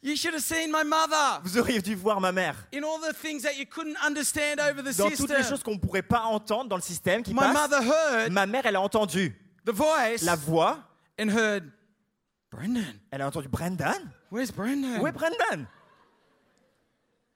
You 0.01 0.15
should 0.15 0.35
have 0.35 0.45
seen 0.45 0.71
my 0.71 0.85
mother 0.85 1.41
Vous 1.43 1.59
auriez 1.59 1.81
dû 1.83 1.97
voir 1.97 2.21
ma 2.21 2.31
mère. 2.31 2.55
in 2.73 2.85
all 2.85 3.01
the 3.01 3.13
things 3.13 3.43
that 3.43 3.57
you 3.59 3.67
couldn't 3.67 3.97
understand 4.07 4.61
over 4.61 4.81
the 4.81 4.97
Dans 4.97 5.11
toutes 5.11 5.31
les 5.31 5.43
choses 5.43 5.65
qu'on 5.65 5.75
ne 5.75 5.81
pourrait 5.81 6.03
pas 6.03 6.23
entendre 6.23 6.69
dans 6.69 6.77
le 6.77 6.83
système 6.83 7.25
qui 7.25 7.35
My 7.35 7.41
passe, 7.41 7.55
mother 7.55 7.83
heard 7.83 8.31
ma 8.33 8.47
mère, 8.47 8.65
elle 8.65 8.77
a 8.77 8.81
entendu 8.81 9.35
the 9.67 9.73
voice 9.73 10.23
la 10.23 10.37
voix, 10.37 10.79
and 11.21 11.29
heard, 11.31 11.65
Brendan, 12.53 12.85
elle 13.11 13.23
a 13.23 13.27
entendu 13.27 13.49
Brendan? 13.49 14.13
where's 14.31 14.53
Brendan? 14.53 15.01
Où 15.01 15.09
est 15.09 15.13
Brendan? 15.13 15.67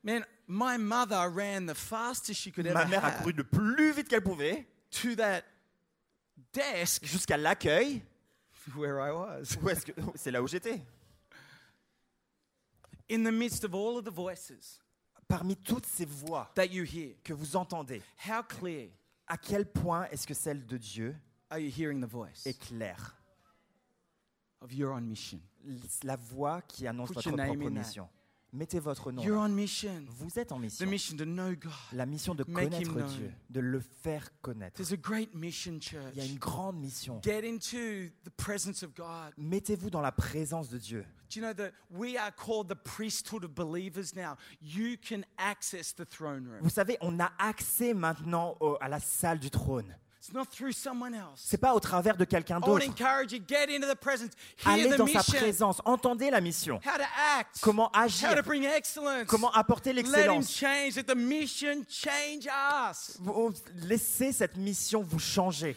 Man, 0.05 0.24
my 0.48 0.76
mother 0.78 1.28
ran 1.31 1.66
the 1.66 1.74
fastest 1.74 2.40
she 2.40 2.50
could 2.52 2.66
ever 2.66 2.74
Ma 2.78 2.85
mère 2.87 3.05
a 3.05 3.09
have 3.09 3.22
couru 3.22 3.33
le 3.33 3.44
plus 3.44 3.92
vite 3.92 4.09
qu'elle 4.09 4.22
pouvait 4.22 4.66
to 4.90 5.14
that 5.16 5.42
desk 6.52 7.05
jusqu'à 7.05 7.37
l'accueil. 7.37 8.02
where 8.76 9.00
I 9.00 9.11
was. 9.11 9.57
Où 9.62 9.68
est-ce 9.70 9.87
que 9.87 9.92
c'est 10.14 10.31
là 10.31 10.42
où 10.42 10.46
j'étais 10.46 10.81
In 13.11 13.24
the 13.24 13.33
midst 13.33 13.64
of 13.64 13.74
all 13.74 13.98
of 13.98 14.05
the 14.05 14.11
voices 14.12 14.78
Parmi 15.28 15.57
toutes 15.57 15.87
ces 15.87 16.05
voix 16.05 16.50
that 16.55 16.66
you 16.66 16.85
hear, 16.85 17.14
que 17.24 17.33
vous 17.33 17.57
entendez, 17.57 18.02
how 18.28 18.42
clear 18.42 18.88
à 19.26 19.37
quel 19.38 19.64
point 19.66 20.07
est-ce 20.11 20.26
que 20.26 20.35
celle 20.35 20.66
de 20.66 20.76
Dieu 20.76 21.16
are 21.50 21.59
you 21.59 21.70
hearing 21.70 22.00
the 22.00 22.09
voice 22.11 22.46
est 22.46 22.59
claire? 22.59 23.14
of 24.61 24.72
you're 24.72 24.92
on 24.92 25.00
mission? 25.00 25.40
La 26.05 26.16
voix 26.16 26.61
qui 26.62 26.87
annonce 26.87 27.09
Put 27.09 27.14
votre 27.14 27.28
your 27.28 27.37
name 27.37 27.46
propre 27.59 27.66
in 27.70 27.74
that. 27.74 27.81
mission. 27.87 28.09
Mettez 28.55 28.81
votre 28.81 29.12
nom. 29.12 29.23
You're 29.23 29.38
on 29.41 29.49
mission. 29.49 30.05
Vous 30.11 30.38
êtes 30.38 30.53
en 30.53 30.59
The 30.59 30.62
mission. 30.62 30.87
mission 30.87 31.17
to 31.17 31.25
know 31.25 31.55
God. 31.55 31.73
La 31.93 32.05
mission 32.05 32.35
de 32.35 32.45
Make 32.47 32.65
him 32.65 32.71
connaître 32.71 32.93
known. 32.95 33.09
Dieu, 33.17 33.33
de 33.49 33.61
le 33.61 33.81
faire 33.81 34.29
connaître. 34.43 34.77
There's 34.77 34.93
a 34.93 34.97
great 34.97 35.35
mission, 35.35 35.79
Il 36.12 36.19
y 36.19 36.21
a 36.21 36.25
une 36.27 36.33
church. 36.33 36.38
grande 36.38 36.77
mission. 36.79 37.19
Get 37.25 37.49
into 37.49 38.11
the 38.25 38.31
presence 38.37 38.83
of 38.83 38.95
God. 38.95 39.33
Mettez-vous 39.38 39.88
dans 39.88 40.03
la 40.03 40.12
présence 40.12 40.69
de 40.69 40.77
Dieu. 40.77 41.03
Do 41.31 41.41
you 41.41 41.47
know 41.47 41.55
that 41.55 41.71
we 41.91 42.19
are 42.19 42.31
called 42.31 42.69
the 42.69 42.75
priesthood 42.77 43.43
of 43.45 43.55
believers 43.55 44.15
now? 44.15 44.37
You 44.61 44.99
can 44.99 45.23
access 45.38 45.95
the 45.95 46.05
throne 46.05 46.45
room. 46.47 46.61
Vous 46.61 46.69
savez, 46.69 46.99
on 47.01 47.19
a 47.21 47.33
accès 47.38 47.95
maintenant 47.95 48.59
au- 48.61 48.77
à 48.83 48.88
la 48.91 49.01
salle 49.01 49.38
du 49.38 49.49
trône. 49.51 49.97
It's 50.23 50.33
not 50.33 50.45
through 50.53 50.71
someone 50.71 51.17
else. 51.17 51.43
C'est 51.49 51.59
pas 51.59 51.75
au 51.75 51.81
travers 51.81 52.17
de 52.17 52.25
quelqu'un 52.25 52.61
d'autre. 52.61 52.87
Allez 54.65 54.89
dans 54.97 55.07
sa 55.09 55.23
présence, 55.25 55.83
entendez 55.85 56.31
la 56.31 56.41
mission. 56.41 56.77
How 56.77 56.97
to 56.97 57.03
act. 57.41 57.59
Comment 57.61 57.91
How 57.93 58.03
agir, 58.05 58.37
to 58.37 58.43
bring 58.45 58.63
excellence. 58.65 59.27
comment 59.27 59.51
apporter 59.51 59.93
Let 59.93 60.03
him 60.03 60.07
l'excellence. 60.13 60.49
change. 60.55 60.95
Let 60.95 61.03
the 61.13 61.17
mission 61.17 61.85
change 61.89 62.47
us. 62.47 63.17
Vous- 63.19 63.53
Laissez 63.83 64.31
cette 64.31 64.57
mission 64.57 65.03
vous 65.03 65.19
changer. 65.19 65.75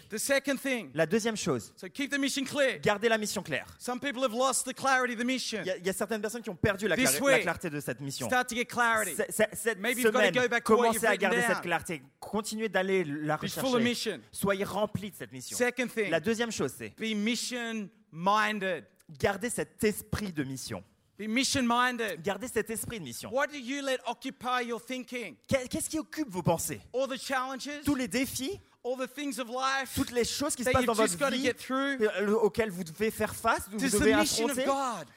La 0.93 1.07
deuxième 1.07 1.35
chose, 1.35 1.73
So 1.75 1.87
keep 1.89 2.11
the 2.11 2.19
mission 2.19 2.43
clear. 2.43 2.77
gardez 2.83 3.09
la 3.09 3.17
mission 3.17 3.41
claire. 3.41 3.65
Some 3.79 3.99
people 3.99 4.23
have 4.23 4.33
lost 4.33 4.67
the 4.67 4.75
clarity 4.75 5.13
of 5.13 5.19
the 5.19 5.25
mission. 5.25 5.63
Il 5.65 5.83
y, 5.83 5.89
a- 5.89 5.93
certaines 5.93 6.21
personnes 6.21 6.43
qui 6.43 6.51
ont 6.51 6.55
perdu 6.55 6.87
la, 6.87 6.95
clarté 6.95 7.71
de 7.71 7.79
cette 7.79 7.99
mission. 7.99 8.29
Cette 8.29 9.79
Maybe 9.79 10.01
you've 10.01 10.11
got 10.11 10.19
to 10.19 10.25
semaine, 10.27 10.33
go 10.33 10.47
back 10.47 10.63
to 10.63 10.73
what 10.75 10.83
commencez 10.89 11.07
à 11.07 11.17
garder 11.17 11.41
cette 11.41 11.61
clarté. 11.61 12.03
Continuez 12.19 12.69
d'aller 12.69 13.03
la 13.03 13.37
rechercher. 13.37 14.19
Soyez 14.35 14.65
remplis 14.65 15.11
de 15.11 15.15
cette 15.15 15.31
mission. 15.31 15.57
Second 15.57 15.87
thing. 15.87 16.09
La 16.09 16.19
deuxième 16.19 16.51
chose, 16.51 16.73
c'est 16.77 16.89
Be 16.99 17.15
mission 17.15 17.87
minded. 18.11 18.85
garder 19.19 19.49
cet 19.49 19.83
esprit 19.83 20.31
de 20.33 20.43
mission. 20.43 20.83
Be 21.17 21.27
mission 21.29 21.63
minded. 21.65 22.21
Gardez 22.21 22.49
cet 22.49 22.69
esprit 22.69 22.99
de 22.99 23.05
mission. 23.05 23.29
What 23.33 23.47
do 23.47 23.57
you 23.57 23.81
let 23.81 23.99
occupy 24.05 24.65
your 24.67 24.81
thinking? 24.83 25.35
Qu'est- 25.47 25.69
Qu'est-ce 25.69 25.89
qui 25.89 25.97
occupe 25.99 26.29
vos 26.29 26.41
pensées? 26.43 26.81
All 26.93 27.07
the 27.07 27.17
challenges, 27.17 27.69
Tous 27.85 27.95
les 27.95 28.09
défis, 28.09 28.59
all 28.83 28.97
the 28.97 29.07
things 29.13 29.39
of 29.39 29.47
life? 29.47 29.93
Toutes 29.95 30.11
les 30.11 30.25
choses 30.25 30.53
qui 30.53 30.65
se 30.65 30.69
passent 30.71 30.83
dans 30.83 30.91
votre 30.93 31.31
vie 31.31 31.53
through? 31.53 32.01
euh, 32.01 32.33
auxquelles 32.33 32.69
vous 32.71 32.83
devez 32.83 33.11
faire 33.11 33.33
face, 33.33 33.69
vous 33.71 33.77
devez 33.77 34.11
affronter? 34.11 34.65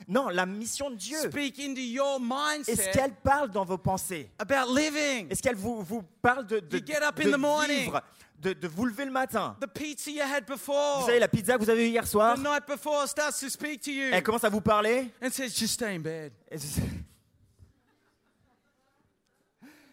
Non, 0.07 0.29
la 0.29 0.47
mission 0.47 0.91
de 0.91 0.95
Dieu. 0.95 1.19
speak 1.19 1.59
into 1.59 1.81
your 1.81 2.21
Est-ce 2.69 2.93
qu'elle 2.93 3.15
parle 3.17 3.51
dans 3.51 3.65
vos 3.65 3.79
pensées? 3.79 4.31
about 4.39 4.73
living? 4.73 5.27
Est-ce 5.29 5.43
qu'elle 5.43 5.57
vous, 5.57 5.83
vous 5.83 6.03
parle 6.23 6.47
de, 6.47 6.61
de, 6.61 6.79
You 6.79 6.85
get 6.87 7.03
up 7.03 7.17
de 7.17 7.29
in 7.29 7.33
the 7.33 7.41
morning. 7.41 7.85
vivre, 7.87 8.01
de, 8.41 8.53
de 8.53 8.69
vous 8.69 8.87
lever 8.87 9.05
le 9.05 9.11
matin 9.11 9.57
The 9.61 9.67
pizza 9.67 10.11
you 10.11 10.23
had 10.23 10.47
before, 10.47 11.01
Vous 11.01 11.07
savez, 11.07 11.19
la 11.19 11.29
pizza 11.29 11.55
que 11.59 11.65
vous 11.65 11.71
avez 11.71 11.87
eue 11.87 11.91
hier 11.91 12.07
soir, 12.07 12.37
the 12.37 12.41
night 12.43 12.67
before, 12.67 13.07
starts 13.09 13.41
to 13.41 13.49
speak 13.49 13.81
to 13.83 13.91
you 13.91 14.11
elle 14.13 14.23
commence 14.23 14.45
à 14.45 14.49
vous 14.49 14.61
parler. 14.61 15.11
and 15.23 15.31
says, 15.31 15.55
just 15.55 15.75
stay 15.75 15.95
in 15.97 16.01
bed. 16.01 16.33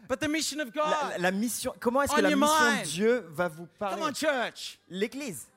But 0.08 0.20
the 0.20 0.28
mission 0.30 0.60
of 0.60 0.70
La, 0.76 0.84
God. 0.84 1.12
la- 1.14 1.18
la 1.18 1.32
mission, 1.32 1.74
comment 1.80 2.04
est-ce 2.04 2.14
que 2.16 2.22
la 2.22 2.36
mission 2.36 2.46
mind. 2.48 2.82
de 2.86 2.90
Dieu 2.92 3.26
va 3.32 3.48
vous 3.48 3.68
Come 3.80 3.90
on, 3.94 3.98
parler? 3.98 4.14
church. 4.14 4.80
L'Église. 4.90 5.48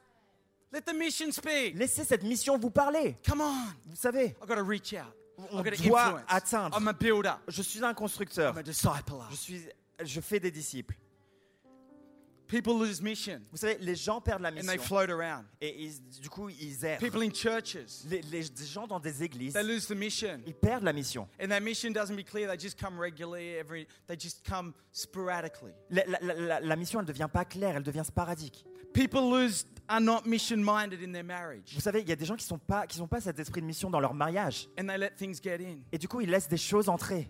Let 0.73 0.83
the 0.83 0.95
mission 0.95 1.31
speak. 1.33 1.75
Laissez 1.77 2.05
cette 2.05 2.23
mission 2.23 2.57
vous 2.59 2.71
parler. 2.71 3.17
Come 3.27 3.43
on. 3.43 3.55
Vous 3.87 3.97
savez, 3.97 4.35
I've 4.41 4.49
got 4.49 4.57
to 4.57 4.63
reach 4.63 4.95
out. 4.95 5.13
On 5.53 5.59
I've 5.59 5.65
got 5.65 5.75
to 5.77 5.83
doit 5.83 6.01
influence. 6.07 6.25
atteindre. 6.29 6.77
I'm 6.79 6.89
a 6.89 6.93
builder. 6.95 7.35
je 7.47 7.63
suis 7.63 7.85
un 7.85 7.93
constructeur. 7.95 8.53
I'm 8.55 8.59
a 8.59 8.63
discipler. 8.63 9.25
Je 9.31 9.37
suis, 9.37 9.63
je 10.03 10.21
fais 10.23 10.41
des 10.41 10.51
disciples. 10.51 10.95
People 12.49 12.79
lose 12.79 13.01
mission 13.03 13.41
Vous 13.51 13.59
savez, 13.59 13.77
les 13.81 13.95
gens 13.95 14.21
perdent 14.23 14.41
la 14.43 14.49
and 14.49 14.55
they 14.55 14.63
mission 14.63 14.83
float 14.83 15.11
around. 15.11 15.45
et 15.61 15.85
ils- 15.85 16.01
du 16.21 16.31
coup 16.31 16.49
ils 16.49 16.83
errent. 16.85 16.99
People 16.99 17.23
in 17.23 17.31
churches, 17.31 18.05
Les, 18.09 18.23
les 18.23 18.43
gens 18.67 18.87
dans 18.87 18.99
des 18.99 19.23
églises, 19.23 19.53
they 19.53 19.63
lose 19.63 19.87
the 19.87 19.95
mission. 19.95 20.41
ils 20.47 20.55
perdent 20.55 20.85
la 20.85 20.93
mission. 20.95 21.29
And 21.41 21.49
that 21.49 21.61
mission 21.61 21.91
doesn't 21.93 22.17
be 22.17 22.25
clear. 22.25 22.49
They 22.49 22.59
just 22.59 22.81
come 22.81 22.99
regularly, 22.99 23.51
every 23.59 23.87
they 24.07 24.17
just 24.19 24.43
come 24.49 24.73
sporadically. 24.93 25.73
La, 25.91 26.03
la- 26.07 26.35
la- 26.35 26.61
la- 26.61 26.77
mission, 26.77 27.01
elle 27.01 27.07
ne 27.07 27.13
devient 27.13 27.29
pas 27.33 27.45
claire, 27.45 27.77
elle 27.77 27.83
devient 27.83 28.05
sporadique. 28.07 28.65
People 28.95 29.21
lose 29.31 29.67
are 29.87 30.01
not 30.01 30.23
mission 30.25 30.57
minded 30.57 31.03
in 31.03 31.13
their 31.13 31.23
marriage. 31.25 31.75
Vous 31.75 31.81
savez, 31.83 32.01
il 32.01 32.09
y 32.09 32.13
a 32.13 32.17
des 32.17 32.25
gens 32.25 32.37
qui 32.37 32.51
n'ont 32.51 32.59
pas, 32.59 32.87
qui 32.87 32.99
ont 33.03 33.07
pas 33.07 33.21
cet 33.21 33.39
esprit 33.39 33.61
de 33.61 33.67
mission 33.67 33.91
dans 33.91 34.01
leur 34.01 34.15
mariage. 34.15 34.69
And 34.81 34.87
they 34.87 34.97
let 34.97 35.11
things 35.17 35.39
get 35.43 35.61
in. 35.61 35.81
Et 35.93 35.99
du 35.99 36.09
coup, 36.09 36.23
ils 36.23 36.31
laissent 36.31 36.49
des 36.49 36.57
choses 36.57 36.89
entrer. 36.89 37.29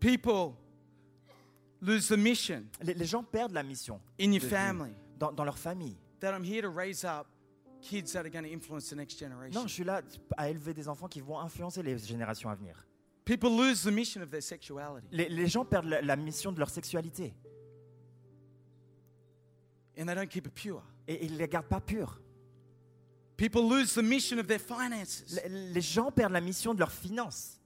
People 0.00 0.54
lose 1.86 2.08
the 2.08 2.16
mission 2.18 2.64
Les, 2.82 2.94
les 2.94 3.06
gens 3.06 3.22
perdent 3.22 3.52
la 3.52 3.62
mission 3.62 4.00
in 4.20 4.32
your 4.32 4.42
de 4.42 4.48
family. 4.48 4.94
dans, 5.18 5.32
dans 5.32 5.44
leur 5.44 5.58
famille. 5.58 5.96
That 6.20 6.34
I'm 6.36 6.44
here 6.44 6.62
to 6.62 6.70
raise 6.70 7.04
up 7.04 7.26
kids 7.80 8.12
that 8.12 8.20
are 8.24 8.30
going 8.30 8.44
to 8.44 8.50
influence 8.52 8.88
the 8.90 8.96
next 8.96 9.18
generation. 9.18 9.60
Non, 9.60 9.66
je 9.68 9.74
suis 9.74 9.84
là 9.84 10.02
à 10.36 10.48
élever 10.50 10.74
des 10.74 10.88
enfants 10.88 11.08
qui 11.08 11.20
vont 11.20 11.38
influencer 11.38 11.82
les 11.82 11.98
générations 11.98 12.50
à 12.50 12.54
venir. 12.54 12.86
People 13.24 13.50
lose 13.50 13.82
the 13.82 13.90
mission 13.92 14.22
of 14.22 14.30
their 14.30 14.42
sexuality. 14.42 15.06
Les, 15.10 15.28
les 15.28 15.46
gens 15.48 15.64
perdent 15.64 15.86
la, 15.88 16.00
la 16.02 16.16
mission 16.16 16.52
de 16.52 16.58
leur 16.58 16.70
sexualité 16.70 17.34
And 19.98 20.06
they 20.06 20.14
don't 20.14 20.28
keep 20.28 20.46
it 20.46 20.54
pure. 20.54 20.82
et 21.08 21.24
ils 21.24 21.32
ne 21.32 21.38
les 21.38 21.48
gardent 21.48 21.68
pas 21.68 21.80
pures. 21.80 22.20
People 23.36 23.62
lose 23.68 23.94
the 23.94 24.02
mission 24.02 24.38
of 24.38 24.46
their 24.46 24.60
finances. 24.60 25.24
Les, 25.44 25.72
les 25.72 25.80
gens 25.80 26.10
perdent 26.10 26.32
la 26.32 26.40
mission 26.40 26.74
de 26.74 26.78
leurs 26.80 26.92
finances 26.92 27.60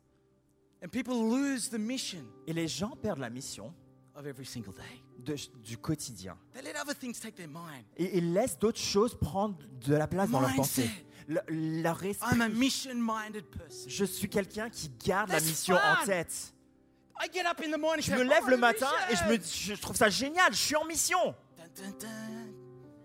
And 0.83 0.89
people 0.89 1.15
lose 1.15 1.69
the 1.69 1.79
mission 1.79 2.25
et 2.47 2.53
les 2.53 2.67
gens 2.69 2.97
perdent 2.97 3.19
la 3.19 3.31
mission 3.31 3.75
of 4.15 4.27
every 4.27 4.45
single 4.47 4.73
day. 4.75 5.03
de- 5.19 5.37
du 5.63 5.77
quotidien. 5.79 6.37
They 6.53 6.63
let 6.63 6.77
other 6.81 6.95
things 6.95 7.21
take 7.21 7.35
their 7.37 7.49
mind. 7.49 7.85
Et 7.97 8.19
ils 8.19 8.33
laissent 8.33 8.59
d'autres 8.59 8.81
choses 8.81 9.15
prendre 9.19 9.57
de 9.87 9.95
la 9.95 10.07
place 10.07 10.31
dans 10.31 10.41
leur 10.41 10.55
pensée. 10.55 10.89
Le- 11.29 11.41
leur 11.83 12.03
esprit. 12.05 12.29
I'm 12.35 12.41
a 12.41 12.49
mission 12.49 12.95
minded 12.95 13.45
person. 13.47 13.89
Je 13.89 14.05
suis 14.05 14.29
quelqu'un 14.29 14.69
qui 14.71 14.89
garde 15.05 15.31
la 15.31 15.41
mission 15.41 15.77
fun. 15.77 15.97
en 16.03 16.05
tête. 16.07 16.55
I 17.23 17.29
get 17.33 17.47
up 17.47 17.61
in 17.65 17.71
the 17.71 17.79
morning. 17.79 18.03
Je 18.03 18.13
me 18.13 18.23
lève 18.23 18.45
"I'm 18.45 18.51
le 18.51 18.57
matin 18.57 18.89
et 19.11 19.15
je, 19.17 19.25
me, 19.25 19.37
mission." 19.37 19.75
je 19.75 19.81
trouve 19.81 19.95
ça 19.97 20.09
génial. 20.09 20.53
Je 20.53 20.59
suis 20.59 20.75
en 20.77 20.85
mission. 20.87 21.35
Dun, 21.57 21.65
dun, 21.77 21.91
dun, 22.01 22.53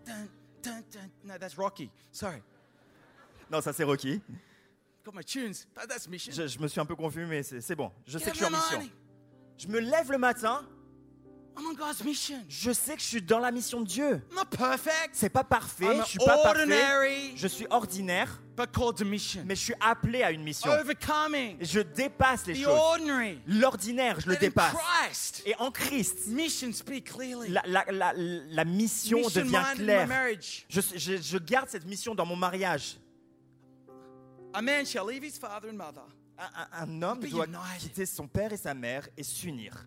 dun, 0.06 0.28
dun, 0.64 0.82
dun. 0.92 1.10
No, 1.24 1.38
that's 1.38 1.56
Rocky. 1.56 1.92
Sorry. 2.12 2.42
Non, 3.52 3.62
ça 3.62 3.74
c'est 3.74 3.84
Rocky. 3.84 4.22
Got 5.04 5.12
my 5.14 5.24
tunes. 5.24 5.68
That- 5.76 5.86
That's 5.88 6.08
mission. 6.08 6.34
Je, 6.34 6.48
je 6.48 6.58
me 6.60 6.68
suis 6.68 6.80
un 6.80 6.86
peu 6.86 6.96
confus, 6.96 7.26
mais 7.28 7.44
c'est 7.44 7.76
bon. 7.76 7.92
Je 8.08 8.18
sais 8.18 8.32
que 8.32 8.38
je 8.38 8.44
suis 8.44 8.46
en 8.46 8.50
mission. 8.58 8.78
morning. 8.78 8.92
Je 9.58 9.68
me 9.68 9.80
lève 9.80 10.12
le 10.12 10.18
matin. 10.18 10.66
I'm 11.58 11.66
on 11.68 11.74
God's 11.74 12.04
mission. 12.04 12.44
Je 12.50 12.72
sais 12.72 12.96
que 12.96 13.02
je 13.02 13.06
suis 13.08 13.22
dans 13.22 13.40
la 13.40 13.50
mission 13.52 13.80
de 13.82 13.88
Dieu. 13.88 14.22
I'm 14.30 14.36
not 14.36 14.46
perfect. 14.58 15.12
C'est 15.14 15.30
pas 15.30 15.44
parfait. 15.44 15.86
I'm 15.86 16.02
Je 16.04 16.10
suis 16.10 16.20
pas 16.20 16.38
parfait. 16.44 17.32
Je 17.36 17.48
suis 17.48 17.66
ordinaire, 17.70 18.42
but 18.58 18.72
called 18.74 18.98
to 18.98 19.06
mission. 19.06 19.44
mais 19.46 19.56
je 19.56 19.62
suis 19.62 19.74
appelé 19.80 20.22
à 20.24 20.32
une 20.32 20.44
mission. 20.44 20.70
Overcoming 20.72 21.58
Je 21.62 21.80
dépasse 21.80 22.46
les 22.48 22.54
the 22.56 22.64
choses. 22.64 23.00
L'ordinaire, 23.48 24.20
je 24.20 24.28
le 24.28 24.36
That 24.36 24.40
dépasse. 24.42 24.74
Christ, 24.74 25.44
Et 25.46 25.56
en 25.60 25.72
Christ, 25.72 26.28
mission 26.28 26.72
speak 26.74 27.12
clearly. 27.14 27.50
la, 27.50 27.64
la- 27.66 27.86
la- 27.92 28.14
la 28.14 28.66
mission 28.66 29.20
mission 29.20 29.42
devient 29.44 29.64
claire. 29.76 30.10
je- 30.70 31.18
je 31.22 31.38
garde 31.38 31.70
cette 31.70 31.86
mission 31.86 32.14
dans 32.16 32.26
mon 32.26 32.36
mariage. 32.36 32.98
A 34.54 34.62
man 34.62 34.86
shall 34.86 35.06
leave 35.08 35.24
his 35.24 35.38
father 35.38 35.70
and 35.70 35.78
mother. 35.78 36.04
Un, 36.74 37.02
homme 37.02 37.20
Be 37.20 37.30
doit 37.30 37.46
united. 37.46 37.80
quitter 37.80 38.06
son 38.06 38.28
père 38.28 38.52
et 38.52 38.58
sa 38.58 38.74
mère 38.74 39.08
et 39.16 39.24
s'unir. 39.24 39.86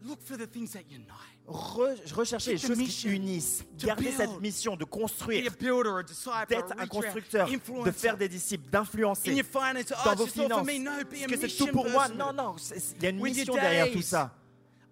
Re- 1.47 2.15
rechercher 2.15 2.53
les 2.53 2.59
choses 2.59 2.79
qui 2.79 3.09
unissent. 3.09 3.65
Garder 3.79 4.13
cette 4.13 4.41
mission 4.41 4.75
de 4.77 4.85
construire, 4.85 5.51
d'être 5.51 6.73
un 6.79 6.87
constructeur, 6.87 7.49
de 7.49 7.91
faire 7.91 8.17
des 8.17 8.29
disciples, 8.29 8.67
In 8.69 8.81
d'influencer 8.81 9.43
oh, 9.43 9.95
dans 10.05 10.15
vos 10.15 10.27
finances. 10.27 10.69
Est-ce 10.69 11.27
que 11.27 11.49
c'est 11.49 11.57
tout 11.57 11.67
pour 11.73 11.89
moi? 11.89 12.09
Non, 12.09 12.33
non, 12.33 12.57
il 12.97 13.03
y 13.03 13.07
a 13.07 13.11
une 13.11 13.21
mission 13.21 13.55
derrière 13.55 13.93
tout 13.93 14.03
ça. 14.03 14.35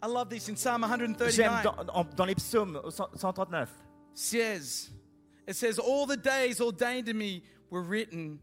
J'aime 0.03 1.63
139. 1.63 2.15
dans, 2.17 2.25
les 2.27 2.35
psaumes 2.35 2.81
au 2.85 2.91
100 2.91 3.09
139. 3.17 3.71
says, 4.15 4.91
it 5.47 5.57
says, 5.57 5.79
all 5.79 6.07
the 6.07 6.17
days 6.17 6.61
ordained 6.61 7.07
to 7.07 7.15
me 7.15 7.43
were 7.71 7.83
written 7.83 8.41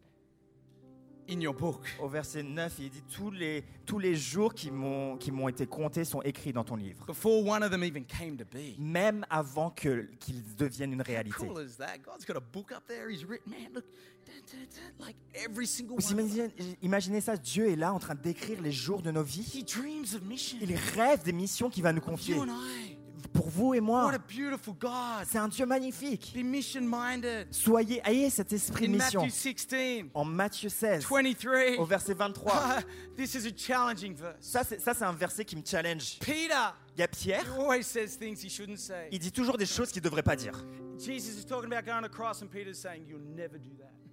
in 1.29 1.39
your 1.39 1.53
book. 1.53 1.81
Au 2.01 2.07
verset 2.07 2.43
9, 2.43 2.73
il 2.79 2.89
dit 2.89 3.03
tous 3.13 3.31
les, 3.31 3.63
tous 3.85 3.99
les 3.99 4.15
jours 4.15 4.53
qui 4.53 4.71
m'ont 4.71 5.17
qui 5.17 5.31
m'ont 5.31 5.47
été 5.49 5.65
comptés 5.65 6.03
sont 6.05 6.21
écrits 6.21 6.53
dans 6.53 6.63
ton 6.63 6.75
livre. 6.75 7.05
Before 7.05 7.45
one 7.45 7.63
of 7.63 7.71
them 7.71 7.83
even 7.83 8.05
came 8.05 8.37
to 8.37 8.45
be. 8.45 8.77
Même 8.79 9.25
avant 9.29 9.69
que- 9.69 10.09
qu'ils 10.19 10.43
deviennent 10.55 10.93
une 10.93 11.01
réalité. 11.01 11.35
cool 11.47 11.61
is 11.65 11.77
that? 11.77 11.97
God's 12.05 12.25
got 12.25 12.35
a 12.35 12.39
book 12.41 12.71
up 12.71 12.85
there. 12.87 13.09
He's 13.09 13.23
written, 13.25 13.51
man, 13.51 13.71
look, 13.73 13.85
da, 14.25 14.31
da, 14.51 14.57
da, 14.99 15.05
like 15.05 15.15
every 15.33 15.65
single 15.67 15.97
Vous 15.97 16.13
one. 16.13 16.19
of 16.19 16.29
them. 16.35 16.49
imaginez, 16.57 16.77
imaginez 16.81 17.21
ça, 17.21 17.37
Dieu 17.37 17.69
est 17.69 17.75
là 17.75 17.93
en 17.93 17.99
train 17.99 18.15
d'écrire 18.15 18.61
les 18.61 18.71
jours 18.71 19.01
de 19.01 19.11
nos 19.11 19.23
vies. 19.23 19.49
He 19.53 19.63
dreams 19.63 20.15
of 20.15 20.21
mission. 20.23 20.57
Il 20.61 20.75
rêve 20.95 21.23
des 21.23 21.33
missions 21.33 21.69
qu'il 21.69 21.83
va 21.83 21.93
nous 21.93 22.01
confier. 22.01 22.35
You 22.35 22.41
and 22.43 22.47
I. 22.49 22.92
Pour 23.31 23.49
vous 23.49 23.73
et 23.73 23.79
moi, 23.79 24.05
What 24.05 24.13
a 24.15 24.17
beautiful 24.19 24.73
God. 24.79 25.25
c'est 25.27 25.37
un 25.37 25.47
Dieu 25.47 25.65
magnifique. 25.65 26.33
Be 26.35 26.43
mission 26.43 26.81
minded. 26.81 27.47
Soyez, 27.51 28.01
ayez 28.05 28.29
cet 28.29 28.51
esprit 28.53 28.87
de 28.87 28.93
mission. 28.93 29.21
Matthew 29.21 29.33
16, 29.33 30.03
En 30.13 30.25
Matthieu 30.25 30.69
16, 30.69 31.05
23. 31.05 31.77
au 31.79 31.85
verset 31.85 32.13
23. 32.13 32.79
this 33.15 33.35
is 33.35 33.47
a 33.47 33.51
challenging 33.55 34.15
verse. 34.15 34.35
Ça, 34.39 34.63
c'est 34.63 35.03
un 35.03 35.13
verset 35.13 35.45
qui 35.45 35.55
me 35.55 35.63
challenge. 35.65 36.19
Peter 36.19 36.53
Il 36.95 36.99
y 36.99 37.03
a 37.03 37.07
Pierre, 37.07 37.43
he 37.45 37.59
always 37.59 37.83
says 37.83 38.17
things 38.19 38.43
he 38.43 38.49
shouldn't 38.49 38.77
say. 38.77 39.07
il 39.11 39.19
dit 39.19 39.31
toujours 39.31 39.57
des 39.57 39.65
choses 39.65 39.91
qu'il 39.91 40.01
ne 40.01 40.05
devrait 40.05 40.23
pas 40.23 40.35
dire. 40.35 40.63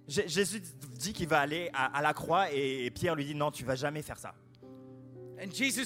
Jésus 0.07 0.61
dit 0.97 1.13
qu'il 1.13 1.27
va 1.27 1.39
aller 1.39 1.69
à, 1.73 1.97
à 1.97 2.01
la 2.01 2.13
croix 2.13 2.51
et, 2.51 2.85
et 2.85 2.91
Pierre 2.91 3.15
lui 3.15 3.25
dit 3.25 3.35
non, 3.35 3.51
tu 3.51 3.63
vas 3.63 3.75
jamais 3.75 4.01
faire 4.01 4.17
ça. 4.17 4.33
Et 5.41 5.51
Jésus 5.51 5.85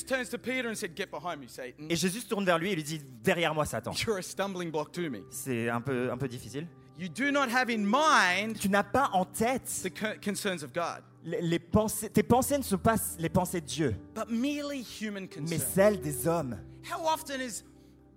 se 2.19 2.27
tourne 2.27 2.45
vers 2.45 2.59
lui 2.59 2.71
et 2.71 2.75
lui 2.75 2.83
dit 2.83 3.01
derrière 3.23 3.53
moi 3.53 3.65
Satan. 3.65 3.91
You're 4.05 4.17
a 4.17 4.21
stumbling 4.21 4.71
block 4.71 4.91
to 4.91 5.01
me. 5.09 5.19
C'est 5.29 5.69
un 5.69 5.81
peu, 5.81 6.11
un 6.11 6.17
peu 6.17 6.27
difficile. 6.27 6.67
You 6.97 7.09
do 7.09 7.29
not 7.31 7.49
have 7.53 7.69
in 7.69 7.79
mind 7.85 8.57
Tu 8.57 8.69
n'as 8.69 8.83
pas 8.83 9.09
en 9.13 9.25
tête 9.25 9.63
the 9.83 9.89
co- 9.89 10.17
concerns 10.23 10.63
of 10.63 10.71
God, 10.73 11.03
les, 11.25 11.41
les 11.41 11.59
pensées. 11.59 12.09
Tes 12.09 12.23
pensées 12.23 12.57
ne 12.57 12.63
sont 12.63 12.77
pas 12.77 12.95
les 13.19 13.27
pensées 13.29 13.59
de 13.59 13.65
Dieu, 13.65 13.95
but 14.15 14.29
merely 14.29 14.81
human 15.01 15.23
mais 15.23 15.27
concerns. 15.57 15.59
celles 15.73 15.99
des 15.99 16.25
hommes. 16.27 16.57
How 16.89 17.05
often 17.13 17.41
is 17.41 17.63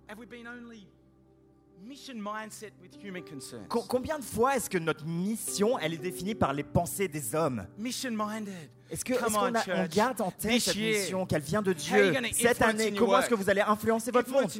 have 0.09 0.19
we 0.19 0.27
been 0.29 0.47
only 0.47 0.87
combien 3.69 4.19
de 4.19 4.25
fois 4.25 4.57
est-ce 4.57 4.69
que 4.71 4.79
notre 4.79 5.05
mission 5.07 5.79
elle 5.79 5.95
est 5.95 5.99
définie 5.99 6.35
par 6.35 6.53
les 6.53 6.63
pensées 6.63 7.09
des 7.09 7.35
hommes? 7.35 7.67
Mission 7.79 8.11
minded. 8.11 8.55
Est-ce 8.91 9.05
que- 9.05 9.13
est-ce 9.13 9.23
qu'on 9.23 9.55
on, 9.83 9.87
garde 9.87 10.21
en 10.21 10.31
tête 10.31 10.61
cette 10.61 10.77
mission 10.77 11.27
qu'elle 11.27 11.43
vient 11.43 11.63
de 11.63 11.73
Dieu 11.73 12.15
cette 12.33 12.63
année? 12.63 12.93
Comment 12.95 13.19
est-ce 13.21 13.29
que 13.29 13.35
vous 13.35 13.51
allez 13.51 13.61
influencer 13.61 14.11
votre 14.11 14.31
monde? 14.31 14.51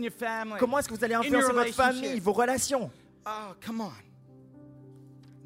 Comment 0.59 0.79
est-ce 0.79 0.89
que 0.89 0.95
vous 0.95 1.05
allez 1.05 1.15
in 1.15 1.21
influencer 1.21 1.47
your 1.47 1.55
votre 1.55 1.75
famille, 1.75 2.21
vos 2.21 2.33
relations? 2.33 2.91
Oh, 3.27 3.55
come 3.65 3.81
on. 3.81 3.93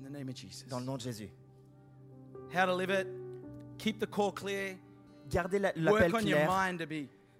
In 0.00 0.08
the 0.08 0.12
name 0.12 0.28
of 0.28 0.34
Jesus. 0.36 0.66
Dans 0.68 0.78
le 0.80 0.84
nom 0.84 0.96
de 0.96 1.02
Jésus. 1.02 1.30
How 2.54 2.66
to 2.66 2.76
live 2.78 2.90
it? 2.90 3.06
Keep 3.78 3.98
the 3.98 4.06
core 4.06 4.34
clear. 4.34 4.76
Gardez 5.30 5.58
la- 5.58 5.72
l'appel 5.76 6.12
clair. 6.12 6.48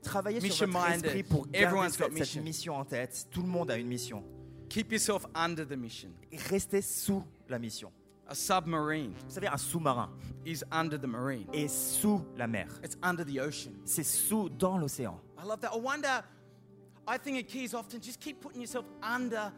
Travaillez 0.02 0.40
sur 0.50 0.66
votre 0.66 0.90
esprit 0.90 1.22
pour 1.22 1.46
garder 1.48 1.88
cette, 1.90 2.02
cette 2.02 2.12
mission. 2.12 2.42
mission 2.42 2.76
en 2.76 2.84
tête. 2.84 3.26
Tout 3.30 3.42
le 3.42 3.48
monde 3.48 3.70
a 3.70 3.76
une 3.76 3.86
mission. 3.88 4.24
Keep 4.68 4.92
yourself 4.92 5.26
under 5.34 5.66
the 5.66 5.76
mission. 5.76 6.10
Restez 6.50 6.82
sous 6.82 7.22
la 7.48 7.58
mission. 7.58 7.92
A 8.26 8.34
submarine 8.34 9.12
Vous 9.26 9.34
savez, 9.34 9.48
un 9.48 9.56
sous-marin 9.58 10.08
is 10.46 10.62
under 10.70 10.98
the 10.98 11.06
marine. 11.06 11.46
est 11.52 11.68
sous 11.68 12.24
la 12.36 12.46
mer. 12.46 12.68
It's 12.82 12.96
under 13.02 13.24
the 13.24 13.38
ocean. 13.40 13.72
C'est 13.84 14.04
sous 14.04 14.48
dans 14.48 14.78
l'océan. 14.78 15.20
I 15.38 15.46
love 15.46 15.60
that. 15.60 15.72
I 15.74 15.78
wonder, 15.78 16.22
I 17.06 17.18
think 17.18 17.38
a 17.38 17.42
key 17.42 17.64
is 17.64 17.74
often 17.74 18.00
just 18.00 18.20
keep 18.20 18.40
putting 18.40 18.60
yourself 18.62 18.86
under 19.02 19.52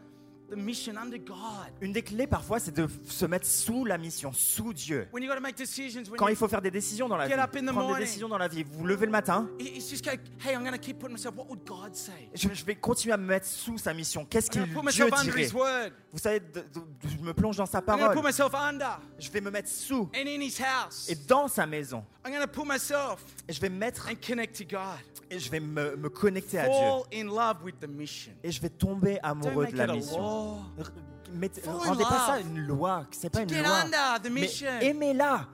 the 0.49 0.55
mission, 0.55 0.93
under 0.97 1.17
God. 1.17 1.71
Une 1.81 1.91
des 1.91 2.01
clés 2.01 2.27
parfois, 2.27 2.59
c'est 2.59 2.75
de 2.75 2.87
se 3.07 3.25
mettre 3.25 3.45
sous 3.45 3.85
la 3.85 3.97
mission, 3.97 4.31
sous 4.33 4.73
Dieu. 4.73 5.07
When 5.11 5.23
you 5.23 5.29
got 5.29 5.35
to 5.35 5.41
make 5.41 5.57
decisions, 5.57 6.03
when 6.09 6.17
Quand 6.17 6.27
you, 6.27 6.33
il 6.33 6.37
faut 6.37 6.47
faire 6.47 6.61
des 6.61 6.71
décisions 6.71 7.07
dans 7.07 7.17
la 7.17 7.27
vie, 7.27 7.33
up 7.33 7.55
in 7.55 7.65
the 7.65 7.71
prendre 7.71 7.95
des 7.95 8.01
décisions 8.01 8.29
dans 8.29 8.37
la 8.37 8.47
vie, 8.47 8.63
vous 8.63 8.79
vous 8.79 8.87
levez 8.87 9.05
le 9.05 9.11
matin, 9.11 9.49
it's 9.59 9.89
just 9.89 10.03
go, 10.03 10.11
hey, 10.11 10.53
I'm 10.53 10.63
going 10.63 10.71
to 10.71 10.77
keep 10.77 10.99
putting 10.99 11.15
myself, 11.15 11.35
what 11.35 11.47
would 11.49 11.65
God 11.65 11.95
say? 11.95 12.29
je, 12.33 12.47
vais 12.65 12.75
continuer 12.75 13.13
à 13.13 13.17
me 13.17 13.25
mettre 13.25 13.47
sous 13.47 13.77
sa 13.77 13.93
mission. 13.93 14.25
Qu'est-ce 14.25 14.49
put 14.49 14.59
Dieu 14.59 14.81
myself 14.81 15.13
under 15.13 15.33
dirait? 15.35 15.91
Vous 16.11 16.19
savez, 16.19 16.39
de- 16.39 16.61
de- 16.61 17.09
je 17.09 17.17
me 17.23 17.33
plonge 17.33 17.57
dans 17.57 17.65
sa 17.65 17.81
parole. 17.81 18.13
put 18.15 18.25
myself 18.25 18.53
under 18.53 18.99
Je 19.19 19.29
vais 19.29 19.41
me 19.41 19.51
mettre 19.51 19.69
sous 19.69 20.09
and 20.15 20.27
in 20.27 20.41
His 20.41 20.57
house. 20.61 21.09
et 21.09 21.15
dans 21.27 21.47
sa 21.47 21.65
maison. 21.65 22.03
I'm 22.25 22.31
going 22.31 22.41
to 22.41 22.47
put 22.47 22.65
myself 22.65 23.23
Et 23.47 23.53
je 23.53 23.61
vais 23.61 23.69
me 23.69 23.77
mettre 23.77 24.07
and 24.09 24.15
connect 24.25 24.57
to 24.57 24.63
God. 24.63 24.99
et 25.29 25.39
je 25.39 25.49
vais 25.49 25.59
me, 25.59 25.95
me 25.95 26.09
connecter 26.09 26.59
à 26.59 26.65
Dieu. 26.65 26.73
Fall 26.73 27.03
in 27.13 27.25
love 27.25 27.63
with 27.63 27.79
the 27.79 27.87
mission. 27.87 28.33
Et 28.43 28.51
je 28.51 28.61
vais 28.61 28.69
tomber 28.69 29.19
amoureux 29.21 29.67
de 29.67 29.77
la 29.77 29.87
mission. 29.87 30.17
Rendez 30.35 32.03
pas 32.03 32.27
ça 32.27 32.39
une 32.39 32.59
loi, 32.59 33.05
c'est 33.11 33.29
pas 33.29 33.41
une 33.41 33.61
loi. 33.61 33.81
under 33.83 34.21
the 34.21 34.29
Mais 34.31 34.49
aimez-la. 34.81 35.47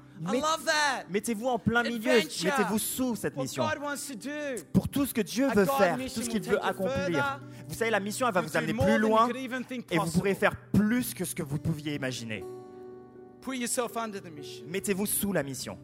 Mettez-vous 1.09 1.47
en 1.47 1.57
plein 1.57 1.83
milieu, 1.83 2.13
mettez-vous 2.13 2.79
sous 2.79 3.15
cette 3.15 3.35
mission. 3.37 3.65
Pour 4.73 4.87
tout 4.87 5.05
ce 5.05 5.13
que 5.13 5.21
Dieu 5.21 5.47
veut 5.49 5.65
faire, 5.65 5.97
tout 5.97 6.21
ce 6.21 6.29
qu'il 6.29 6.43
veut 6.43 6.63
accomplir. 6.63 7.41
Vous 7.67 7.73
savez, 7.75 7.91
la 7.91 7.99
mission, 7.99 8.27
elle 8.27 8.33
va 8.33 8.41
vous 8.41 8.57
amener 8.57 8.73
plus 8.73 8.97
loin 8.97 9.29
et 9.89 9.97
vous 9.97 10.11
pourrez 10.11 10.35
faire 10.35 10.55
plus 10.71 11.13
que 11.13 11.25
ce 11.25 11.33
que 11.33 11.43
vous 11.43 11.57
pouviez 11.57 11.95
imaginer. 11.95 12.43
Put 13.41 13.57
yourself 13.57 13.97
under 13.97 14.21
the 14.21 14.31
mission. 14.31 14.65
Mettez-vous 14.67 15.07
sous 15.07 15.33
la 15.33 15.41
mission. 15.41 15.77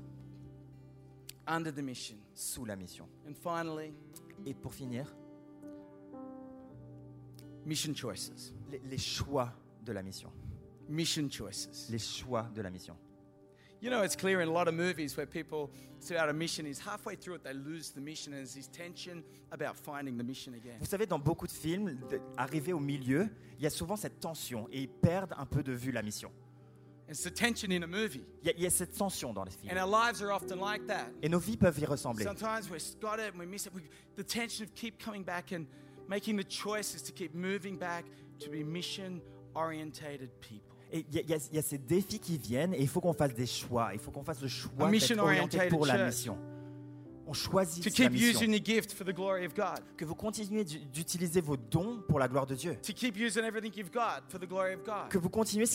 Under 1.47 1.73
the 1.73 1.79
mission. 1.79 2.15
Sous 2.35 2.65
la 2.65 2.75
mission. 2.75 3.07
Et 4.45 4.53
pour 4.53 4.73
finir, 4.75 5.15
mission 7.65 7.95
choices. 7.95 8.53
Les, 8.71 8.81
les 8.89 8.97
choix 8.97 9.51
de 9.83 9.91
la 9.93 10.01
mission. 10.03 10.31
Mission 10.89 11.29
choices. 11.29 11.87
Les 11.89 11.99
choix 11.99 12.43
de 12.53 12.61
la 12.61 12.69
mission. 12.69 12.95
You 13.79 13.91
know, 13.91 14.01
it's 14.01 14.15
clear 14.15 14.41
in 14.41 14.47
a 14.47 14.51
lot 14.51 14.67
of 14.67 14.73
movies 14.73 15.15
where 15.15 15.27
people 15.27 15.69
set 15.99 16.17
out 16.17 16.29
a 16.29 16.33
mission 16.33 16.65
is 16.65 16.79
halfway 16.79 17.15
through 17.15 17.35
it, 17.35 17.43
they 17.43 17.53
lose 17.53 17.91
the 17.91 18.01
mission, 18.01 18.33
and 18.33 18.39
there's 18.39 18.55
this 18.55 18.67
tension 18.67 19.23
about 19.51 19.75
finding 19.77 20.17
the 20.17 20.23
mission 20.23 20.55
again. 20.55 20.77
Vous 20.79 20.87
savez, 20.87 21.05
dans 21.05 21.19
beaucoup 21.19 21.45
de 21.45 21.51
films, 21.51 21.95
de- 22.09 22.19
arrivé 22.37 22.73
au 22.73 22.79
milieu, 22.79 23.29
il 23.59 23.63
y 23.63 23.67
a 23.67 23.69
souvent 23.69 23.95
cette 23.95 24.19
tension 24.19 24.67
et 24.71 24.81
ils 24.81 24.89
perdent 24.89 25.33
un 25.37 25.45
peu 25.45 25.61
de 25.61 25.73
vue 25.73 25.91
la 25.91 26.01
mission. 26.01 26.31
It's 27.07 27.21
the 27.23 27.31
tension 27.31 27.69
in 27.71 27.83
a 27.83 27.87
movie. 27.87 28.25
Il 28.41 28.47
y 28.47 28.49
a, 28.49 28.53
il 28.57 28.63
y 28.63 28.65
a 28.65 28.69
cette 28.71 28.97
tension 28.97 29.31
dans 29.31 29.43
les 29.43 29.51
films. 29.51 29.71
And 29.71 29.77
our 29.79 29.87
lives 29.87 30.23
are 30.23 30.31
often 30.33 30.59
like 30.59 30.87
that. 30.87 31.11
Et 31.21 31.29
nos 31.29 31.39
vies 31.39 31.55
peuvent 31.57 31.79
y 31.79 31.85
ressembler. 31.85 32.23
Sometimes 32.23 32.69
we've 32.71 32.81
got 32.99 33.19
it 33.19 33.31
and 33.33 33.39
we 33.39 33.45
miss 33.45 33.67
it. 33.67 33.73
We, 33.75 33.83
the 34.17 34.23
tension 34.25 34.65
of 34.65 34.73
keep 34.73 34.97
coming 34.97 35.23
back 35.23 35.51
and 35.53 35.67
making 36.09 36.35
the 36.35 36.43
choices 36.43 37.03
to 37.03 37.11
keep 37.13 37.35
moving 37.35 37.77
back 37.77 38.05
to 38.39 38.49
be 38.49 38.63
mission 38.65 39.21
orientated 39.55 40.29
people. 40.39 40.75
Et 40.91 41.05
il 41.11 41.15
y, 41.19 41.23
y 41.33 41.55
y 41.55 41.57
a 41.57 41.61
ces 41.61 41.77
défis 41.77 42.19
qui 42.19 42.37
viennent 42.37 42.73
et 42.73 42.81
il 42.81 42.87
faut 42.87 43.01
qu'on 43.01 43.13
fasse 43.13 43.33
des 43.33 43.45
choix. 43.45 43.89
Il 43.93 43.99
faut 43.99 44.11
qu'on 44.11 44.23
fasse 44.23 44.41
le 44.41 44.47
choix 44.47 44.89
d'être 44.89 45.19
orienté 45.19 45.67
pour 45.67 45.85
la 45.85 46.05
mission. 46.05 46.37
On 47.29 47.33
choisit 47.33 47.83
To 47.83 47.89
keep 47.89 48.11
mission. 48.13 48.29
using 48.39 48.51
your 48.53 48.63
gift 48.63 48.93
for 48.93 49.03
the 49.05 49.13
glory 49.13 49.45
of 49.45 49.53
God. 49.53 49.81
Que 49.97 50.05
vous 50.05 50.15
continuez 50.15 50.63
d'u- 50.63 50.79
d'utiliser 50.85 51.41
vos 51.41 51.57
dons 51.57 52.01
pour 52.07 52.19
la 52.19 52.29
gloire 52.29 52.45
de 52.45 52.55
Dieu. 52.55 52.77
To 52.81 52.93
keep 52.93 53.17
using 53.17 53.43
everything 53.43 53.73
you've 53.75 53.91
got 53.91 54.21
for 54.29 54.39
the 54.39 54.47
glory 54.47 54.75
of 54.75 54.85
God. 54.85 55.09
Que 55.09 55.17
vous 55.17 55.29
continuez 55.29 55.65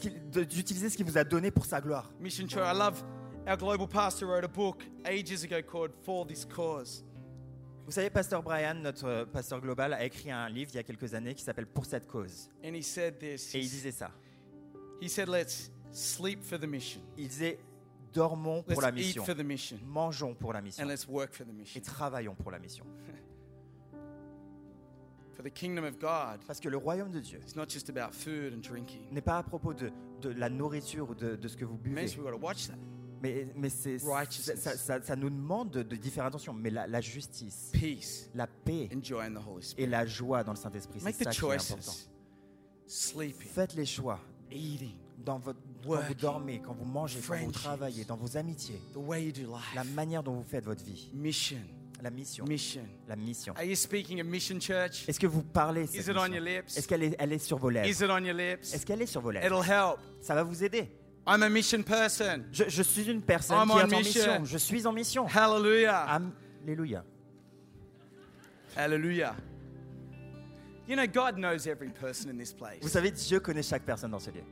d'utiliser 0.47 0.89
ce 0.89 0.97
qu'il 0.97 1.05
vous 1.05 1.19
a 1.19 1.25
donné 1.25 1.51
pour 1.51 1.67
sa 1.67 1.83
gloire. 1.83 2.11
Mission 2.19 2.49
Church. 2.49 2.65
I 2.65 2.73
love 2.75 3.05
our 3.47 3.59
global 3.59 3.87
pastor 3.87 4.27
wrote 4.29 4.45
a 4.45 4.49
book 4.49 4.83
ages 5.05 5.45
ago 5.45 5.61
called 5.61 5.91
For 6.07 6.25
This 6.27 6.47
Cause. 6.47 7.05
Vous 7.85 7.91
savez, 7.93 8.11
Pasteur 8.11 8.43
Brian, 8.43 8.75
notre 8.75 9.07
euh, 9.07 9.25
pasteur 9.27 9.61
global, 9.61 9.93
a 9.93 10.05
écrit 10.05 10.31
un 10.31 10.49
livre 10.49 10.71
il 10.73 10.77
y 10.77 10.81
a 10.81 10.83
quelques 10.85 11.15
années 11.15 11.35
qui 11.35 11.43
s'appelle 11.43 11.67
Pour 11.67 11.85
cette 11.85 12.07
cause. 12.07 12.49
And 12.65 12.75
he 12.75 12.83
said 12.83 13.19
this. 13.19 13.55
Et 13.55 13.59
il 13.59 13.69
disait 13.69 13.91
ça. 13.91 14.11
he 15.01 15.09
said, 15.09 15.29
Let's 15.29 15.71
sleep 15.91 16.43
for 16.45 16.59
the 16.59 16.67
mission. 16.67 17.01
Il 17.19 17.27
disait 17.29 17.59
dormons 18.13 18.63
Let's 18.69 18.75
pour 18.75 18.83
la 18.83 18.91
eat 18.91 18.95
mission, 18.95 19.25
for 19.25 19.35
the 19.35 19.45
mission. 19.45 19.79
mangeons 19.85 20.35
pour 20.35 20.53
la 20.53 20.61
mission 20.61 20.85
And 20.85 20.89
let's 20.89 21.09
work 21.09 21.33
for 21.35 21.45
the 21.45 21.77
et 21.77 21.81
travaillons 21.81 22.35
pour 22.37 22.51
la 22.51 22.59
mission. 22.59 22.85
For 25.35 25.43
the 25.43 25.51
kingdom 25.51 25.85
of 25.85 25.99
God 25.99 26.41
Parce 26.47 26.61
que 26.61 26.69
le 26.69 26.77
royaume 26.77 27.11
de 27.11 27.19
Dieu 27.19 27.41
is 27.47 27.57
not 27.57 27.67
just 27.69 27.89
about 27.89 28.13
food 28.13 28.53
and 28.55 28.59
drinking. 28.61 29.01
n'est 29.11 29.23
pas 29.23 29.39
à 29.39 29.43
propos 29.43 29.73
de, 29.73 29.91
de 30.21 30.29
la 30.29 30.51
nourriture 30.51 31.09
ou 31.09 31.15
de, 31.15 31.37
de 31.37 31.49
ce 31.49 31.57
que 31.57 31.65
vous 31.65 31.79
buvez. 31.79 31.95
Maybe 32.03 32.11
we've 32.19 32.23
got 32.23 32.33
to 32.33 32.37
watch 32.37 32.67
that. 32.69 32.77
Mais, 33.23 33.47
mais 33.57 33.69
c'est, 33.71 33.99
ça, 34.01 35.17
nous 35.17 35.31
demande 35.31 35.71
de, 35.71 35.83
de 35.85 35.95
d'y 35.95 36.11
faire 36.11 36.25
attention. 36.27 36.53
Mais 36.53 36.71
la, 36.71 36.87
la 36.89 37.01
justice, 37.01 37.71
Peace. 37.73 38.29
la 38.35 38.49
paix 38.49 38.89
Enjoying 38.93 39.35
the 39.35 39.41
Holy 39.49 39.75
et 39.79 39.87
la 39.87 40.05
joie 40.07 40.43
dans 40.43 40.53
le 40.53 40.59
Saint-Esprit, 40.59 40.99
c'est 41.01 41.13
ça 41.25 41.31
qui 41.31 41.39
est 41.45 41.45
important. 41.45 41.93
Sleeping, 42.87 43.49
Faites 43.49 43.75
les 43.75 43.87
choix 43.87 44.19
eating, 44.51 44.91
dans 45.25 45.39
votre, 45.39 45.59
quand 45.61 45.83
vous 45.85 45.89
Working, 45.95 46.17
dormez, 46.17 46.59
quand 46.61 46.75
vous 46.75 46.85
mangez, 46.85 47.21
quand 47.27 47.37
vous 47.37 47.53
travaillez, 47.53 48.05
dans 48.05 48.17
vos 48.17 48.37
amitiés, 48.37 48.81
the 48.93 48.97
way 48.99 49.25
you 49.27 49.33
do 49.33 49.55
la 49.75 49.85
manière 49.85 50.23
dont 50.23 50.35
vous 50.35 50.45
faites 50.45 50.65
votre 50.65 50.85
vie, 50.85 51.11
Mission. 51.15 51.57
la 52.03 52.11
mission, 52.11 52.45
Mission. 52.45 52.83
la 53.09 53.17
mission. 53.17 53.55
Are 53.57 53.65
you 53.65 53.77
speaking 53.77 54.21
of 54.21 54.27
mission, 54.27 54.59
church? 54.61 55.09
Est-ce 55.09 55.21
que 55.21 55.27
vous 55.29 55.43
parlez 55.43 55.87
cette 55.87 56.07
Is 56.07 56.11
it 56.11 56.17
on 56.17 56.23
mission? 56.29 56.35
your 56.35 56.45
lips? 56.45 56.77
Est-ce 56.77 56.89
qu'elle 56.89 57.05
est, 57.05 57.17
elle 57.19 57.33
est 57.33 57.39
sur 57.39 57.57
vos 57.57 57.71
lèvres? 57.71 57.89
Is 57.89 58.05
it 58.05 58.11
on 58.11 58.19
your 58.25 58.35
lips? 58.37 58.75
Est-ce 58.75 58.85
qu'elle 58.85 59.01
est 59.01 59.07
sur 59.07 59.21
vos 59.23 59.31
lèvres? 59.31 59.47
It'll 59.47 59.65
help. 59.65 59.99
Ça 60.21 60.35
va 60.35 60.43
vous 60.43 60.63
aider. 60.65 60.91
I'm 61.27 61.43
a 61.43 61.49
mission 61.49 61.83
person. 61.83 62.45
Je, 62.53 62.65
je 62.69 62.83
suis 62.83 63.09
une 63.09 63.23
personne 63.23 63.57
I'm 63.57 63.69
qui 63.69 63.79
est 63.79 63.95
en 63.95 63.99
mission. 63.99 64.45
Je 64.45 64.59
suis 64.59 64.87
en 64.87 64.93
mission. 64.93 65.27
Hallelujah. 65.27 66.07
Alléluia. 66.65 67.05
Hallelujah. 68.77 69.37
You 70.89 70.97
know, 70.97 71.07
God 71.07 71.37
knows 71.37 71.67
every 71.67 71.91
person 71.91 72.29
in 72.29 72.37
this 72.37 72.53
place. 72.53 72.81
Vous 72.83 72.89
savez, 72.89 73.13
Dieu 73.13 73.41
connaît 73.41 73.63
chaque 73.63 73.85
personne 73.85 74.11
dans 74.11 74.19
ce 74.19 74.31
lieu. 74.31 74.43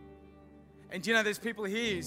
And 0.94 1.04
you 1.06 1.12
know, 1.14 1.22
there's 1.22 1.38
people 1.38 1.64
here 1.64 2.02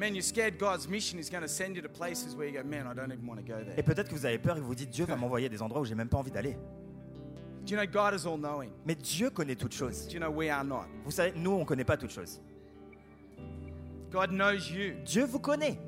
Man, 0.00 0.14
you're 0.14 0.22
scared 0.22 0.58
God's 0.58 0.88
mission 0.88 1.18
is 1.18 1.28
going 1.28 1.42
to 1.42 1.48
send 1.48 1.76
you 1.76 1.82
to 1.82 1.88
places 1.88 2.34
where 2.34 2.46
you 2.46 2.54
go, 2.54 2.62
man, 2.66 2.86
I 2.86 2.94
don't 2.94 3.12
even 3.12 3.26
want 3.26 3.36
to 3.36 3.42
go 3.46 3.58
Et 3.58 3.64
there. 3.66 3.84
peut-être 3.84 4.08
que 4.08 4.14
vous 4.14 4.24
avez 4.24 4.38
peur 4.38 4.56
et 4.56 4.60
vous 4.60 4.68
vous 4.68 4.74
dites 4.74 4.88
Dieu 4.88 5.04
va 5.04 5.14
m'envoyer 5.14 5.44
à 5.44 5.48
des 5.50 5.60
endroits 5.60 5.82
où 5.82 5.84
j'ai 5.84 5.94
même 5.94 6.08
pas 6.08 6.16
envie 6.16 6.30
d'aller. 6.30 6.56
Do 7.66 7.74
you 7.74 7.76
know 7.76 7.84
God 7.86 8.14
is 8.14 8.26
all 8.26 8.38
knowing? 8.38 8.70
Mais 8.86 8.94
Dieu 8.94 9.28
connaît 9.28 9.56
toutes 9.56 9.74
choses. 9.74 10.06
Do 10.06 10.14
you 10.14 10.20
know 10.20 10.30
we 10.30 10.48
are 10.48 10.64
not? 10.64 10.86
Vous 11.04 11.10
savez, 11.10 11.34
nous, 11.36 11.50
on 11.50 11.66
connaît 11.66 11.84
pas 11.84 11.98
toutes 11.98 12.12
choses. 12.12 12.40
God 14.12 14.30
knows 14.32 14.70
you. 14.70 14.94
Dieu 15.04 15.24
vous 15.24 15.38
connaît. 15.38 15.78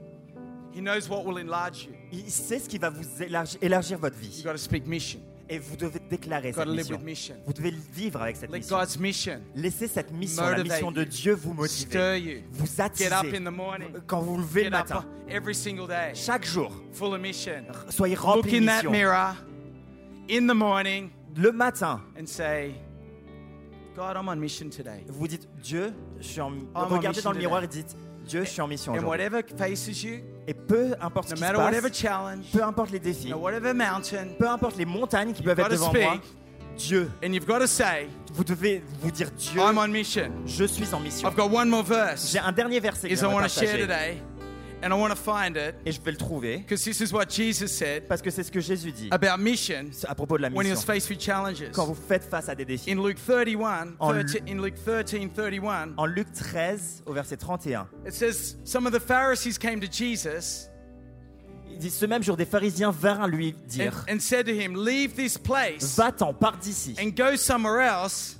He 0.74 0.80
knows 0.80 1.08
what 1.08 1.24
will 1.24 1.38
enlarge 1.38 1.84
you. 1.86 1.92
Il 2.12 2.30
sait 2.30 2.58
ce 2.58 2.68
qui 2.68 2.78
va 2.78 2.88
vous 2.90 3.04
élargir, 3.22 3.58
élargir 3.62 3.98
votre 3.98 4.16
You 4.22 4.30
vie. 4.30 4.42
to 4.42 4.56
speak 4.56 4.86
mission. 4.86 5.20
Et 5.48 5.58
vous 5.58 5.76
devez 5.76 5.98
déclarer 6.08 6.52
cette 6.52 6.64
to 6.64 6.70
live 6.72 6.88
with 6.90 7.02
mission. 7.02 7.34
mission. 7.34 7.36
Vous 7.44 7.52
devez 7.52 7.74
vivre 7.92 8.22
avec 8.22 8.36
cette 8.36 8.50
Let 8.50 8.58
mission. 8.58 8.78
God's 8.78 8.98
mission 8.98 9.40
Laissez 9.54 9.86
cette 9.88 10.10
mission, 10.12 10.42
la 10.44 10.50
motivate 10.58 10.72
mission 10.72 10.92
de 10.92 11.02
you, 11.02 11.08
Dieu 11.08 11.34
vous 11.34 11.52
motiver. 11.52 12.20
you. 12.20 12.40
Vous 12.50 12.64
Get 12.66 12.80
up 13.12 13.22
attiser. 13.24 13.36
in 13.36 13.44
the 13.44 13.54
morning. 13.54 13.88
Quand 14.06 14.20
vous 14.20 14.36
vous 14.36 14.40
levez 14.40 14.62
Get 14.64 14.70
le 14.70 14.76
up 14.76 14.88
matin, 14.88 15.04
every 15.28 15.54
single 15.54 15.86
day. 15.88 16.12
chaque 16.14 16.46
jour, 16.46 16.70
Full 16.92 17.14
of 17.14 17.20
mission. 17.20 17.64
soyez 17.90 18.16
in 18.16 18.36
de 18.60 18.66
that 18.66 18.76
mission. 18.76 18.90
mirror 18.92 19.34
in 20.30 20.46
the 20.46 20.54
morning 20.54 21.10
Le 21.36 21.50
matin, 21.52 22.00
and 22.18 22.24
say, 22.26 22.74
God, 23.94 24.16
I'm 24.16 24.28
on 24.28 24.36
mission 24.36 24.70
today. 24.70 25.04
vous 25.08 25.28
dites 25.28 25.46
Dieu, 25.62 25.92
je 26.18 26.22
suis 26.26 26.40
en... 26.40 26.52
on 26.74 26.84
regardez 26.86 27.08
mission 27.08 27.22
dans 27.30 27.32
le 27.32 27.38
miroir 27.40 27.62
et 27.62 27.68
today. 27.68 27.82
dites 27.82 27.96
Dieu, 28.26 28.44
je 28.44 28.50
suis 28.50 28.60
en 28.60 28.68
mission 28.68 28.92
And 28.92 28.96
aujourd'hui. 28.98 29.10
whatever 29.10 29.42
faces 29.56 30.02
you, 30.02 30.20
Et 30.46 30.54
peu 30.54 30.94
importe 31.00 31.28
ce 31.28 31.34
no 31.34 31.36
qui 31.36 31.40
se 31.42 31.46
matter 31.46 31.58
whatever 31.58 31.88
passe, 31.88 31.98
challenge, 31.98 32.44
peu 32.52 32.62
importe 32.62 32.90
les 32.90 32.98
défis, 33.00 33.30
no 33.30 33.38
whatever 33.38 33.72
mountain, 33.74 34.26
peu 34.38 34.48
importe 34.48 34.76
les 34.76 34.84
montagnes 34.86 35.32
qui 35.32 35.42
peuvent 35.42 35.58
être 35.58 35.68
gotta 35.70 35.74
devant 35.76 35.92
moi, 35.92 36.14
speak. 36.16 36.22
Dieu, 36.76 37.10
and 37.22 37.32
you've 37.34 37.46
got 37.46 37.58
to 37.58 37.66
say, 37.66 38.08
vous 38.32 38.44
devez 38.44 38.82
vous 39.00 39.10
dire 39.10 39.30
Dieu, 39.36 39.60
I'm 39.60 39.76
on 39.78 39.88
mission. 39.88 40.30
je 40.46 40.64
suis 40.64 40.92
en 40.94 41.00
mission. 41.00 41.28
I've 41.28 41.36
got 41.36 41.50
one 41.50 41.68
more 41.68 41.82
verse 41.84 42.30
J'ai 42.32 42.38
un 42.38 42.52
dernier 42.52 42.80
verset 42.80 43.08
que 43.08 43.12
is 43.12 43.18
I 43.18 43.20
j'aimerais 43.20 43.34
want 43.34 43.42
to 43.42 43.48
share 43.48 43.68
partager 43.76 43.82
today, 43.82 44.22
and 44.82 44.92
I 44.92 44.94
want 44.94 45.10
to 45.10 45.16
find 45.16 45.56
it 45.56 45.74
et 45.86 45.92
je 45.92 46.00
vais 46.00 46.10
le 46.12 46.16
trouver 46.16 46.58
because 46.58 46.82
this 46.82 47.00
is 47.00 47.12
what 47.12 47.26
Jesus 47.28 47.68
said 47.68 48.06
parce 48.08 48.22
que 48.22 48.30
c'est 48.30 48.42
ce 48.42 48.50
que 48.50 48.60
Jésus 48.60 48.92
dit 48.92 49.08
about 49.10 49.38
mission 49.38 49.86
à 50.08 50.14
propos 50.14 50.36
de 50.36 50.42
la 50.42 50.48
when 50.48 50.66
he 50.66 50.70
was 50.70 50.76
mission. 50.76 50.86
faced 50.92 51.10
with 51.10 51.20
challenges. 51.20 51.70
Quand 51.72 51.86
vous 51.86 51.94
faites 51.94 52.24
face 52.24 52.48
à 52.48 52.54
des 52.54 52.64
défis. 52.64 52.90
In 52.92 53.02
Luke 53.02 53.18
31, 53.24 53.94
En 53.98 54.12
13 54.12 54.42
in 54.48 54.62
Luke 54.62 54.74
13, 54.84 55.30
31, 55.34 55.94
En 55.96 56.06
Luc 56.06 56.32
13, 56.32 57.04
au 57.06 57.12
verset 57.12 57.36
31, 57.36 57.86
it 58.06 58.12
says 58.12 58.56
some 58.64 58.86
of 58.86 58.92
the 58.92 59.00
Pharisees 59.00 59.58
came 59.58 59.80
to 59.80 59.86
Jesus 59.90 60.68
il 61.74 61.78
dit 61.78 61.90
ce 61.90 62.04
même 62.04 62.22
jour, 62.22 62.36
des 62.36 62.44
pharisiens 62.44 62.90
vinrent 62.90 63.26
lui 63.28 63.54
and, 63.56 63.66
dire 63.66 64.04
and 64.08 64.18
said 64.20 64.44
to 64.44 64.52
him, 64.52 64.74
Leave 64.76 65.14
this 65.14 65.38
place 65.38 65.96
Va-t'en, 65.96 66.34
pars 66.34 66.58
d'ici, 66.58 66.94
and 67.00 67.12
go 67.16 67.34
somewhere 67.34 67.80
else 67.80 68.36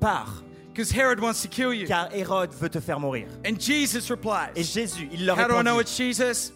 pars, 0.00 0.42
because 0.78 0.92
Herod 0.92 1.18
wants 1.18 1.42
to 1.42 1.48
kill 1.48 1.74
you. 1.74 1.88
car 1.88 2.08
Hérode 2.12 2.52
veut 2.52 2.68
te 2.68 2.78
faire 2.78 3.00
mourir. 3.00 3.26
And 3.44 3.58
Jesus 3.58 4.08
Et 4.08 4.12
replies, 4.12 4.52
Jésus, 4.54 5.08
il 5.12 5.26
leur 5.26 5.36
How 5.36 5.48
do 5.48 5.56
I 5.56 5.62
know 5.64 5.78
répondit 5.78 5.80
it's 5.80 5.96
Jesus? 5.96 6.52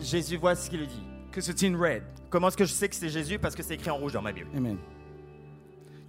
Jésus, 0.00 0.38
voit 0.38 0.54
ce 0.54 0.70
qu'il 0.70 0.80
lui 0.80 0.86
dit. 0.86 1.02
Because 1.28 1.50
it's 1.50 1.62
in 1.62 1.76
red. 1.76 2.02
Comment 2.30 2.48
est-ce 2.48 2.56
que 2.56 2.64
je 2.64 2.72
sais 2.72 2.88
que 2.88 2.96
c'est 2.96 3.10
Jésus? 3.10 3.38
Parce 3.38 3.54
que 3.54 3.62
c'est 3.62 3.74
écrit 3.74 3.90
en 3.90 3.98
rouge 3.98 4.12
dans 4.12 4.22
ma 4.22 4.32
Bible. 4.32 4.48
Amen. 4.56 4.78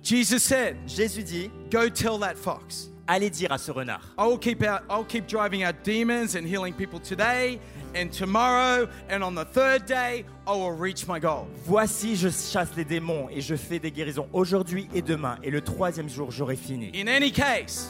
Jesus 0.02 0.40
said, 0.40 0.78
Jésus 0.88 1.24
dit 1.24 1.52
Go 1.70 1.90
tell 1.90 2.18
that 2.22 2.36
fox. 2.36 2.90
Allez 3.06 3.30
dire 3.30 3.52
à 3.52 3.58
ce 3.58 3.72
renard 3.72 4.02
I 4.18 4.26
will 4.26 4.40
keep 4.40 4.64
out 4.64 4.84
I'll 4.90 5.06
keep 5.06 5.28
driving 5.28 5.66
out 5.66 5.76
demons 5.84 6.36
and 6.36 6.46
healing 6.46 6.74
people 6.74 7.00
today 7.00 7.60
and 8.00 8.10
tomorrow 8.12 8.88
and 9.10 9.24
on 9.24 9.34
the 9.36 9.46
third 9.46 9.86
day 9.86 10.24
I 10.48 10.52
will 10.52 10.72
reach 10.72 11.08
my 11.08 11.20
goal. 11.20 11.48
Voici, 11.66 12.16
je 12.16 12.30
chasse 12.30 12.70
les 12.78 12.86
démons 12.86 13.28
et 13.30 13.42
je 13.42 13.56
fais 13.56 13.80
des 13.80 13.92
guérisons 13.92 14.28
aujourd'hui 14.34 14.88
et 14.94 15.02
demain. 15.02 15.38
Et 15.44 15.52
le 15.52 15.62
troisième 15.62 16.10
jour, 16.10 16.32
j'aurai 16.32 16.56
fini. 16.56 16.92
In 16.96 17.08
any 17.08 17.32
case, 17.32 17.90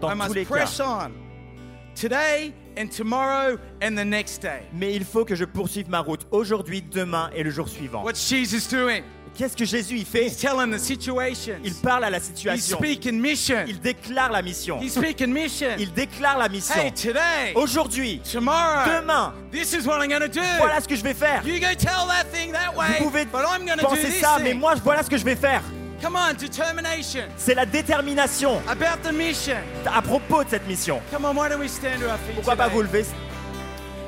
Dans 0.00 0.08
I 0.10 0.12
tous 0.12 0.18
must 0.24 0.34
les 0.34 0.44
press 0.44 0.78
cas. 0.78 1.08
on 1.08 1.10
today 1.94 2.54
and 2.78 2.88
tomorrow 2.88 3.58
and 3.82 3.96
the 3.96 4.04
next 4.04 4.40
day. 4.42 4.62
Mais 4.72 4.94
il 4.94 5.04
faut 5.04 5.24
que 5.24 5.34
je 5.34 5.44
poursuive 5.44 5.90
ma 5.90 6.00
route 6.00 6.26
aujourd'hui, 6.30 6.82
demain 6.82 7.30
et 7.34 7.42
le 7.42 7.50
jour 7.50 7.68
suivant. 7.68 8.02
What's 8.04 8.26
Jesus 8.28 8.68
doing? 8.70 9.02
Qu'est-ce 9.36 9.56
que 9.56 9.64
Jésus 9.64 9.96
y 9.96 10.04
fait? 10.04 10.26
He's 10.26 10.36
telling 10.36 10.70
the 10.70 10.78
situation. 10.78 11.54
Il 11.64 11.74
parle 11.74 12.04
à 12.04 12.10
la 12.10 12.18
He's 12.18 12.24
situation. 12.26 12.76
speaking 12.76 13.18
mission. 13.20 13.64
Il 13.66 13.80
déclare 13.80 14.30
la 14.30 14.42
mission. 14.42 14.78
He's 14.80 14.92
speaking 14.94 15.32
mission. 15.32 15.76
Il 15.78 15.92
déclare 15.92 16.36
la 16.38 16.48
mission. 16.48 16.74
Hey, 16.74 16.92
today, 16.92 17.52
Aujourd'hui, 17.54 18.20
tomorrow, 18.20 18.84
demain, 19.00 19.32
this 19.50 19.72
is 19.72 19.86
what 19.86 20.02
I'm 20.04 20.10
to 20.10 20.28
do. 20.28 20.40
voilà 20.58 20.80
ce 20.80 20.88
que 20.88 20.96
je 20.96 21.02
vais 21.02 21.14
faire. 21.14 21.42
You 21.46 21.58
go 21.58 21.72
tell 21.78 22.06
that 22.08 22.24
thing 22.32 22.52
that 22.52 22.74
way, 22.76 22.98
Vous 22.98 23.04
pouvez 23.06 23.24
but 23.24 23.44
I'm 23.48 23.64
going 23.64 23.78
to 23.78 23.84
do 23.84 23.88
penser 23.88 24.10
this 24.10 24.20
ça, 24.20 24.36
thing. 24.36 24.44
mais 24.44 24.54
moi, 24.54 24.74
voilà 24.84 25.02
ce 25.02 25.08
que 25.08 25.16
je 25.16 25.24
vais 25.24 25.36
faire. 25.36 25.62
Come 26.02 26.16
on, 26.16 26.32
determination 26.34 27.24
C'est 27.36 27.54
la 27.54 27.66
détermination 27.66 28.60
about 28.68 29.02
the 29.08 29.12
mission. 29.12 29.56
à 29.86 30.02
propos 30.02 30.44
de 30.44 30.50
cette 30.50 30.66
mission. 30.66 31.00
Come 31.10 31.24
on, 31.24 31.34
why 31.34 31.48
don't 31.48 31.60
we 31.60 31.68
stand 31.70 32.00
to 32.00 32.06
our 32.10 32.18
feet 32.18 32.34
Pourquoi 32.34 32.56
pas 32.56 32.68
vous 32.68 32.82
lever? 32.82 33.04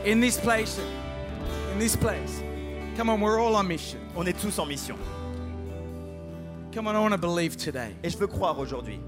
In 0.07 0.21
this 0.21 0.37
place? 0.39 0.79
In 1.75 1.79
this 1.79 1.97
place. 1.97 2.43
Come 2.97 3.09
on, 3.09 3.21
we're 3.21 3.39
all 3.41 3.57
on 3.57 3.63
mission. 3.65 3.99
On 4.17 4.27
est 4.27 4.39
tous 4.39 4.59
en 4.59 4.67
mission. 4.67 4.97
Come 6.75 6.87
on, 6.87 6.95
I 6.97 7.01
want 7.01 7.11
to 7.13 7.19
believe 7.19 7.57
today. 7.57 7.95
Et 8.03 8.09
je 8.11 8.17
veux 8.17 8.27
croire 8.27 8.59
aujourd'hui. 8.59 8.99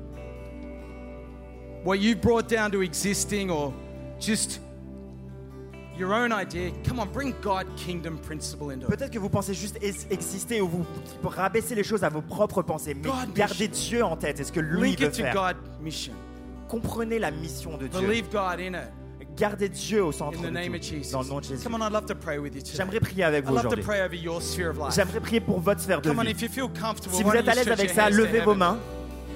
What 1.84 1.96
you 1.98 2.14
brought 2.16 2.48
down 2.48 2.70
to 2.72 2.82
existing 2.82 3.50
or 3.50 3.72
just 4.18 4.60
your 5.98 6.12
own 6.12 6.32
idea, 6.32 6.70
come 6.86 6.98
on, 6.98 7.06
bring 7.06 7.34
God 7.42 7.66
kingdom 7.76 8.18
principle 8.18 8.70
into 8.72 8.86
it. 8.86 8.90
Peut-être 8.90 9.10
que 9.12 9.18
vous 9.18 9.28
pensez 9.28 9.54
juste 9.54 9.78
es- 9.82 10.06
exister 10.10 10.60
ou 10.60 10.68
vous 10.68 10.84
rabaissez 11.28 11.74
les 11.74 11.84
choses 11.84 12.02
à 12.04 12.08
vos 12.08 12.22
propres 12.22 12.62
pensées, 12.62 12.94
mais 12.94 13.02
God 13.02 13.32
gardez 13.34 13.68
Dieu 13.68 14.02
en 14.04 14.16
tête. 14.16 14.40
Est-ce 14.40 14.52
que 14.52 14.60
lui 14.60 14.90
Link 14.90 15.00
veut 15.00 15.06
it 15.08 15.12
to 15.12 15.22
faire 15.22 15.34
God 15.34 15.56
mission. 15.82 16.14
Comprenez 16.68 17.18
la 17.18 17.30
mission 17.30 17.76
de 17.76 17.86
Dieu. 17.86 18.00
Believe 18.00 18.30
God 18.30 18.60
in 18.60 18.74
it. 18.74 18.90
Gardez 19.36 19.68
Dieu 19.68 20.04
au 20.04 20.12
centre 20.12 20.32
de 20.32 20.36
tout, 20.36 20.52
dans 21.12 21.22
le 21.22 21.28
nom 21.28 21.38
de 21.40 21.44
Jésus. 21.44 21.64
Come 21.64 21.74
on, 21.74 21.86
I'd 21.86 21.92
love 21.92 22.06
to 22.06 22.14
pray 22.14 22.38
with 22.38 22.54
you 22.54 22.60
today. 22.60 22.76
J'aimerais 22.76 23.00
prier 23.00 23.24
avec 23.24 23.44
vous 23.44 23.54
aujourd'hui. 23.56 23.84
J'aimerais 24.94 25.20
prier 25.20 25.40
pour 25.40 25.60
votre 25.60 25.80
sphère 25.80 26.00
de 26.00 26.10
vie. 26.10 26.46
Si 27.10 27.22
vous 27.22 27.32
êtes 27.32 27.48
à 27.48 27.54
l'aise 27.54 27.68
avec 27.68 27.90
ça, 27.90 28.10
levez 28.10 28.40
vos 28.40 28.54
mains 28.54 28.78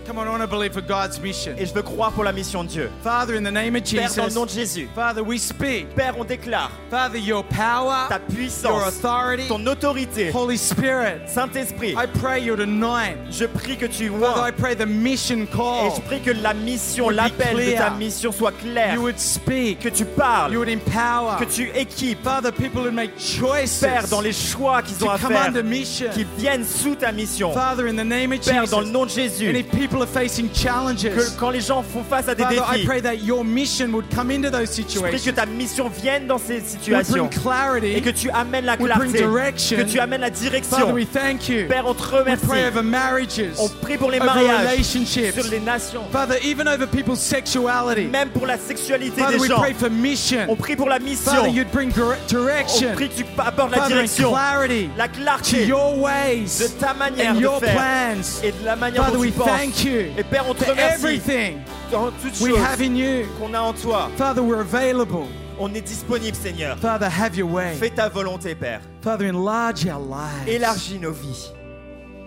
Come 0.08 0.16
on, 0.20 0.26
I 0.26 0.30
want 0.30 0.40
to 0.40 0.46
believe 0.48 0.72
for 0.72 0.80
God's 0.80 1.20
mission. 1.20 1.54
et 1.58 1.66
je 1.66 1.74
veux 1.74 1.82
croire 1.82 2.12
pour 2.12 2.24
la 2.24 2.32
mission 2.32 2.64
de 2.64 2.68
Dieu. 2.70 2.90
Father, 3.04 3.34
in 3.36 3.42
the 3.42 3.52
name 3.52 3.76
of 3.76 3.82
Père, 3.84 4.08
dans 4.16 4.24
le 4.26 4.32
nom 4.32 4.46
de 4.46 4.50
Jesus, 4.50 4.74
Jésus. 4.76 4.88
Father, 4.94 5.20
we 5.22 5.38
speak. 5.38 5.94
Père, 5.94 6.14
on 6.18 6.24
déclare 6.24 6.70
Father, 6.90 7.18
your 7.20 7.44
power, 7.44 8.06
ta 8.08 8.14
your 8.16 8.26
puissance, 8.34 8.88
authority, 8.88 9.46
ton 9.48 9.66
autorité, 9.66 10.30
Holy 10.32 10.56
Spirit. 10.56 11.28
Saint-Esprit. 11.28 11.90
I 11.94 12.06
pray 12.20 12.40
you 12.42 12.56
tonight. 12.56 13.18
Je 13.30 13.44
prie 13.44 13.76
que 13.76 13.84
tu 13.84 14.08
Father, 14.08 14.48
I 14.48 14.50
pray 14.50 14.74
the 14.74 14.86
mission 14.86 15.42
et 15.42 15.46
call. 15.46 15.90
je 15.96 16.00
prie 16.00 16.20
que 16.22 16.30
la 16.30 16.54
mission, 16.54 17.10
l'appel 17.10 17.54
de 17.54 17.76
ta 17.76 17.90
mission 17.90 18.32
soit 18.32 18.52
clair, 18.52 18.94
You 18.94 19.02
would 19.02 19.18
speak. 19.20 19.80
que 19.80 19.90
tu 19.90 20.06
parles, 20.06 20.52
You 20.54 20.60
would 20.60 20.70
empower. 20.70 21.36
que 21.38 21.44
tu 21.44 21.68
équipes, 21.74 22.24
Father, 22.24 22.50
people 22.50 22.80
would 22.80 22.94
make 22.94 23.10
choices 23.18 23.78
Père, 23.78 24.08
dans 24.08 24.22
les 24.22 24.32
choix 24.32 24.80
qu'ils 24.80 25.04
ont 25.04 25.08
to 25.08 25.12
à 25.12 25.18
come 25.18 25.32
faire, 25.32 25.48
under 25.48 25.62
mission. 25.62 26.08
qui 26.14 26.24
viennent 26.38 26.64
sous 26.64 26.94
ta 26.94 27.12
mission. 27.12 27.52
Father, 27.52 27.86
in 27.88 27.96
the 27.96 28.06
name 28.08 28.32
of 28.32 28.40
Père, 28.40 28.66
dans 28.68 28.80
le 28.80 28.86
Jesus. 28.86 28.92
nom 28.94 29.04
de 29.04 29.10
And 29.10 29.14
Jésus, 29.14 29.50
if 29.54 29.70
people 29.70 29.97
are 30.02 30.08
facing 30.08 30.48
challenges, 30.54 31.02
que 31.02 31.38
quand 31.38 31.50
les 31.50 31.60
gens 31.60 31.82
font 31.82 32.02
face 32.02 32.28
à 32.28 32.34
des 32.34 32.42
Father, 32.42 32.56
I 32.68 32.72
défis, 32.74 32.86
pray 32.86 33.02
that 33.02 33.14
your 33.16 33.44
mission 33.44 33.88
would 33.92 34.06
come 34.14 34.30
into 34.30 34.50
those 34.50 34.74
je 34.76 34.82
prie 35.00 35.12
que 35.12 35.18
situations. 35.18 35.32
ta 35.34 35.46
mission 35.46 35.88
vienne 35.88 36.26
dans 36.26 36.38
ces 36.38 36.60
situations 36.60 37.26
bring 37.28 37.42
clarity. 37.42 37.94
et 37.96 38.00
que 38.00 38.10
tu 38.10 38.30
amènes 38.30 38.64
la 38.64 38.76
clarté, 38.76 39.08
direction. 39.18 39.76
que 39.78 39.82
tu 39.82 39.98
amènes 40.00 40.20
la 40.20 40.28
Father, 40.30 40.50
direction. 40.50 40.92
we 40.92 41.06
thank 41.06 41.48
you. 41.48 41.66
Père, 41.68 41.86
on 41.86 41.94
te 41.94 42.02
We 42.02 42.08
pray 42.40 42.64
remercie. 42.64 42.66
over 42.68 42.82
marriages, 42.82 43.54
On 43.58 43.68
prie 43.68 43.96
pour 43.98 44.10
les 44.10 44.18
mariages, 44.20 44.82
sur 44.82 45.50
les 45.50 45.60
nations, 45.60 46.02
Father, 46.12 46.38
even 46.44 46.66
over 46.68 46.86
people's 46.86 47.20
sexuality. 47.20 48.06
même 48.06 48.30
pour 48.30 48.46
la 48.46 48.58
sexualité 48.58 49.20
Father, 49.20 49.34
des 49.36 49.40
we 49.40 49.48
gens. 49.48 49.58
pray 49.60 49.74
for 49.74 49.90
mission. 49.90 50.46
On 50.48 50.56
prie 50.56 50.76
pour 50.76 50.88
la 50.88 50.98
mission. 50.98 51.32
Father, 51.32 51.50
you'd 51.50 51.70
bring 51.72 51.90
dire- 51.92 52.04
On 52.04 52.26
direction. 52.26 52.92
prie 52.94 53.08
que 53.08 53.14
tu 53.16 53.24
apportes 53.38 53.70
la 53.72 53.78
Father, 53.78 53.94
direction, 53.94 54.30
clarity 54.32 54.90
la 54.96 55.08
to 55.08 55.14
clarté 55.20 55.66
your 55.66 55.94
de 55.96 56.68
ta 56.80 56.94
manière 56.94 57.32
and 57.32 57.34
de 57.36 57.40
your 57.40 57.58
faire 57.60 57.74
plans. 57.74 58.40
et 58.42 58.52
de 58.52 58.64
la 58.64 58.76
manière 58.76 59.04
Father, 59.04 59.16
dont 59.16 59.22
tu 59.24 59.30
penses. 59.32 59.48
You 59.88 60.12
Et 60.18 60.24
Père, 60.24 60.44
on 60.48 60.54
te 60.54 60.64
remercie 60.64 61.04
everything 61.04 61.58
dans 61.90 62.10
toutes 62.22 62.40
we 62.40 62.50
choses 62.50 62.60
have 62.60 62.80
in 62.80 62.94
you. 62.94 63.26
qu'on 63.38 63.54
a 63.54 63.60
en 63.60 63.72
toi. 63.72 64.10
Father, 64.16 64.40
we're 64.42 64.60
available. 64.60 65.26
On 65.58 65.74
est 65.74 65.80
disponible, 65.80 66.36
Seigneur. 66.36 66.78
Father, 66.78 67.06
have 67.08 67.36
your 67.36 67.50
way. 67.50 67.74
Fais 67.74 67.90
ta 67.90 68.08
volonté, 68.08 68.54
Père. 68.54 68.80
Father, 69.02 69.28
enlarge 69.30 69.86
our 69.86 69.98
lives 70.00 70.46
Élargis 70.48 70.98
nos 71.00 71.12
vies 71.12 71.50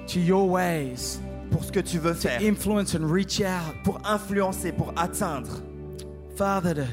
to 0.07 0.19
your 0.19 0.49
ways, 0.49 1.19
pour 1.51 1.63
ce 1.63 1.71
que 1.71 1.79
tu 1.79 1.97
veux 1.99 2.13
faire, 2.13 2.41
influence 2.41 2.93
and 2.95 3.05
reach 3.09 3.39
out. 3.41 3.73
pour 3.85 3.99
influencer, 4.05 4.73
pour 4.73 4.91
atteindre. 4.97 5.61
Father, 6.35 6.73
to, 6.73 6.83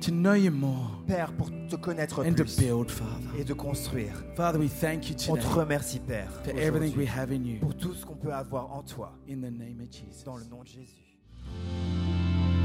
to 0.00 0.10
know 0.10 0.34
you 0.34 0.50
more 0.50 0.90
Père, 1.06 1.32
pour 1.32 1.50
te 1.68 1.76
connaître 1.76 2.20
and 2.24 2.34
to 2.34 2.42
plus 2.44 2.56
build, 2.58 2.90
Father. 2.90 3.28
et 3.38 3.44
de 3.44 3.52
construire. 3.54 4.14
Father, 4.36 4.58
we 4.58 4.68
thank 4.70 5.08
you 5.08 5.14
On 5.28 5.36
today 5.36 5.46
te 5.48 5.54
remercie, 5.54 6.00
Père, 6.00 6.30
for 6.44 6.52
everything 6.58 6.96
we 6.98 7.06
have 7.08 7.30
in 7.30 7.44
you. 7.44 7.58
pour 7.60 7.74
tout 7.76 7.94
ce 7.94 8.04
qu'on 8.06 8.16
peut 8.16 8.32
avoir 8.32 8.72
en 8.72 8.82
toi, 8.82 9.12
In 9.28 9.36
the 9.36 9.50
name 9.52 9.80
of 9.82 9.90
Jesus. 9.92 10.24
dans 10.24 10.36
le 10.36 10.44
nom 10.44 10.62
de 10.62 10.68
Jésus. 10.68 11.06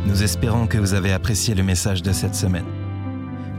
Nous 0.08 0.22
espérons 0.24 0.68
que 0.68 0.78
vous 0.78 0.94
avez 0.94 1.12
apprécié 1.14 1.56
le 1.56 1.64
message 1.64 2.02
de 2.04 2.12
cette 2.12 2.36
semaine. 2.36 2.66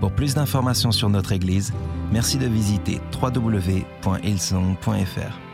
Pour 0.00 0.12
plus 0.12 0.34
d'informations 0.34 0.92
sur 0.92 1.08
notre 1.08 1.32
Église, 1.32 1.72
merci 2.12 2.36
de 2.38 2.46
visiter 2.46 3.00
www.hillsong.fr. 3.20 5.45